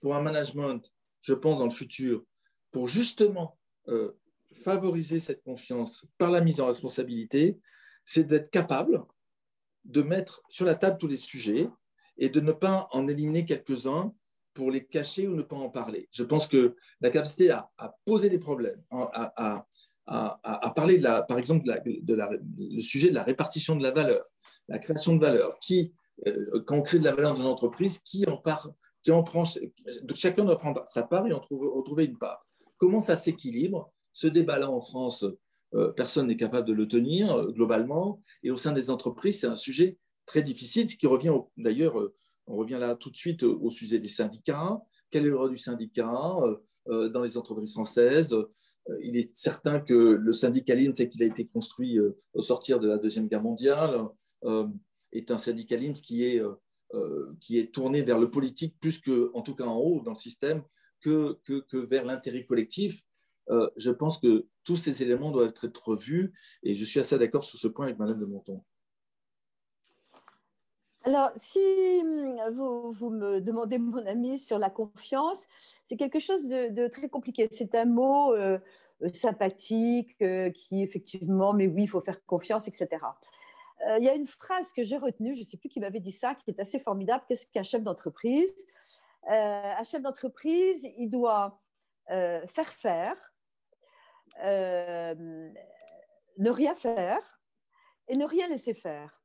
pour 0.00 0.14
un 0.14 0.22
management, 0.22 0.80
je 1.22 1.34
pense, 1.34 1.58
dans 1.58 1.64
le 1.64 1.72
futur, 1.72 2.24
pour 2.70 2.86
justement 2.86 3.58
euh, 3.88 4.12
favoriser 4.52 5.18
cette 5.18 5.42
confiance 5.42 6.04
par 6.16 6.30
la 6.30 6.40
mise 6.40 6.60
en 6.60 6.66
responsabilité, 6.66 7.58
c'est 8.04 8.24
d'être 8.24 8.50
capable 8.50 9.02
de 9.84 10.02
mettre 10.02 10.42
sur 10.48 10.64
la 10.64 10.76
table 10.76 10.98
tous 10.98 11.08
les 11.08 11.16
sujets 11.16 11.68
et 12.16 12.28
de 12.28 12.40
ne 12.40 12.52
pas 12.52 12.88
en 12.92 13.08
éliminer 13.08 13.44
quelques-uns 13.44 14.14
pour 14.52 14.70
les 14.70 14.84
cacher 14.84 15.26
ou 15.26 15.34
ne 15.34 15.42
pas 15.42 15.56
en 15.56 15.70
parler. 15.70 16.08
Je 16.12 16.22
pense 16.22 16.46
que 16.46 16.76
la 17.00 17.10
capacité 17.10 17.50
à, 17.50 17.68
poser 18.04 18.30
des 18.30 18.38
problèmes, 18.38 18.80
à, 18.92 19.66
parler, 20.76 20.98
de 20.98 21.02
la, 21.02 21.22
par 21.22 21.38
exemple, 21.38 21.64
de, 21.64 22.14
le 22.58 22.80
sujet 22.80 23.08
de 23.08 23.14
la 23.14 23.24
répartition 23.24 23.74
de 23.74 23.82
la 23.82 23.90
valeur, 23.90 24.24
la 24.68 24.78
création 24.78 25.14
de 25.14 25.20
valeur, 25.20 25.58
qui, 25.60 25.92
euh, 26.26 26.62
quand 26.66 26.78
on 26.78 26.82
crée 26.82 26.98
de 26.98 27.04
la 27.04 27.14
valeur 27.14 27.34
dans 27.34 27.40
une 27.40 27.46
entreprise, 27.48 27.98
qui 27.98 28.26
en, 28.26 28.36
part, 28.36 28.70
qui 29.02 29.10
en 29.10 29.22
prend, 29.22 29.44
chacun 30.14 30.44
doit 30.44 30.58
prendre 30.58 30.82
sa 30.86 31.02
part 31.02 31.26
et 31.26 31.32
en 31.32 31.40
trouver 31.40 32.04
une 32.04 32.18
part. 32.18 32.46
Comment 32.78 33.00
ça 33.00 33.16
s'équilibre 33.16 33.92
Ce 34.12 34.26
débat-là 34.26 34.70
en 34.70 34.80
France, 34.80 35.24
euh, 35.74 35.92
personne 35.92 36.28
n'est 36.28 36.36
capable 36.36 36.68
de 36.68 36.72
le 36.72 36.88
tenir 36.88 37.32
euh, 37.32 37.50
globalement, 37.50 38.22
et 38.42 38.50
au 38.50 38.56
sein 38.56 38.72
des 38.72 38.90
entreprises, 38.90 39.40
c'est 39.40 39.46
un 39.46 39.56
sujet 39.56 39.98
très 40.26 40.42
difficile, 40.42 40.88
ce 40.88 40.96
qui 40.96 41.06
revient 41.06 41.32
d'ailleurs, 41.56 41.96
on 42.46 42.56
revient 42.56 42.78
là 42.78 42.94
tout 42.94 43.10
de 43.10 43.16
suite 43.16 43.42
au 43.42 43.70
sujet 43.70 43.98
des 43.98 44.08
syndicats. 44.08 44.80
Quel 45.10 45.24
est 45.26 45.30
le 45.30 45.36
rôle 45.36 45.50
du 45.50 45.56
syndicat 45.58 46.34
dans 46.86 47.22
les 47.22 47.36
entreprises 47.36 47.72
françaises 47.72 48.34
il 49.02 49.16
est 49.16 49.34
certain 49.34 49.80
que 49.80 49.94
le 49.94 50.32
syndicalisme 50.32 50.92
tel 50.92 51.08
qu'il 51.08 51.22
a 51.22 51.26
été 51.26 51.46
construit 51.46 51.98
au 52.34 52.42
sortir 52.42 52.80
de 52.80 52.88
la 52.88 52.98
Deuxième 52.98 53.28
Guerre 53.28 53.42
mondiale 53.42 54.08
est 55.12 55.30
un 55.30 55.38
syndicalisme 55.38 56.02
qui 56.02 56.24
est, 56.24 56.42
qui 57.40 57.58
est 57.58 57.72
tourné 57.72 58.02
vers 58.02 58.18
le 58.18 58.30
politique 58.30 58.76
plus 58.80 59.00
que, 59.00 59.30
en 59.34 59.42
tout 59.42 59.54
cas 59.54 59.64
en 59.64 59.76
haut 59.76 60.00
dans 60.00 60.12
le 60.12 60.16
système, 60.16 60.62
que, 61.00 61.38
que, 61.44 61.76
vers 61.86 62.04
l'intérêt 62.04 62.44
collectif. 62.44 63.02
je 63.76 63.90
pense 63.90 64.18
que 64.18 64.46
tous 64.64 64.76
ces 64.76 65.02
éléments 65.02 65.30
doivent 65.30 65.54
être 65.62 65.88
revus 65.88 66.32
et 66.62 66.74
je 66.74 66.84
suis 66.84 67.00
assez 67.00 67.18
d'accord 67.18 67.44
sur 67.44 67.58
ce 67.58 67.68
point 67.68 67.86
avec 67.86 67.98
Madame 67.98 68.18
de 68.18 68.26
Monton. 68.26 68.62
Alors, 71.06 71.30
si 71.36 71.58
hum, 72.02 72.34
vous, 72.54 72.92
vous, 72.92 73.10
me 73.10 73.40
demandez 73.40 73.76
mon 73.76 74.04
avis 74.06 74.38
sur 74.38 74.58
la 74.58 74.70
confiance, 74.70 75.46
c'est 75.84 75.96
quelque 75.96 76.18
chose 76.18 76.48
de, 76.48 76.88
très 76.88 77.10
compliqué. 77.10 77.46
C'est 77.50 77.74
un 77.74 77.84
mot 77.84 78.32
euh, 78.32 78.58
euh, 79.02 79.08
sympathique 79.12 80.16
euh, 80.22 80.50
qui, 80.50 80.82
effectivement, 80.82 81.52
mais 81.52 81.66
oui, 81.66 81.82
il 81.82 81.88
faut 81.88 82.00
faire 82.00 82.24
confiance, 82.24 82.68
etc. 82.68 82.88
il 83.98 84.04
y 84.04 84.08
a 84.08 84.14
une 84.14 84.26
phrase 84.26 84.72
que 84.72 84.82
j'ai 84.82 84.96
retenue, 84.96 85.34
je 85.34 85.40
ne 85.40 85.46
sais 85.46 85.56
plus 85.56 85.68
qui 85.68 85.80
m'avait 85.80 86.00
dit 86.00 86.12
ça, 86.12 86.34
qui 86.34 86.50
est 86.50 86.60
assez 86.60 86.78
formidable. 86.78 87.24
Qu'est-ce 87.28 87.46
qu'un 87.46 87.62
chef 87.62 87.82
d'entreprise? 87.82 88.66
Un 89.26 89.82
chef 89.82 90.02
d'entreprise, 90.02 90.88
il 90.96 91.08
doit 91.08 91.60
faire 92.08 92.72
faire, 92.72 93.34
ne 94.42 95.50
rien 96.38 96.74
faire 96.74 97.40
et 98.08 98.16
ne 98.16 98.24
rien 98.24 98.48
laisser 98.48 98.74
faire. 98.74 99.22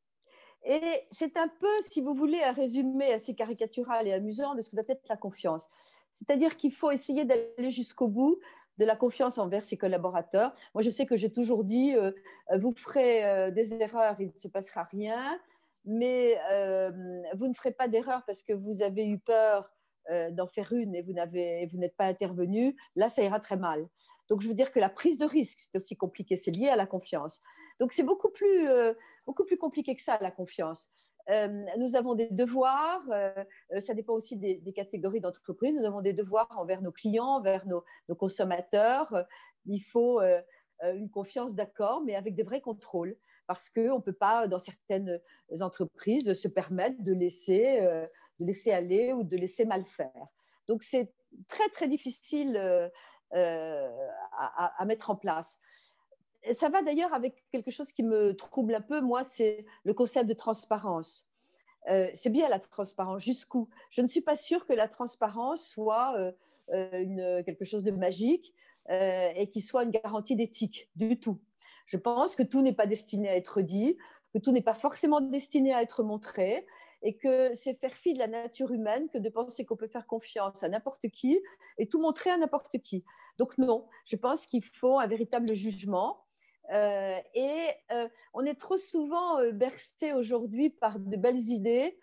Et 0.64 1.08
c'est 1.12 1.38
un 1.38 1.48
peu, 1.48 1.82
si 1.82 2.02
vous 2.02 2.14
voulez, 2.14 2.42
un 2.44 2.52
résumé 2.52 3.14
assez 3.14 3.34
caricatural 3.34 4.08
et 4.08 4.14
amusant 4.14 4.56
de 4.56 4.62
ce 4.62 4.70
que 4.70 4.76
doit 4.76 4.86
être 4.90 5.08
la 5.08 5.16
confiance. 5.16 5.70
C'est-à-dire 6.16 6.58
qu'il 6.58 6.74
faut 6.74 6.92
essayer 6.92 7.24
d'aller 7.24 7.70
jusqu'au 7.70 8.08
bout 8.08 8.40
de 8.80 8.86
la 8.86 8.96
confiance 8.96 9.38
envers 9.38 9.66
ses 9.66 9.78
collaborateurs. 9.78 10.54
Moi, 10.74 10.82
je 10.82 10.90
sais 10.90 11.06
que 11.06 11.18
j'ai 11.18 11.30
toujours 11.30 11.66
dit, 11.66 11.96
euh, 11.96 12.12
vous 12.58 12.74
ferez 12.76 13.26
euh, 13.26 13.52
des 13.52 13.74
erreurs, 13.74 14.16
il 14.20 14.28
ne 14.28 14.36
se 14.36 14.48
passera 14.48 14.84
rien, 14.84 15.38
mais 15.84 16.40
euh, 16.50 16.90
vous 17.36 17.48
ne 17.48 17.54
ferez 17.54 17.72
pas 17.72 17.90
d'erreur 17.90 18.24
parce 18.26 18.42
que 18.42 18.54
vous 18.54 18.82
avez 18.82 19.06
eu 19.06 19.20
peur 19.20 19.72
d'en 20.32 20.48
faire 20.48 20.74
une 20.74 20.96
et 20.96 21.04
vous 21.04 21.78
n'êtes 21.78 21.96
pas 21.96 22.06
intervenu. 22.06 22.76
Là, 22.96 23.10
ça 23.10 23.22
ira 23.22 23.40
très 23.40 23.58
mal. 23.58 23.88
Donc, 24.28 24.42
je 24.42 24.48
veux 24.48 24.56
dire 24.56 24.72
que 24.72 24.80
la 24.80 24.90
prise 24.90 25.20
de 25.20 25.26
risque, 25.26 25.60
c'est 25.62 25.78
aussi 25.78 25.96
compliqué, 25.96 26.36
c'est 26.36 26.50
lié 26.50 26.68
à 26.68 26.76
la 26.76 26.88
confiance. 26.88 27.40
Donc, 27.80 27.94
c'est 27.94 28.02
beaucoup 28.02 28.30
beaucoup 29.28 29.46
plus 29.46 29.58
compliqué 29.60 29.96
que 29.96 30.02
ça, 30.02 30.18
la 30.20 30.32
confiance. 30.32 30.90
Euh, 31.30 31.66
nous 31.78 31.96
avons 31.96 32.16
des 32.16 32.28
devoirs, 32.30 33.04
euh, 33.12 33.32
euh, 33.74 33.80
ça 33.82 33.94
dépend 33.94 34.14
aussi 34.14 34.36
des, 34.36 34.74
catégories 34.74 35.22
d'entreprises, 35.22 35.76
nous 35.76 35.86
avons 35.86 36.02
des 36.02 36.14
devoirs 36.14 36.50
envers 36.58 36.82
nos 36.82 36.92
clients, 36.92 37.38
envers 37.38 37.66
nos, 37.68 37.84
consommateurs. 38.16 39.26
Il 39.66 39.82
faut 39.82 40.22
une 40.82 41.10
confiance 41.10 41.54
d'accord, 41.54 42.02
mais 42.04 42.16
avec 42.16 42.36
des 42.36 42.44
vrais 42.44 42.62
contrôles, 42.62 43.16
parce 43.48 43.70
qu'on 43.70 43.98
ne 43.98 44.02
peut 44.02 44.14
pas, 44.14 44.48
dans 44.48 44.60
certaines 44.60 45.20
entreprises, 45.60 46.34
se 46.34 46.48
permettre 46.48 47.04
de 47.04 47.14
laisser, 47.14 47.82
de 48.40 48.46
laisser 48.46 48.72
aller 48.72 49.14
ou 49.14 49.24
de 49.24 49.38
laisser 49.38 49.66
mal 49.66 49.86
faire. 49.86 50.28
Donc 50.68 50.84
c'est 50.84 51.14
très, 51.48 51.68
très 51.70 51.88
difficile 51.88 52.58
à, 53.32 54.82
à, 54.82 54.86
mettre 54.86 55.12
en 55.12 55.16
place 55.16 55.60
ça 56.54 56.70
va 56.70 56.82
d'ailleurs 56.82 57.14
avec 57.14 57.44
quelque 57.52 57.72
chose 57.72 57.92
qui 57.92 58.04
me 58.04 58.36
trouble 58.36 58.76
un 58.76 58.82
peu, 58.82 59.02
moi, 59.02 59.24
c'est 59.24 59.66
le 59.84 59.94
concept 59.94 60.28
de 60.28 60.34
transparence. 60.34 61.28
Euh, 61.90 62.10
c'est 62.14 62.30
bien 62.30 62.50
la 62.50 62.60
transparence, 62.60 63.24
jusqu'où? 63.24 63.70
Je 63.90 64.02
ne 64.02 64.08
suis 64.08 64.22
pas 64.22 64.36
sûre 64.36 64.66
que 64.66 64.74
la 64.74 64.88
transparence 64.88 65.68
soit 65.68 66.16
euh, 66.18 66.32
euh, 66.74 67.44
quelque 67.44 67.66
chose 67.66 67.84
de 67.84 67.92
magique 67.92 68.54
et 68.92 69.48
qui 69.52 69.62
soit 69.62 69.84
une 69.84 69.92
garantie 69.92 70.36
d'éthique, 70.36 70.90
du 70.96 71.20
tout. 71.20 71.40
Je 71.86 71.96
pense 71.96 72.36
que 72.36 72.42
tout 72.42 72.64
n'est 72.64 72.74
pas 72.74 72.88
destiné 72.88 73.30
à 73.30 73.36
être 73.36 73.62
dit, 73.62 73.96
que 74.34 74.40
tout 74.40 74.52
n'est 74.52 74.64
pas 74.64 74.74
forcément 74.74 75.22
destiné 75.22 75.76
à 75.76 75.84
être 75.84 76.02
montré, 76.02 76.66
et 77.04 77.16
que 77.16 77.54
c'est 77.54 77.76
faire 77.76 77.94
fi 77.94 78.14
de 78.14 78.20
la 78.20 78.28
nature 78.28 78.72
humaine 78.72 79.08
que 79.10 79.20
de 79.20 79.30
penser 79.30 79.64
qu'on 79.64 79.76
peut 79.76 79.88
faire 79.88 80.08
confiance 80.08 80.64
à 80.64 80.70
n'importe 80.70 81.08
qui 81.10 81.40
et 81.78 81.88
tout 81.88 82.02
montrer 82.02 82.32
à 82.32 82.38
n'importe 82.38 82.80
qui. 82.80 83.06
Donc 83.38 83.60
non, 83.60 83.88
je 84.06 84.16
pense 84.16 84.48
qu'il 84.48 84.66
faut 84.66 84.98
un 84.98 85.08
véritable 85.08 85.54
jugement 85.54 86.26
euh, 86.72 87.20
et 87.34 87.70
euh, 87.92 88.08
on 88.34 88.46
est 88.46 88.60
trop 88.60 88.78
souvent 88.78 89.40
euh, 89.40 89.52
bercé 89.52 90.14
aujourd'hui 90.14 90.70
par 90.70 91.00
de 91.00 91.18
belles 91.18 91.50
idées 91.50 91.98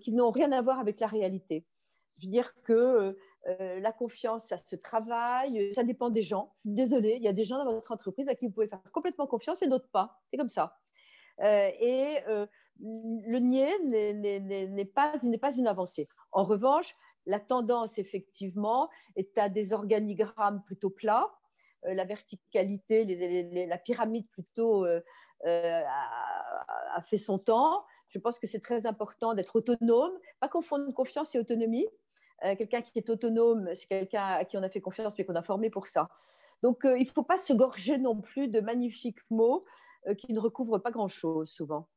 qui 0.00 0.12
n'ont 0.12 0.30
rien 0.30 0.52
à 0.52 0.62
voir 0.62 0.78
avec 0.78 1.00
la 1.00 1.08
réalité. 1.08 1.66
Je 2.14 2.24
veux 2.24 2.30
dire 2.30 2.54
que 2.62 3.16
la 3.48 3.90
confiance, 3.90 4.46
ça 4.46 4.56
se 4.56 4.76
travaille, 4.76 5.74
ça 5.74 5.82
dépend 5.82 6.08
des 6.08 6.22
gens. 6.22 6.52
Je 6.54 6.60
suis 6.60 6.70
désolée, 6.70 7.14
il 7.16 7.22
y 7.24 7.26
a 7.26 7.32
des 7.32 7.42
gens 7.42 7.64
dans 7.64 7.72
votre 7.72 7.90
entreprise 7.90 8.28
à 8.28 8.36
qui 8.36 8.46
vous 8.46 8.52
pouvez 8.52 8.68
faire 8.68 8.80
complètement 8.92 9.26
confiance 9.26 9.60
et 9.60 9.66
d'autres 9.66 9.88
pas. 9.88 10.22
C'est 10.28 10.36
comme 10.36 10.50
ça. 10.50 10.78
et 11.40 12.18
le 12.78 13.38
nier 13.40 13.76
n'est 13.82 14.84
pas, 14.84 15.14
pas 15.40 15.56
une 15.56 15.66
avancée. 15.66 16.08
En 16.30 16.44
revanche, 16.44 16.94
la 17.26 17.40
tendance, 17.40 17.98
effectivement, 17.98 18.88
est 19.16 19.36
à 19.36 19.48
des 19.48 19.72
organigrammes 19.72 20.62
plutôt 20.62 20.90
plats, 20.90 21.28
la 21.84 22.04
verticalité, 22.04 23.04
la 23.66 23.78
pyramide 23.78 24.26
plutôt 24.28 24.86
euh, 24.86 25.00
euh, 25.46 25.82
a, 26.94 27.02
fait 27.02 27.18
son 27.18 27.38
temps. 27.38 27.84
Je 28.08 28.18
pense 28.18 28.38
que 28.38 28.46
c'est 28.46 28.60
très 28.60 28.86
important 28.86 29.34
d'être 29.34 29.56
autonome, 29.56 30.12
pas 30.40 30.48
confondre 30.48 30.92
confiance 30.92 31.34
et 31.34 31.38
autonomie. 31.38 31.86
quelqu'un 32.40 32.82
qui 32.82 32.98
est 32.98 33.10
autonome, 33.10 33.70
c'est 33.74 33.86
quelqu'un 33.86 34.24
à 34.24 34.44
qui 34.44 34.56
on 34.56 34.62
a 34.62 34.68
fait 34.68 34.80
confiance 34.80 35.16
mais 35.18 35.24
qu'on 35.24 35.34
a 35.34 35.42
formé 35.42 35.70
pour 35.70 35.88
ça. 35.88 36.08
Donc 36.62 36.80
il 36.84 37.00
ne 37.00 37.04
faut 37.04 37.22
pas 37.22 37.38
se 37.38 37.52
gorger 37.52 37.98
non 37.98 38.20
plus 38.20 38.48
de 38.48 38.60
magnifiques 38.60 39.18
mots 39.30 39.64
qui 40.18 40.32
ne 40.32 40.40
recouvrent 40.40 40.78
pas 40.78 40.90
grand-chose 40.90 41.50
souvent. 41.50 41.88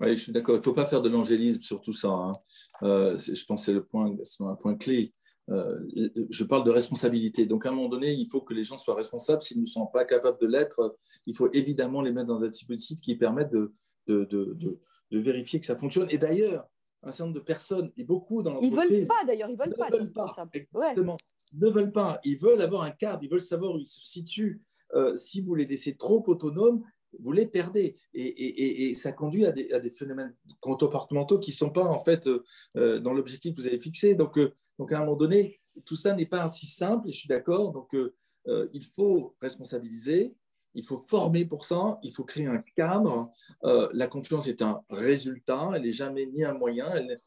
Oui, 0.00 0.16
je 0.16 0.22
suis 0.22 0.32
d'accord. 0.32 0.54
Il 0.54 0.58
ne 0.58 0.62
faut 0.62 0.74
pas 0.74 0.86
faire 0.86 1.02
de 1.02 1.08
l'angélisme 1.08 1.60
sur 1.62 1.80
tout 1.80 1.92
ça. 1.92 2.08
Hein. 2.08 2.32
je 2.82 3.44
pense 3.44 3.60
que 3.60 3.66
c'est 3.66 3.72
le 3.72 3.84
point, 3.84 4.10
un 4.40 4.54
point 4.54 4.76
clé. 4.76 5.12
Euh, 5.50 5.80
je 6.28 6.44
parle 6.44 6.64
de 6.64 6.70
responsabilité. 6.70 7.46
Donc, 7.46 7.64
à 7.64 7.70
un 7.70 7.72
moment 7.72 7.88
donné, 7.88 8.12
il 8.12 8.28
faut 8.30 8.42
que 8.42 8.52
les 8.52 8.64
gens 8.64 8.78
soient 8.78 8.94
responsables. 8.94 9.42
S'ils 9.42 9.60
ne 9.60 9.66
sont 9.66 9.86
pas 9.86 10.04
capables 10.04 10.38
de 10.40 10.46
l'être, 10.46 10.96
il 11.26 11.34
faut 11.34 11.50
évidemment 11.52 12.02
les 12.02 12.12
mettre 12.12 12.26
dans 12.26 12.42
un 12.42 12.48
dispositif 12.48 13.00
qui 13.00 13.16
permette 13.16 13.50
de, 13.50 13.72
de, 14.06 14.24
de, 14.24 14.78
de 15.10 15.18
vérifier 15.18 15.58
que 15.60 15.66
ça 15.66 15.76
fonctionne. 15.76 16.08
Et 16.10 16.18
d'ailleurs, 16.18 16.66
un 17.02 17.12
certain 17.12 17.24
nombre 17.26 17.38
de 17.38 17.44
personnes, 17.44 17.92
et 17.96 18.04
beaucoup 18.04 18.42
dans 18.42 18.54
l'entreprise... 18.54 18.80
Ils 18.90 18.90
ne 18.90 18.98
veulent 18.98 19.06
pas, 19.06 19.24
d'ailleurs, 19.26 19.50
ils 19.50 19.56
veulent 19.56 19.74
pas. 19.74 19.88
Veulent 19.90 20.12
pas 20.12 20.48
exactement, 20.52 21.16
ne 21.54 21.68
veulent 21.68 21.92
pas. 21.92 22.20
Ils 22.24 22.36
veulent 22.36 22.60
avoir 22.60 22.82
un 22.82 22.90
cadre, 22.90 23.22
ils 23.22 23.30
veulent 23.30 23.40
savoir 23.40 23.72
où 23.74 23.78
ils 23.78 23.86
se 23.86 24.02
situent. 24.02 24.60
Euh, 24.94 25.16
si 25.16 25.40
vous 25.40 25.54
les 25.54 25.66
laissez 25.66 25.96
trop 25.96 26.24
autonomes, 26.26 26.82
vous 27.18 27.32
les 27.32 27.46
perdez. 27.46 27.96
Et, 28.14 28.94
ça 28.94 29.12
conduit 29.12 29.46
à 29.46 29.52
des, 29.52 29.90
phénomènes 29.90 30.34
comportementaux 30.60 31.38
qui 31.38 31.50
ne 31.50 31.56
sont 31.56 31.70
pas 31.70 31.84
en 31.84 32.00
fait 32.00 32.28
euh, 32.76 32.98
dans 32.98 33.12
l'objectif 33.12 33.54
que 33.54 33.60
vous 33.60 33.66
avez 33.66 33.80
fixé. 33.80 34.14
Donc, 34.14 34.38
donc, 34.78 34.92
à 34.92 34.98
un 34.98 35.00
moment 35.00 35.16
donné, 35.16 35.60
tout 35.84 35.96
ça 35.96 36.14
n'est 36.14 36.26
pas 36.26 36.42
ainsi 36.42 36.66
simple, 36.66 37.08
et 37.08 37.12
je 37.12 37.18
suis 37.18 37.28
d'accord. 37.28 37.72
Donc, 37.72 37.94
euh, 37.94 38.14
euh, 38.46 38.68
il 38.72 38.84
faut 38.84 39.36
responsabiliser, 39.40 40.34
il 40.74 40.84
faut 40.84 40.98
former 40.98 41.44
pour 41.44 41.64
ça, 41.64 41.98
il 42.02 42.12
faut 42.12 42.24
créer 42.24 42.46
un 42.46 42.62
cadre. 42.76 43.30
Euh, 43.64 43.88
la 43.92 44.06
confiance 44.06 44.46
est 44.46 44.62
un 44.62 44.82
résultat, 44.88 45.70
elle 45.74 45.82
n'est 45.82 45.92
jamais 45.92 46.26
ni 46.26 46.44
un 46.44 46.54
moyen, 46.54 46.88
elle, 46.92 47.18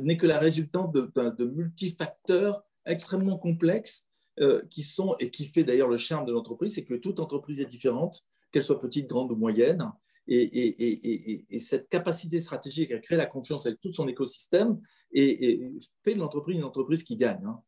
n'est 0.00 0.16
que 0.16 0.26
la 0.26 0.38
résultante 0.38 0.92
de, 0.92 1.10
de, 1.14 1.44
multifacteurs 1.44 2.64
extrêmement 2.86 3.36
complexes 3.36 4.06
qui 4.70 4.84
sont, 4.84 5.16
et 5.18 5.30
qui 5.30 5.46
fait 5.46 5.64
d'ailleurs 5.64 5.88
le 5.88 5.96
charme 5.96 6.24
de 6.24 6.32
l'entreprise, 6.32 6.76
c'est 6.76 6.84
que 6.84 6.94
toute 6.94 7.18
entreprise 7.18 7.60
est 7.60 7.66
différente, 7.66 8.22
qu'elle 8.52 8.64
soit 8.64 8.80
petite, 8.80 9.06
grande 9.06 9.32
ou 9.32 9.36
moyenne. 9.36 9.92
Et, 10.30 11.58
cette 11.58 11.88
capacité 11.88 12.38
stratégique 12.38 12.92
à 12.92 12.98
créer 12.98 13.16
la 13.16 13.26
confiance 13.26 13.66
avec 13.66 13.80
tout 13.80 13.92
son 13.92 14.06
écosystème 14.08 14.78
et, 15.12 15.70
fait 16.04 16.14
de 16.14 16.20
l'entreprise 16.20 16.58
une 16.58 16.64
entreprise 16.64 17.02
qui 17.02 17.16
gagne. 17.16 17.44
Hein. 17.46 17.62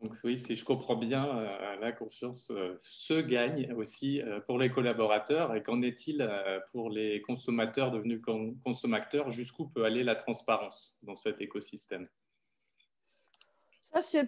Donc 0.00 0.14
oui, 0.24 0.38
si 0.38 0.54
je 0.54 0.64
comprends 0.64 0.96
bien, 0.96 1.26
euh, 1.26 1.76
la 1.80 1.90
confiance 1.90 2.50
euh, 2.50 2.78
se 2.80 3.20
gagne 3.20 3.72
aussi 3.72 4.20
euh, 4.20 4.40
pour 4.40 4.58
les 4.58 4.70
collaborateurs. 4.70 5.54
Et 5.54 5.62
qu'en 5.62 5.82
est-il 5.82 6.28
pour 6.70 6.90
les 6.90 7.22
consommateurs 7.22 7.90
devenus 7.90 8.20
consommateurs? 8.62 9.30
Jusqu'où 9.30 9.66
peut 9.66 9.84
aller 9.84 10.04
la 10.04 10.14
transparence 10.14 10.98
dans 11.02 11.16
cet 11.16 11.40
écosystème? 11.40 12.08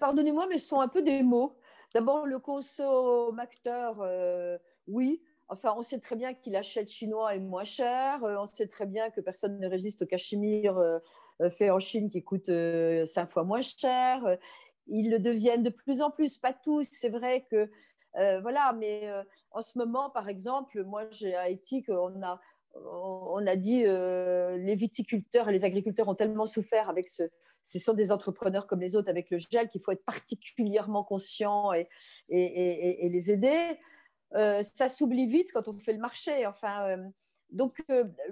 Pardonnez-moi, 0.01 0.47
mais 0.49 0.57
ce 0.57 0.69
sont 0.69 0.81
un 0.81 0.89
peu 0.89 1.03
des 1.03 1.23
mots. 1.23 1.59
D'abord, 1.95 2.27
le 2.27 2.39
consommateur, 2.39 4.03
oui. 4.87 5.23
Enfin, 5.49 5.75
on 5.77 5.83
sait 5.83 5.99
très 5.99 6.17
bien 6.17 6.35
qu'il 6.35 6.55
achète 6.57 6.89
chinois 6.89 7.35
et 7.35 7.39
moins 7.39 7.65
cher. 7.65 8.21
On 8.23 8.45
sait 8.45 8.67
très 8.67 8.85
bien 8.85 9.11
que 9.11 9.21
personne 9.21 9.59
ne 9.59 9.67
résiste 9.67 10.03
au 10.03 10.07
cachemire 10.07 10.79
fait 11.51 11.71
en 11.71 11.79
Chine 11.79 12.11
qui 12.11 12.23
coûte 12.23 12.51
cinq 13.07 13.31
fois 13.31 13.45
moins 13.45 13.63
cher 13.63 14.39
ils 14.89 15.11
le 15.11 15.19
deviennent 15.19 15.63
de 15.63 15.71
plus 15.71 16.03
en 16.03 16.11
plus, 16.11 16.37
pas 16.39 16.53
tous. 16.53 16.89
C'est 16.91 17.09
vrai 17.09 17.45
que, 17.51 17.71
euh, 18.17 18.41
voilà, 18.41 18.73
mais 18.73 19.03
euh, 19.05 19.23
en 19.51 19.63
ce 19.63 19.79
moment, 19.79 20.11
par 20.11 20.29
exemple, 20.29 20.83
moi, 20.85 21.05
j'ai 21.11 21.35
à 21.35 21.49
Éthique, 21.49 21.89
on 21.89 22.23
a, 22.23 22.41
on 22.75 23.47
a 23.47 23.57
dit 23.57 23.85
euh, 23.87 24.57
les 24.57 24.75
viticulteurs 24.75 25.49
et 25.49 25.53
les 25.53 25.65
agriculteurs 25.65 26.09
ont 26.09 26.15
tellement 26.15 26.47
souffert 26.47 26.89
avec 26.89 27.09
ce. 27.09 27.25
Ce 27.63 27.79
sont 27.79 27.95
des 27.95 28.13
entrepreneurs 28.13 28.67
comme 28.67 28.81
les 28.81 28.97
autres 28.97 29.11
avec 29.11 29.31
le 29.31 29.39
gel 29.39 29.69
qu'il 29.69 29.83
faut 29.83 29.93
être 29.93 30.05
particulièrement 30.05 31.05
conscient 31.05 31.73
et, 31.73 31.89
et, 32.29 33.07
et, 33.07 33.09
les 33.09 33.31
aider. 33.31 33.79
ça 34.33 34.89
s'oublie 34.89 35.27
vite 35.27 35.53
quand 35.53 35.69
on 35.69 35.79
fait 35.79 35.93
le 35.93 35.99
marché. 35.99 36.47
Enfin, 36.47 36.97
donc, 37.51 37.83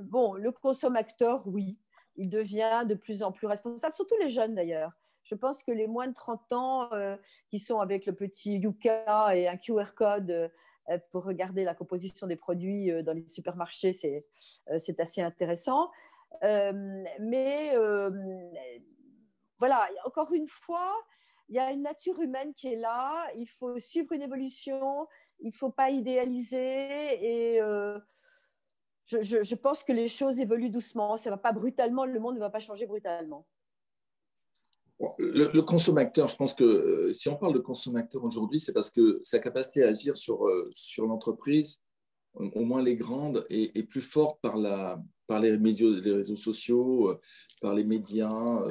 bon, 0.01 0.35
le 0.35 0.53
consommateur, 0.53 1.47
oui, 1.47 1.77
il 2.16 2.29
devient 2.29 2.85
de 2.87 2.95
plus 2.95 3.22
en 3.22 3.33
plus 3.33 3.47
responsable, 3.47 3.95
surtout 3.95 4.16
les 4.20 4.29
jeunes 4.29 4.55
d'ailleurs. 4.55 4.93
Je 5.24 5.35
pense 5.35 5.62
que 5.62 5.72
les 5.72 5.87
moins 5.87 6.07
de 6.07 6.14
30 6.14 6.53
ans 6.53 6.93
euh, 6.93 7.16
qui 7.49 7.59
sont 7.59 7.81
avec 7.81 8.07
le 8.07 8.14
petit 8.14 8.59
Yuka 8.59 9.37
et 9.37 9.49
un 9.49 9.57
QR 9.57 9.93
code 9.95 10.31
euh, 10.31 10.99
pour 11.11 11.24
regarder 11.24 11.64
la 11.64 11.74
composition 11.74 12.27
des 12.27 12.37
produits 12.37 12.91
euh, 12.91 13.03
dans 13.03 13.12
les 13.12 13.27
supermarchés, 13.27 13.93
c'est 13.93 15.01
assez 15.01 15.22
intéressant. 15.22 15.91
mais 16.43 17.74
voilà, 19.59 19.89
encore 20.05 20.33
une 20.33 20.49
fois, 20.49 20.93
il 21.49 21.57
y 21.57 21.59
a 21.59 21.71
une 21.73 21.83
nature 21.83 22.21
humaine 22.21 22.53
qui 22.55 22.69
est 22.69 22.77
là, 22.77 23.27
il 23.37 23.47
faut 23.47 23.79
suivre 23.79 24.13
une 24.13 24.23
évolution, 24.23 25.07
il 25.41 25.49
ne 25.49 25.55
faut 25.55 25.71
pas 25.71 25.91
idéaliser 25.91 27.57
et 27.57 27.61
je, 29.07 29.23
je, 29.43 29.55
pense 29.55 29.85
que 29.85 29.93
les 29.93 30.09
choses 30.09 30.41
évoluent 30.41 30.71
doucement, 30.71 31.17
ça 31.17 31.31
va 31.31 31.37
pas 31.37 31.53
brutalement, 31.53 32.05
le 32.05 32.19
monde 32.19 32.35
ne 32.35 32.41
va 32.41 32.51
pas 32.51 32.59
changer 32.59 32.87
brutalement. 32.87 33.47
Le, 35.19 35.61
consommateur, 35.61 36.27
je 36.29 36.37
pense 36.37 36.55
que 36.55 36.65
euh, 36.65 37.13
si 37.13 37.29
on 37.29 37.37
parle 37.37 37.53
de 37.53 37.59
consommateur 37.59 38.25
aujourd'hui, 38.25 38.59
c'est 38.59 38.73
parce 38.73 38.91
que 38.91 39.21
sa 39.23 39.39
capacité 39.39 39.85
à 39.85 39.89
agir 39.89 40.17
sur, 40.17 40.47
euh, 40.47 40.71
sur 40.73 41.07
l'entreprise, 41.07 41.83
au 42.35 42.65
moins 42.65 42.83
les 42.83 42.97
grandes, 42.97 43.47
est, 43.51 43.83
plus 43.83 44.01
forte 44.01 44.41
par, 44.41 44.57
la, 44.57 45.03
par 45.27 45.41
les, 45.41 45.57
les 45.57 46.13
réseaux 46.13 46.37
sociaux, 46.37 47.11
euh, 47.11 47.21
par 47.61 47.75
les 47.75 47.85
médias. 47.85 48.63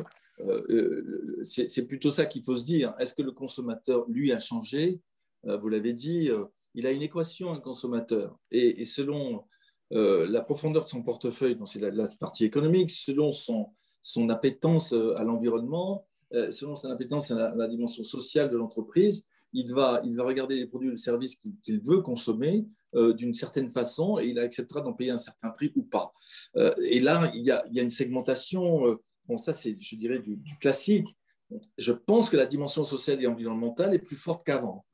C'est 1.43 1.85
plutôt 1.87 2.11
ça 2.11 2.25
qu'il 2.25 2.43
faut 2.43 2.57
se 2.57 2.65
dire. 2.65 2.93
Est-ce 2.99 3.13
que 3.13 3.21
le 3.21 3.31
consommateur, 3.31 4.05
lui, 4.09 4.31
a 4.31 4.39
changé? 4.39 4.99
Vous 5.43 5.69
l'avez 5.69 5.93
dit, 5.93 6.29
il 6.73 6.87
a 6.87 6.91
une 6.91 7.01
équation, 7.01 7.51
un 7.51 7.59
consommateur. 7.59 8.37
Et, 8.51 8.85
selon 8.85 9.45
la 9.91 10.41
profondeur 10.41 10.83
de 10.83 10.89
son 10.89 11.03
portefeuille, 11.03 11.55
donc 11.55 11.69
c'est 11.69 11.79
la, 11.79 12.07
partie 12.19 12.45
économique, 12.45 12.89
selon 12.89 13.31
son, 13.31 13.67
son 14.01 14.29
appétence 14.29 14.93
à 14.93 15.23
l'environnement, 15.23 16.05
euh, 16.33 16.51
selon 16.51 16.75
son 16.75 16.89
appétence 16.89 17.31
à 17.31 17.53
la, 17.55 17.67
dimension 17.67 18.03
sociale 18.03 18.49
de 18.49 18.57
l'entreprise, 18.57 19.25
il 19.53 19.73
va, 19.73 20.01
il 20.03 20.15
va 20.17 20.23
regarder 20.23 20.55
les 20.55 20.65
produits 20.65 20.89
ou 20.89 20.93
les 20.93 20.97
services 20.97 21.37
qu'il 21.37 21.79
veut 21.81 22.01
consommer 22.01 22.65
euh, 22.95 23.13
d'une 23.13 23.33
certaine 23.33 23.69
façon 23.69 24.19
et 24.19 24.25
il 24.25 24.39
acceptera 24.39 24.81
d'en 24.81 24.93
payer 24.93 25.11
un 25.11 25.17
certain 25.17 25.49
prix 25.51 25.71
ou 25.75 25.83
pas. 25.83 26.11
Euh, 26.57 26.73
et 26.83 26.99
là, 26.99 27.31
il 27.33 27.45
y, 27.45 27.51
a, 27.51 27.63
une 27.73 27.89
segmentation, 27.89 28.99
bon 29.27 29.37
ça 29.37 29.53
c'est, 29.53 29.75
je 29.79 29.95
dirais, 29.95 30.19
du, 30.19 30.57
classique. 30.59 31.15
Je 31.77 31.91
pense 31.91 32.29
que 32.29 32.37
la 32.37 32.45
dimension 32.45 32.85
sociale 32.85 33.21
et 33.21 33.27
environnementale 33.27 33.93
est 33.93 33.99
plus 33.99 34.15
forte 34.15 34.43
qu'avant. 34.45 34.85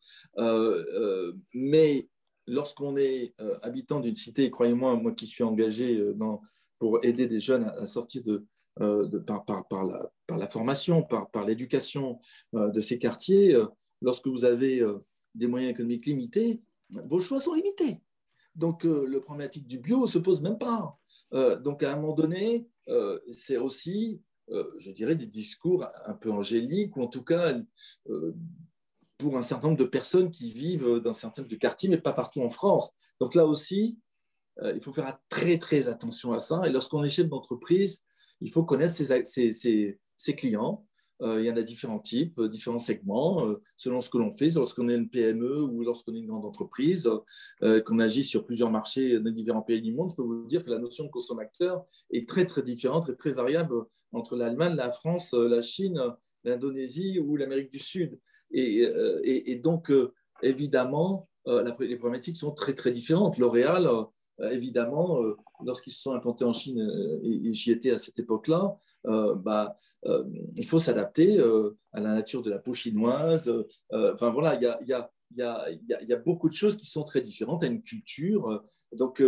mais 1.54 2.10
lorsqu'on 2.48 2.98
est 2.98 3.34
habitant 3.62 4.00
d'une 4.02 4.16
cité, 4.16 4.52
croyez-moi, 4.52 4.96
moi 4.96 5.14
qui 5.14 5.28
suis 5.28 5.44
engagé 5.44 6.14
dans, 6.16 6.42
pour 6.80 7.04
aider 7.06 7.28
des 7.28 7.40
jeunes 7.40 7.64
à 7.64 7.86
sortir 7.86 8.24
de, 8.24 8.46
euh, 8.80 9.08
par, 9.26 9.44
la, 9.86 10.12
par, 10.26 10.38
la, 10.38 10.48
formation, 10.48 11.04
par, 11.04 11.46
l'éducation 11.46 12.20
euh, 12.56 12.70
de 12.70 12.80
ces 12.80 12.98
quartiers, 12.98 13.54
euh, 13.54 13.66
lorsque 14.02 14.28
vous 14.28 14.46
avez 14.46 14.82
des 15.36 15.48
moyens 15.48 15.72
économiques 15.72 16.06
limités, 16.06 16.62
vos 16.90 17.20
choix 17.20 17.40
sont 17.40 17.54
limités. 17.54 18.00
Donc, 18.56 18.84
le 18.84 19.20
problématique 19.20 19.66
du 19.66 19.80
bio 19.80 20.08
se 20.08 20.20
pose 20.20 20.42
même 20.42 20.58
pas. 20.58 20.98
donc, 21.32 21.84
à 21.84 21.94
un 21.94 21.96
moment 21.96 22.14
donné, 22.14 22.68
c'est 23.34 23.58
aussi, 23.58 24.22
je 24.50 24.92
dirais, 24.92 25.16
des 25.16 25.28
discours 25.28 25.86
un 26.06 26.14
peu 26.14 26.32
angéliques, 26.32 26.98
ou 26.98 27.02
en 27.02 27.08
tout 27.08 27.24
cas, 27.24 27.56
pour 29.18 29.38
un 29.38 29.42
certain 29.42 29.68
nombre 29.68 29.80
de 29.80 29.86
personnes 29.86 30.32
qui 30.32 30.52
vivent 30.54 31.00
dans 31.00 31.14
certains 31.14 31.44
de 31.44 31.56
quartiers, 31.56 31.90
mais 31.90 31.98
pas 31.98 32.14
partout 32.14 32.42
en 32.42 32.50
France. 32.50 32.92
Donc, 33.20 33.36
là 33.36 33.46
aussi, 33.46 33.98
il 34.62 34.82
faut 34.82 34.94
faire 34.94 35.18
très, 35.30 35.58
très 35.58 35.88
attention 35.88 36.34
à 36.34 36.40
ça. 36.40 36.62
Et 36.66 36.72
lorsqu'on 36.72 37.04
est 37.04 37.10
chef 37.10 37.30
d'entreprise, 37.30 38.04
il 38.42 38.52
faut 38.52 38.64
connaître 38.64 38.94
ses, 38.94 40.36
clients. 40.36 40.86
Euh, 41.22 41.40
il 41.40 41.46
y 41.46 41.52
en 41.52 41.56
a 41.56 41.62
différents 41.62 42.00
types, 42.00 42.40
euh, 42.40 42.50
différents 42.50 42.80
segments, 42.80 43.46
euh, 43.46 43.60
selon 43.78 44.02
ce 44.02 44.10
que 44.10 44.18
l'on 44.18 44.32
fait, 44.32 44.50
lorsqu'on 44.50 44.90
est 44.90 44.96
une 44.96 45.10
PME 45.10 45.62
ou 45.62 45.84
lorsqu'on 45.84 46.16
est 46.16 46.20
une 46.20 46.28
grande 46.28 46.46
entreprise, 46.46 47.10
qu'on 47.86 48.00
agit 48.00 48.24
sur 48.24 48.46
plusieurs 48.46 48.72
marchés 48.72 49.20
dans 49.20 49.32
différents 49.32 49.62
pays 49.62 49.82
du 49.82 49.94
monde. 49.94 50.10
Je 50.12 50.16
peux 50.16 50.24
vous 50.24 50.46
dire 50.46 50.64
que 50.64 50.70
la 50.70 50.80
notion 50.80 51.06
de 51.06 51.10
consommateur 51.10 51.86
est 52.12 52.28
très, 52.28 52.46
très 52.46 52.64
différente 52.64 53.10
et 53.10 53.16
très 53.16 53.32
variable 53.32 53.76
entre 54.12 54.36
l'Allemagne, 54.36 54.76
la 54.76 54.90
France, 54.90 55.34
la 55.34 55.62
Chine, 55.62 56.00
l'Indonésie 56.44 57.20
ou 57.20 57.38
l'Amérique 57.38 57.72
du 57.72 57.80
Sud. 57.80 58.20
Et, 58.52 59.56
donc, 59.64 59.92
évidemment, 60.42 61.30
les 61.46 61.98
problématiques 61.98 62.38
sont 62.38 62.52
très, 62.52 62.74
très 62.74 62.92
différentes. 62.92 63.38
L'Oréal 63.38 63.88
évidemment, 64.52 65.22
lorsqu'ils 65.64 65.94
se 65.94 66.02
sont 66.02 66.14
implantés 66.14 66.46
en 66.46 66.54
Chine, 66.54 66.80
et, 67.24 67.54
j'y 67.54 67.72
étais 67.72 67.92
à 67.92 67.98
cette 67.98 68.20
époque-là, 68.20 68.76
bah, 69.06 69.76
il 70.56 70.66
faut 70.66 70.80
s'adapter 70.80 71.40
à 71.92 72.00
la 72.00 72.14
nature 72.14 72.42
de 72.42 72.50
la 72.50 72.60
peau 72.60 72.74
chinoise. 72.74 73.52
enfin 73.92 74.30
voilà, 74.30 74.56
il 74.56 74.88
y 74.88 76.14
a, 76.14 76.18
beaucoup 76.18 76.50
de 76.50 76.54
choses 76.54 76.78
qui 76.78 76.86
sont 76.86 77.04
très 77.04 77.22
différentes 77.22 77.64
à 77.64 77.68
une 77.68 77.82
culture. 77.82 78.64
Donc, 78.92 79.24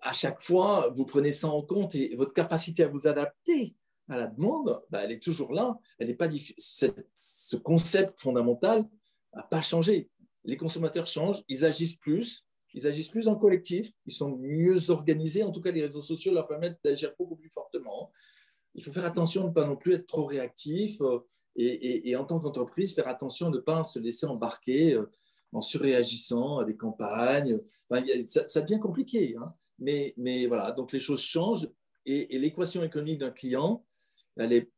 à 0.00 0.12
chaque 0.12 0.40
fois, 0.40 0.92
vous 0.94 1.04
prenez 1.04 1.32
ça 1.32 1.48
en 1.48 1.62
compte 1.62 1.94
et 1.94 2.14
votre 2.16 2.32
capacité 2.32 2.84
à 2.84 2.88
vous 2.88 3.06
adapter 3.06 3.74
à 4.08 4.16
la 4.16 4.26
demande, 4.26 4.80
bah, 4.90 5.02
elle 5.04 5.12
est 5.12 5.22
toujours 5.22 5.52
là. 5.52 5.78
Elle 5.98 6.08
n'est 6.08 6.14
pas 6.14 6.28
ce 6.56 7.56
concept 7.56 8.18
fondamental 8.20 8.84
n'a 9.34 9.42
pas 9.42 9.60
changé. 9.60 10.08
Les 10.44 10.56
consommateurs 10.56 11.06
changent, 11.06 11.42
ils 11.48 11.64
agissent 11.64 11.96
plus, 11.96 12.44
ils 12.74 12.86
agissent 12.86 13.08
plus 13.08 13.28
en 13.28 13.36
collectif, 13.36 13.92
ils 14.06 14.12
sont 14.12 14.36
mieux 14.36 14.90
organisés. 14.90 15.42
En 15.42 15.50
tout 15.50 15.60
cas, 15.60 15.70
les 15.70 15.82
réseaux 15.82 16.02
sociaux 16.02 16.32
leur 16.32 16.46
permettent 16.46 16.78
d'agir 16.82 17.12
beaucoup 17.18 17.36
plus 17.36 17.50
fortement. 17.50 18.10
Il 18.78 18.84
faut 18.84 18.92
faire 18.92 19.06
attention 19.06 19.42
de 19.42 19.48
ne 19.48 19.52
pas 19.52 19.64
non 19.64 19.74
plus 19.74 19.94
être 19.94 20.06
trop 20.06 20.24
réactif 20.24 21.00
euh, 21.00 21.18
et, 21.56 22.14
en 22.14 22.24
tant 22.24 22.38
qu'entreprise, 22.38 22.94
faire 22.94 23.08
attention 23.08 23.50
de 23.50 23.56
ne 23.56 23.60
pas 23.60 23.82
se 23.82 23.98
laisser 23.98 24.24
embarquer 24.24 24.94
euh, 24.94 25.10
en 25.52 25.60
surréagissant 25.60 26.58
à 26.58 26.64
des 26.64 26.76
campagnes. 26.76 27.58
ça, 28.26 28.60
devient 28.60 28.78
compliqué. 28.78 29.34
Hein. 29.36 29.52
Mais, 29.80 30.14
mais, 30.16 30.46
voilà, 30.46 30.70
donc 30.70 30.92
les 30.92 31.00
choses 31.00 31.20
changent 31.20 31.68
et, 32.06 32.38
l'équation 32.38 32.84
économique 32.84 33.18
d'un 33.18 33.32
client, 33.32 33.84
elle 34.36 34.52
est 34.52 34.70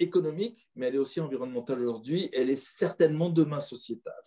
économique, 0.00 0.68
mais 0.74 0.86
elle 0.86 0.96
est 0.96 0.98
aussi 0.98 1.20
environnementale 1.20 1.78
aujourd'hui. 1.78 2.30
Elle 2.32 2.50
est 2.50 2.56
certainement 2.56 3.28
demain 3.28 3.60
sociétale. 3.60 4.24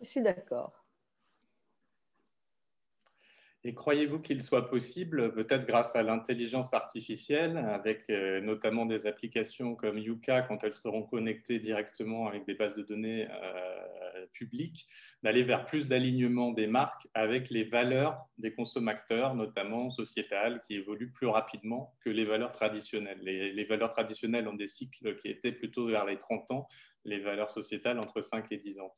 Je 0.00 0.06
suis 0.06 0.22
d'accord. 0.22 0.81
Et 3.64 3.74
croyez-vous 3.74 4.18
qu'il 4.18 4.42
soit 4.42 4.68
possible, 4.68 5.32
peut-être 5.32 5.66
grâce 5.66 5.94
à 5.94 6.02
l'intelligence 6.02 6.74
artificielle, 6.74 7.56
avec 7.58 8.10
euh, 8.10 8.40
notamment 8.40 8.86
des 8.86 9.06
applications 9.06 9.76
comme 9.76 9.98
Yuka, 9.98 10.42
quand 10.42 10.64
elles 10.64 10.72
seront 10.72 11.04
connectées 11.04 11.60
directement 11.60 12.26
avec 12.26 12.44
des 12.44 12.54
bases 12.54 12.74
de 12.74 12.82
données 12.82 13.28
euh, 13.30 14.26
publiques, 14.32 14.88
d'aller 15.22 15.44
vers 15.44 15.64
plus 15.64 15.86
d'alignement 15.86 16.50
des 16.50 16.66
marques 16.66 17.06
avec 17.14 17.50
les 17.50 17.62
valeurs 17.62 18.26
des 18.36 18.52
consommateurs, 18.52 19.36
notamment 19.36 19.90
sociétales, 19.90 20.60
qui 20.66 20.74
évoluent 20.74 21.12
plus 21.12 21.28
rapidement 21.28 21.94
que 22.00 22.10
les 22.10 22.24
valeurs 22.24 22.52
traditionnelles. 22.52 23.20
Les, 23.22 23.52
les 23.52 23.64
valeurs 23.64 23.90
traditionnelles 23.90 24.48
ont 24.48 24.54
des 24.54 24.66
cycles 24.66 25.14
qui 25.18 25.28
étaient 25.28 25.52
plutôt 25.52 25.86
vers 25.86 26.04
les 26.04 26.18
30 26.18 26.50
ans, 26.50 26.66
les 27.04 27.20
valeurs 27.20 27.50
sociétales 27.50 28.00
entre 28.00 28.22
5 28.22 28.50
et 28.50 28.58
10 28.58 28.80
ans 28.80 28.92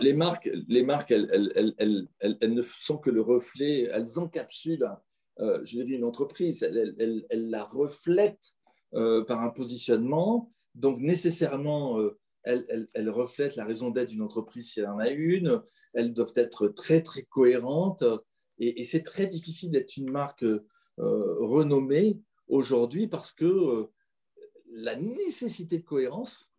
les 0.00 0.12
marques, 0.12 0.50
les 0.68 0.82
marques 0.82 1.10
elles, 1.10 1.52
elles, 1.78 2.08
elles, 2.20 2.54
ne 2.54 2.62
sont 2.62 2.98
que 2.98 3.10
le 3.10 3.20
reflet, 3.20 3.88
elles 3.92 4.18
encapsulent, 4.18 4.90
euh, 5.40 5.60
je 5.64 5.82
dirais, 5.82 5.98
une 5.98 6.04
entreprise, 6.04 6.62
elles, 6.62 7.26
la 7.30 7.64
reflètent 7.64 8.54
euh, 8.94 9.24
par 9.24 9.40
un 9.40 9.50
positionnement. 9.50 10.52
Donc, 10.74 10.98
nécessairement, 10.98 12.00
euh, 12.00 12.18
elles, 12.44 13.10
reflètent 13.10 13.56
la 13.56 13.64
raison 13.64 13.90
d'être 13.90 14.10
d'une 14.10 14.22
entreprise 14.22 14.70
s'il 14.70 14.84
y 14.84 14.86
en 14.86 14.98
a 14.98 15.08
une. 15.08 15.62
Elles 15.94 16.12
doivent 16.12 16.32
être 16.36 16.68
très, 16.68 17.02
très 17.02 17.22
cohérentes. 17.22 18.04
Et, 18.58 18.80
et 18.80 18.84
c'est 18.84 19.02
très 19.02 19.26
difficile 19.26 19.70
d'être 19.70 19.96
une 19.96 20.10
marque 20.10 20.44
renommée 20.98 22.20
aujourd'hui 22.48 23.08
parce 23.08 23.32
que 23.32 23.88
la 24.66 24.94
nécessité 24.96 25.78
de 25.78 25.84
cohérence 25.84 26.50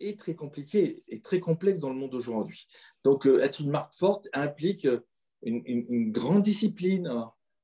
est 0.00 0.18
très 0.18 0.34
compliqué 0.34 1.04
et 1.08 1.20
très 1.20 1.40
complexe 1.40 1.80
dans 1.80 1.90
le 1.90 1.94
monde 1.96 2.10
d'aujourd'hui. 2.10 2.66
Donc, 3.04 3.26
euh, 3.26 3.40
être 3.40 3.60
une 3.60 3.70
marque 3.70 3.94
forte 3.94 4.28
implique 4.32 4.86
euh, 4.86 5.00
une, 5.42 6.10
grande 6.10 6.42
discipline, 6.42 7.10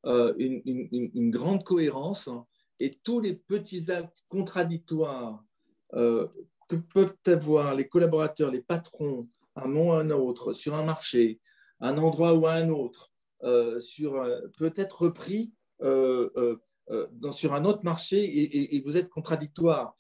euh, 0.07 0.35
une, 0.39 1.31
grande 1.31 1.65
cohérence 1.65 2.29
et 2.79 2.91
tous 2.91 3.21
les 3.21 3.35
petits 3.35 3.91
actes 3.91 4.23
contradictoires 4.29 5.43
que 5.93 6.77
peuvent 6.77 7.17
avoir 7.27 7.75
les 7.75 7.89
collaborateurs, 7.89 8.51
les 8.51 8.63
patrons, 8.63 9.29
un 9.57 9.67
moment 9.67 9.91
ou 9.91 9.93
un 9.93 10.11
autre, 10.11 10.53
sur 10.53 10.75
un 10.75 10.85
marché, 10.85 11.41
un 11.81 11.97
endroit 11.99 12.35
ou 12.35 12.47
un 12.47 12.69
autre, 12.69 13.11
sur 13.81 14.23
peut-être 14.59 15.03
repris 15.03 15.53
sur 15.81 17.55
un 17.55 17.65
autre 17.65 17.81
marché 17.83 18.75
et 18.75 18.81
vous 18.83 18.97
êtes 18.99 19.09
contradictoire 19.09 19.97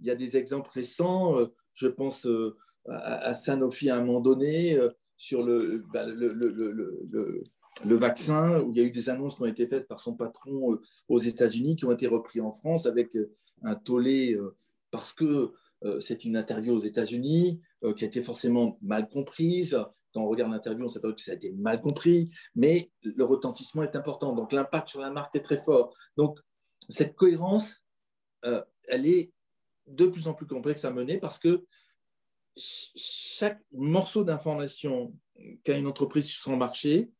il 0.00 0.06
y 0.06 0.10
a 0.10 0.16
des 0.16 0.36
exemples 0.36 0.70
récents. 0.72 1.38
Euh, 1.38 1.46
je 1.74 1.88
pense 1.88 2.26
euh, 2.26 2.56
à 2.88 3.32
Sanofi 3.34 3.90
à 3.90 3.96
un 3.96 4.04
moment 4.04 4.20
donné 4.20 4.78
euh, 4.78 4.90
sur 5.16 5.44
bah, 5.92 6.06
le, 6.06 6.32
le, 7.84 7.96
vaccin, 7.96 8.60
où 8.60 8.72
il 8.72 8.78
y 8.78 8.80
a 8.80 8.84
eu 8.84 8.90
des 8.90 9.08
annonces 9.08 9.36
qui 9.36 9.42
ont 9.42 9.46
été 9.46 9.66
faites 9.66 9.88
par 9.88 10.00
son 10.00 10.14
patron 10.14 10.78
aux 11.08 11.18
États-Unis, 11.18 11.76
qui 11.76 11.84
ont 11.86 11.92
été 11.92 12.06
repris 12.06 12.40
en 12.40 12.52
France 12.52 12.86
avec 12.86 13.16
un 13.62 13.74
tollé 13.74 14.36
parce 14.90 15.12
que 15.12 15.52
c'est 16.00 16.24
une 16.24 16.36
interview 16.36 16.74
aux 16.74 16.80
États-Unis 16.80 17.60
qui 17.96 18.04
a 18.04 18.06
été 18.06 18.22
forcément 18.22 18.78
mal 18.82 19.08
comprise. 19.08 19.78
Quand 20.12 20.22
on 20.22 20.28
regarde 20.28 20.52
l'interview, 20.52 20.84
on 20.84 20.88
s'aperçoit 20.88 21.14
que 21.14 21.20
ça 21.20 21.32
a 21.32 21.34
été 21.34 21.52
mal 21.52 21.80
compris, 21.80 22.30
mais 22.54 22.90
le 23.02 23.24
retentissement 23.24 23.82
est 23.82 23.96
important. 23.96 24.34
Donc 24.34 24.52
l'impact 24.52 24.88
sur 24.88 25.00
la 25.00 25.10
marque 25.10 25.34
est 25.36 25.42
très 25.42 25.62
fort. 25.62 25.94
Donc 26.16 26.38
cette 26.88 27.14
cohérence, 27.14 27.84
elle 28.42 29.06
est 29.06 29.32
de 29.86 30.06
plus 30.06 30.28
en 30.28 30.34
plus 30.34 30.46
complexe 30.46 30.84
à 30.84 30.90
mener 30.90 31.18
parce 31.18 31.38
que 31.38 31.64
chaque 32.56 33.60
morceau 33.72 34.24
d'information 34.24 35.14
qu'a 35.64 35.76
une 35.76 35.86
entreprise 35.86 36.26
sur 36.26 36.42
son 36.42 36.56
marché, 36.56 37.10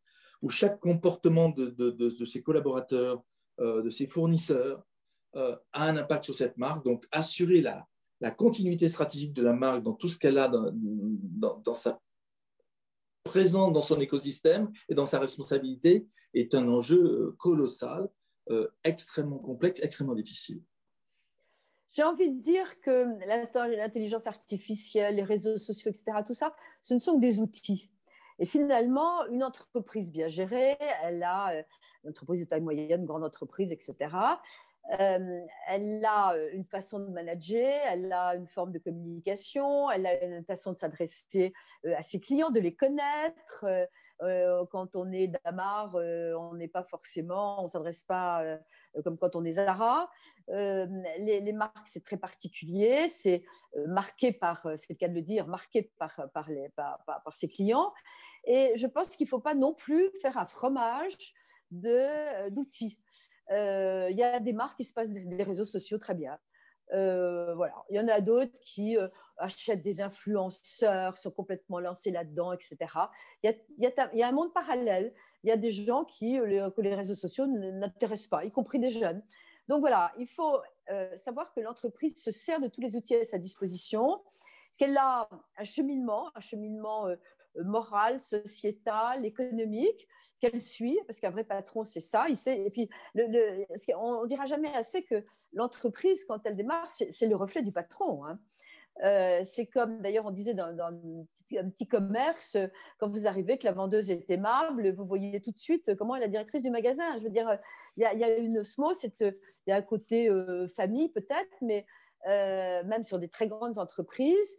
ou 0.43 0.51
chaque 0.51 0.79
comportement 0.79 1.49
de, 1.49 2.11
ses 2.25 2.43
collaborateurs, 2.43 3.23
euh, 3.61 3.83
de 3.83 3.91
ses 3.91 4.07
fournisseurs, 4.07 4.85
euh, 5.37 5.57
a 5.73 5.89
un 5.89 5.97
impact 5.97 6.27
sur 6.27 6.35
cette 6.35 6.57
marque. 6.59 6.85
Donc, 6.85 7.07
assurer 7.11 7.63
la, 7.63 7.87
continuité 8.33 8.89
stratégique 8.89 9.35
de 9.35 9.43
la 9.43 9.53
marque 9.53 9.83
dans 9.83 9.93
tout 9.93 10.09
ce 10.09 10.19
qu'elle 10.19 10.39
a 10.39 10.49
dans, 10.49 11.75
sa 11.75 12.01
présence 13.23 13.73
dans 13.73 13.83
son 13.83 14.01
écosystème 14.01 14.71
et 14.89 14.95
dans 14.95 15.05
sa 15.05 15.19
responsabilité 15.19 16.07
est 16.33 16.55
un 16.55 16.69
enjeu 16.69 17.03
euh, 17.03 17.37
colossal, 17.39 18.09
extrêmement 18.83 19.39
complexe, 19.39 19.81
extrêmement 19.83 20.15
difficile. 20.15 20.63
J'ai 21.95 22.03
envie 22.03 22.29
de 22.29 22.41
dire 22.41 22.81
que 22.81 23.07
l'intelligence 23.25 24.27
artificielle, 24.27 25.15
les 25.15 25.23
réseaux 25.23 25.59
sociaux, 25.59 25.93
etc., 25.93 26.19
tout 26.27 26.35
ça, 26.35 26.53
ce 26.83 26.93
ne 26.93 26.99
sont 26.99 27.15
que 27.15 27.21
des 27.21 27.39
outils. 27.39 27.89
Et 28.41 28.47
finalement, 28.47 29.25
une 29.27 29.45
entreprise 29.45 30.11
bien 30.11 30.27
gérée, 30.27 30.77
elle 31.05 31.23
a 31.23 31.53
euh, 31.53 31.63
une 32.03 32.11
entreprise 32.11 32.41
de 32.41 32.47
taille 32.47 32.63
moyenne, 32.63 33.05
grande 33.05 33.23
entreprise, 33.23 33.71
etc. 33.71 33.95
Euh, 34.99 35.41
elle 35.69 36.05
a 36.05 36.35
euh, 36.35 36.51
une 36.53 36.65
façon 36.65 36.99
de 36.99 37.07
manager, 37.07 37.81
elle 37.87 38.13
a 38.13 38.35
une 38.35 38.49
forme 38.49 38.73
de 38.73 38.81
communication, 38.81 39.89
elle 39.89 40.07
a 40.07 40.25
une 40.25 40.45
façon 40.45 40.73
de 40.73 40.79
s'adresser 40.79 41.53
à 41.97 42.03
ses 42.03 42.19
clients, 42.19 42.51
de 42.51 42.59
les 42.59 42.75
connaître. 42.75 43.65
quand 44.19 44.97
on 44.97 45.13
est 45.13 45.29
Damar, 45.29 45.95
on 45.95 46.55
n'est 46.55 46.69
pas 46.69 46.83
forcément, 46.83 47.63
on 47.63 47.69
s'adresse 47.69 48.03
pas 48.03 48.59
comme 49.03 49.19
quand 49.19 49.37
on 49.37 49.45
est 49.45 49.53
Zara. 49.53 50.11
Euh, 50.51 50.87
les, 51.19 51.53
marques, 51.53 51.87
c'est 51.87 52.05
très 52.05 52.17
particulier, 52.17 53.09
c'est 53.09 53.43
euh, 53.77 53.87
marqué 53.87 54.33
par, 54.33 54.67
euh, 54.67 54.77
c'est 54.77 54.91
le 54.91 54.97
cas 54.97 55.09
de 55.09 55.15
le 55.15 55.23
dire, 55.23 55.47
marqué 55.47 55.91
par, 55.99 56.29
par, 56.33 56.51
les, 56.51 56.69
par, 56.71 57.03
par, 57.07 57.35
ses 57.35 57.49
clients. 57.49 57.93
Et 58.45 58.73
je 58.77 58.87
pense 58.87 59.17
qu'il 59.17 59.25
ne 59.25 59.31
faut 59.31 59.41
pas 59.41 59.55
non 59.55 59.73
plus 59.73 60.11
faire 60.21 60.37
un 60.37 60.47
fromage 60.47 61.35
d'outils. 61.71 62.99
Il 63.51 64.15
y 64.17 64.23
a 64.23 64.41
des 64.41 64.53
marques 64.53 64.77
qui 64.77 64.85
se 64.85 64.93
passent 64.93 65.13
des 65.13 65.43
réseaux 65.43 65.65
sociaux 65.65 65.99
très 65.99 66.15
bien. 66.15 66.39
Voilà. 66.91 67.75
Il 67.91 67.97
y 67.97 68.01
en 68.01 68.09
a 68.09 68.21
d'autres 68.21 68.59
qui 68.61 68.97
achètent 69.39 69.83
des 69.83 70.01
influenceurs, 70.01 71.17
sont 71.19 71.31
complètement 71.31 71.81
lancés 71.81 72.11
là-dedans, 72.11 72.53
etc. 72.53 72.77
Il 73.43 73.51
y, 73.51 73.53
a, 73.53 73.57
il, 73.79 74.19
y 74.19 74.23
a, 74.23 74.29
un 74.29 74.33
monde 74.33 74.53
parallèle. 74.53 75.13
Il 75.43 75.49
y 75.49 75.53
a 75.53 75.57
des 75.57 75.71
gens 75.71 76.05
qui, 76.05 76.37
que 76.37 76.81
les 76.81 76.95
réseaux 76.95 77.15
sociaux 77.15 77.47
n'intéressent 77.47 78.29
pas, 78.29 78.45
y 78.45 78.51
compris 78.51 78.79
des 78.79 78.91
jeunes. 78.91 79.23
Donc 79.69 79.81
voilà, 79.81 80.13
il 80.19 80.29
faut 80.29 80.61
euh, 80.91 81.17
savoir 81.17 81.53
que 81.55 81.61
l'entreprise 81.61 82.23
se 82.23 82.31
sert 82.31 82.61
de 82.61 82.69
tous 82.69 82.81
les 82.81 82.97
outils 82.97 83.15
à 83.15 83.25
sa 83.25 83.39
disposition, 83.39 84.23
qu'elle 84.77 84.97
a 84.97 85.29
un 85.57 85.65
cheminement, 85.65 86.31
un 86.35 86.41
cheminement 86.41 87.07
euh, 87.57 87.65
moral, 87.65 88.21
sociétal, 88.21 89.25
économique, 89.25 90.09
qu'elle 90.41 90.61
suit, 90.61 90.99
parce 91.07 91.21
qu'un 91.21 91.31
vrai 91.31 91.45
patron, 91.45 91.85
c'est 91.85 92.01
ça. 92.01 92.27
Il 92.29 92.37
sait, 92.37 92.61
et 92.61 92.71
puis, 92.71 92.89
on 93.15 94.23
ne 94.23 94.27
dira 94.27 94.47
jamais 94.47 94.73
assez 94.75 95.03
que 95.03 95.25
l'entreprise, 95.53 96.25
quand 96.25 96.41
elle 96.45 96.57
démarre, 96.57 96.91
c'est 96.91 97.27
le 97.27 97.37
reflet 97.37 97.63
du 97.63 97.73
patron. 97.73 98.25
Hein. 98.25 98.39
Euh, 99.03 99.41
c'est 99.45 99.67
comme, 99.67 100.01
d'ailleurs, 100.01 100.27
on 100.27 100.31
disait 100.31 100.55
dans, 100.55 100.69
un, 100.79 100.95
petit, 101.71 101.87
commerce, 101.87 102.57
quand 102.99 103.09
vous 103.09 103.27
arrivez, 103.27 103.59
que 103.59 103.65
la 103.65 103.73
vendeuse 103.73 104.11
est 104.11 104.31
aimable, 104.31 104.95
vous 104.95 105.05
voyez 105.05 105.41
tout 105.41 105.51
de 105.51 105.59
suite 105.59 105.95
comment 105.97 106.15
est 106.15 106.21
la 106.21 106.29
directrice 106.29 106.63
du 106.63 106.71
magasin. 106.71 107.19
Je 107.19 107.25
veux 107.25 107.31
dire, 107.31 107.59
il 107.97 108.03
y 108.03 108.25
a, 108.25 108.39
une 108.39 108.59
osmose, 108.59 109.03
il 109.03 109.35
y 109.67 109.73
a 109.73 109.77
un 109.77 109.83
côté 109.83 110.29
euh, 110.29 110.69
famille 110.69 111.09
peut-être, 111.09 111.57
mais 111.61 111.87
euh, 112.29 112.83
même 112.85 113.05
sur 113.05 113.19
des 113.19 113.29
très 113.29 113.49
grandes 113.49 113.79
entreprises, 113.79 114.59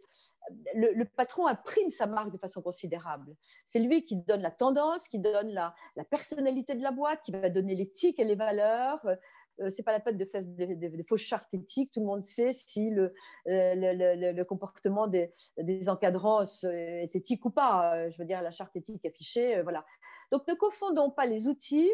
le, 0.74 1.04
patron 1.04 1.46
imprime 1.46 1.90
sa 1.90 2.06
marque 2.06 2.32
de 2.32 2.38
façon 2.38 2.62
considérable. 2.62 3.34
C'est 3.66 3.80
lui 3.80 4.04
qui 4.04 4.16
donne 4.16 4.42
la 4.42 4.50
tendance, 4.50 5.08
qui 5.08 5.18
donne 5.18 5.48
la, 5.48 5.74
personnalité 6.10 6.74
de 6.74 6.82
la 6.82 6.92
boîte, 6.92 7.22
qui 7.22 7.32
va 7.32 7.50
donner 7.50 7.74
l'éthique 7.74 8.18
et 8.20 8.24
les 8.24 8.36
valeurs, 8.36 9.04
euh, 9.60 9.70
c'est 9.70 9.82
pas 9.82 9.92
la 9.92 10.00
peine 10.00 10.16
de 10.16 10.24
faire 10.24 10.42
des, 10.44 11.04
fausses 11.08 11.22
chartes 11.22 11.52
éthiques. 11.54 11.92
Tout 11.92 12.00
le 12.00 12.06
monde 12.06 12.22
sait 12.22 12.52
si 12.52 12.90
le, 12.90 13.14
euh, 13.48 14.44
comportement 14.44 15.06
des, 15.06 15.30
encadrants 15.88 16.42
est 16.42 17.14
éthique 17.14 17.44
ou 17.44 17.50
pas. 17.50 17.96
Euh, 17.96 18.10
je 18.10 18.18
veux 18.18 18.24
dire, 18.24 18.42
la 18.42 18.50
charte 18.50 18.76
éthique 18.76 19.04
affichée, 19.04 19.62
voilà. 19.62 19.84
Donc, 20.32 20.46
ne 20.48 20.54
confondons 20.54 21.10
pas 21.10 21.26
les 21.26 21.48
outils 21.48 21.90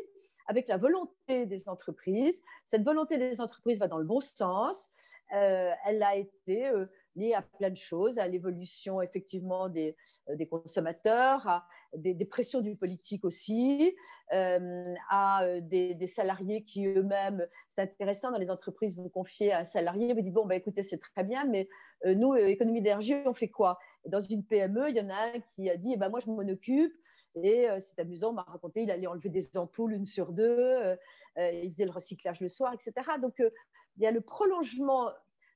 avec 0.46 0.68
la 0.68 0.76
volonté 0.76 1.46
des 1.46 1.68
entreprises. 1.68 2.42
Cette 2.66 2.84
volonté 2.84 3.18
des 3.18 3.40
entreprises 3.40 3.78
va 3.78 3.88
dans 3.88 3.98
le 3.98 4.04
bon 4.04 4.20
sens. 4.20 4.90
elle 5.30 6.02
a 6.02 6.16
été 6.16 6.70
lié 7.16 7.34
à 7.34 7.42
plein 7.42 7.70
de 7.70 7.76
choses, 7.76 8.18
à 8.18 8.26
l'évolution 8.26 9.02
effectivement 9.02 9.68
des, 9.68 9.96
euh, 10.28 10.44
consommateurs, 10.46 11.46
à 11.46 11.66
des, 11.96 12.24
pressions 12.24 12.60
du 12.60 12.74
politique 12.76 13.24
aussi, 13.24 13.94
euh, 14.32 14.94
à 15.10 15.44
euh, 15.44 15.60
des, 15.60 16.06
salariés 16.06 16.64
qui 16.64 16.86
eux-mêmes, 16.86 17.46
c'est 17.70 17.82
intéressant 17.82 18.30
dans 18.30 18.38
les 18.38 18.50
entreprises, 18.50 18.96
vous 18.96 19.08
confiez 19.08 19.52
à 19.52 19.60
un 19.60 19.64
salarié, 19.64 20.12
vous 20.14 20.22
dites, 20.22 20.32
bon, 20.32 20.46
bah, 20.46 20.56
écoutez, 20.56 20.82
c'est 20.82 20.98
très 20.98 21.24
bien, 21.24 21.44
mais 21.44 21.68
nous, 22.04 22.34
économie 22.34 22.80
d'énergie, 22.80 23.14
on 23.26 23.34
fait 23.34 23.48
quoi? 23.48 23.78
Dans 24.06 24.20
une 24.20 24.44
PME, 24.44 24.90
il 24.90 24.96
y 24.96 25.00
en 25.00 25.08
a 25.08 25.14
un 25.14 25.40
qui 25.54 25.70
a 25.70 25.76
dit, 25.76 25.92
eh 25.94 25.96
ben, 25.96 26.08
moi, 26.08 26.18
je 26.18 26.28
m'en 26.28 26.38
occupe, 26.38 26.92
et 27.34 27.66
c'est 27.80 27.98
amusant, 27.98 28.30
on 28.30 28.34
m'a 28.34 28.42
raconté, 28.42 28.82
il 28.82 28.90
allait 28.90 29.06
enlever 29.06 29.28
des 29.28 29.56
ampoules 29.56 29.92
une 29.92 30.06
sur 30.06 30.32
deux, 30.32 30.96
il 31.36 31.70
faisait 31.70 31.84
le 31.84 31.90
recyclage 31.90 32.40
le 32.40 32.48
soir, 32.48 32.72
etc. 32.74 32.92
Donc, 33.20 33.34
il 33.38 34.02
y 34.02 34.06
a 34.06 34.10
le 34.10 34.20
prolongement 34.20 35.10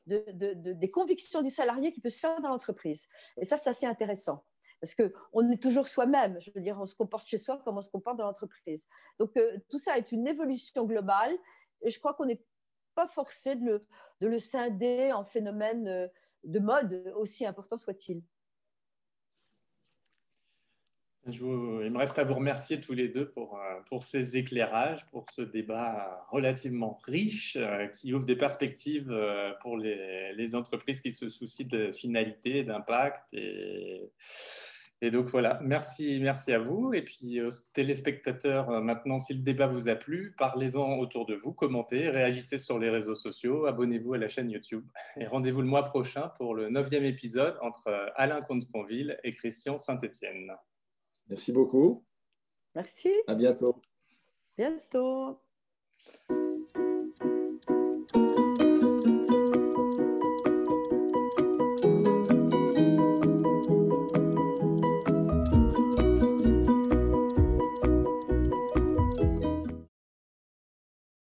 des 0.06 0.90
convictions 0.90 1.42
du 1.42 1.50
salarié 1.50 1.92
qui 1.92 2.00
peut 2.00 2.08
se 2.08 2.20
faire 2.20 2.40
dans 2.40 2.48
l'entreprise. 2.48 3.06
Et 3.36 3.44
ça, 3.44 3.56
c'est 3.56 3.70
assez 3.70 3.86
intéressant. 3.86 4.44
Parce 4.80 4.94
qu'on 4.94 5.50
est 5.50 5.62
toujours 5.62 5.88
soi-même. 5.88 6.38
Je 6.40 6.50
veux 6.54 6.60
dire, 6.60 6.78
on 6.78 6.86
se 6.86 6.94
comporte 6.94 7.26
chez 7.26 7.38
soi 7.38 7.60
comme 7.64 7.78
on 7.78 7.82
se 7.82 7.90
comporte 7.90 8.18
dans 8.18 8.26
l'entreprise. 8.26 8.86
Donc, 9.18 9.36
euh, 9.36 9.58
tout 9.68 9.78
ça 9.78 9.96
est 9.96 10.12
une 10.12 10.26
évolution 10.26 10.84
globale. 10.84 11.36
Et 11.82 11.90
je 11.90 11.98
crois 11.98 12.14
qu'on 12.14 12.26
n'est 12.26 12.42
pas 12.94 13.06
forcé 13.06 13.56
de 13.56 13.64
le, 13.64 13.80
de 14.20 14.26
le 14.26 14.38
scinder 14.38 15.12
en 15.12 15.24
phénomène 15.24 15.88
euh, 15.88 16.08
de 16.44 16.58
mode, 16.58 17.12
aussi 17.16 17.46
important 17.46 17.78
soit-il. 17.78 18.22
Il 21.28 21.90
me 21.90 21.98
reste 21.98 22.18
à 22.18 22.24
vous 22.24 22.34
remercier 22.34 22.80
tous 22.80 22.92
les 22.92 23.08
deux 23.08 23.28
pour, 23.28 23.58
euh, 23.58 23.98
ces 24.00 24.36
éclairages, 24.36 25.06
pour 25.10 25.30
ce 25.30 25.42
débat 25.42 26.26
relativement 26.30 26.98
riche 27.04 27.58
qui 27.94 28.12
ouvre 28.14 28.24
des 28.24 28.36
perspectives 28.36 29.14
pour 29.62 29.76
les, 29.76 30.54
entreprises 30.54 31.00
qui 31.00 31.12
se 31.12 31.28
soucient 31.28 31.66
de 31.66 31.92
finalité, 31.92 32.62
d'impact 32.62 33.34
et, 35.02 35.10
donc 35.10 35.28
voilà, 35.28 35.60
merci, 35.62 36.18
merci 36.20 36.52
à 36.52 36.58
vous. 36.58 36.94
Et 36.94 37.02
puis 37.02 37.40
aux 37.42 37.50
téléspectateurs, 37.72 38.70
euh, 38.70 38.80
maintenant, 38.80 39.18
si 39.18 39.34
le 39.34 39.40
débat 39.40 39.66
vous 39.66 39.88
a 39.88 39.94
plu, 39.94 40.34
parlez-en 40.38 40.98
autour 40.98 41.26
de 41.26 41.34
vous, 41.34 41.52
commentez, 41.52 42.08
réagissez 42.08 42.58
sur 42.58 42.78
les 42.78 42.90
réseaux 42.90 43.14
sociaux, 43.14 43.66
abonnez-vous 43.66 44.14
à 44.14 44.18
la 44.18 44.28
chaîne 44.28 44.50
YouTube. 44.50 44.84
Et 45.18 45.26
rendez-vous 45.26 45.60
le 45.60 45.68
mois 45.68 45.84
prochain 45.84 46.32
pour 46.38 46.54
le 46.54 46.70
neuvième 46.70 47.04
épisode 47.04 47.56
entre 47.60 47.88
euh, 47.88 48.06
Alain 48.16 48.40
Comte-Sponville 48.40 49.18
et 49.22 49.32
Christian 49.32 49.76
Saint-Étienne. 49.76 50.52
Merci 51.28 51.52
beaucoup. 51.52 52.04
Merci. 52.74 53.10
À 53.26 53.34
bientôt. 53.34 53.80
Bientôt. 54.56 55.40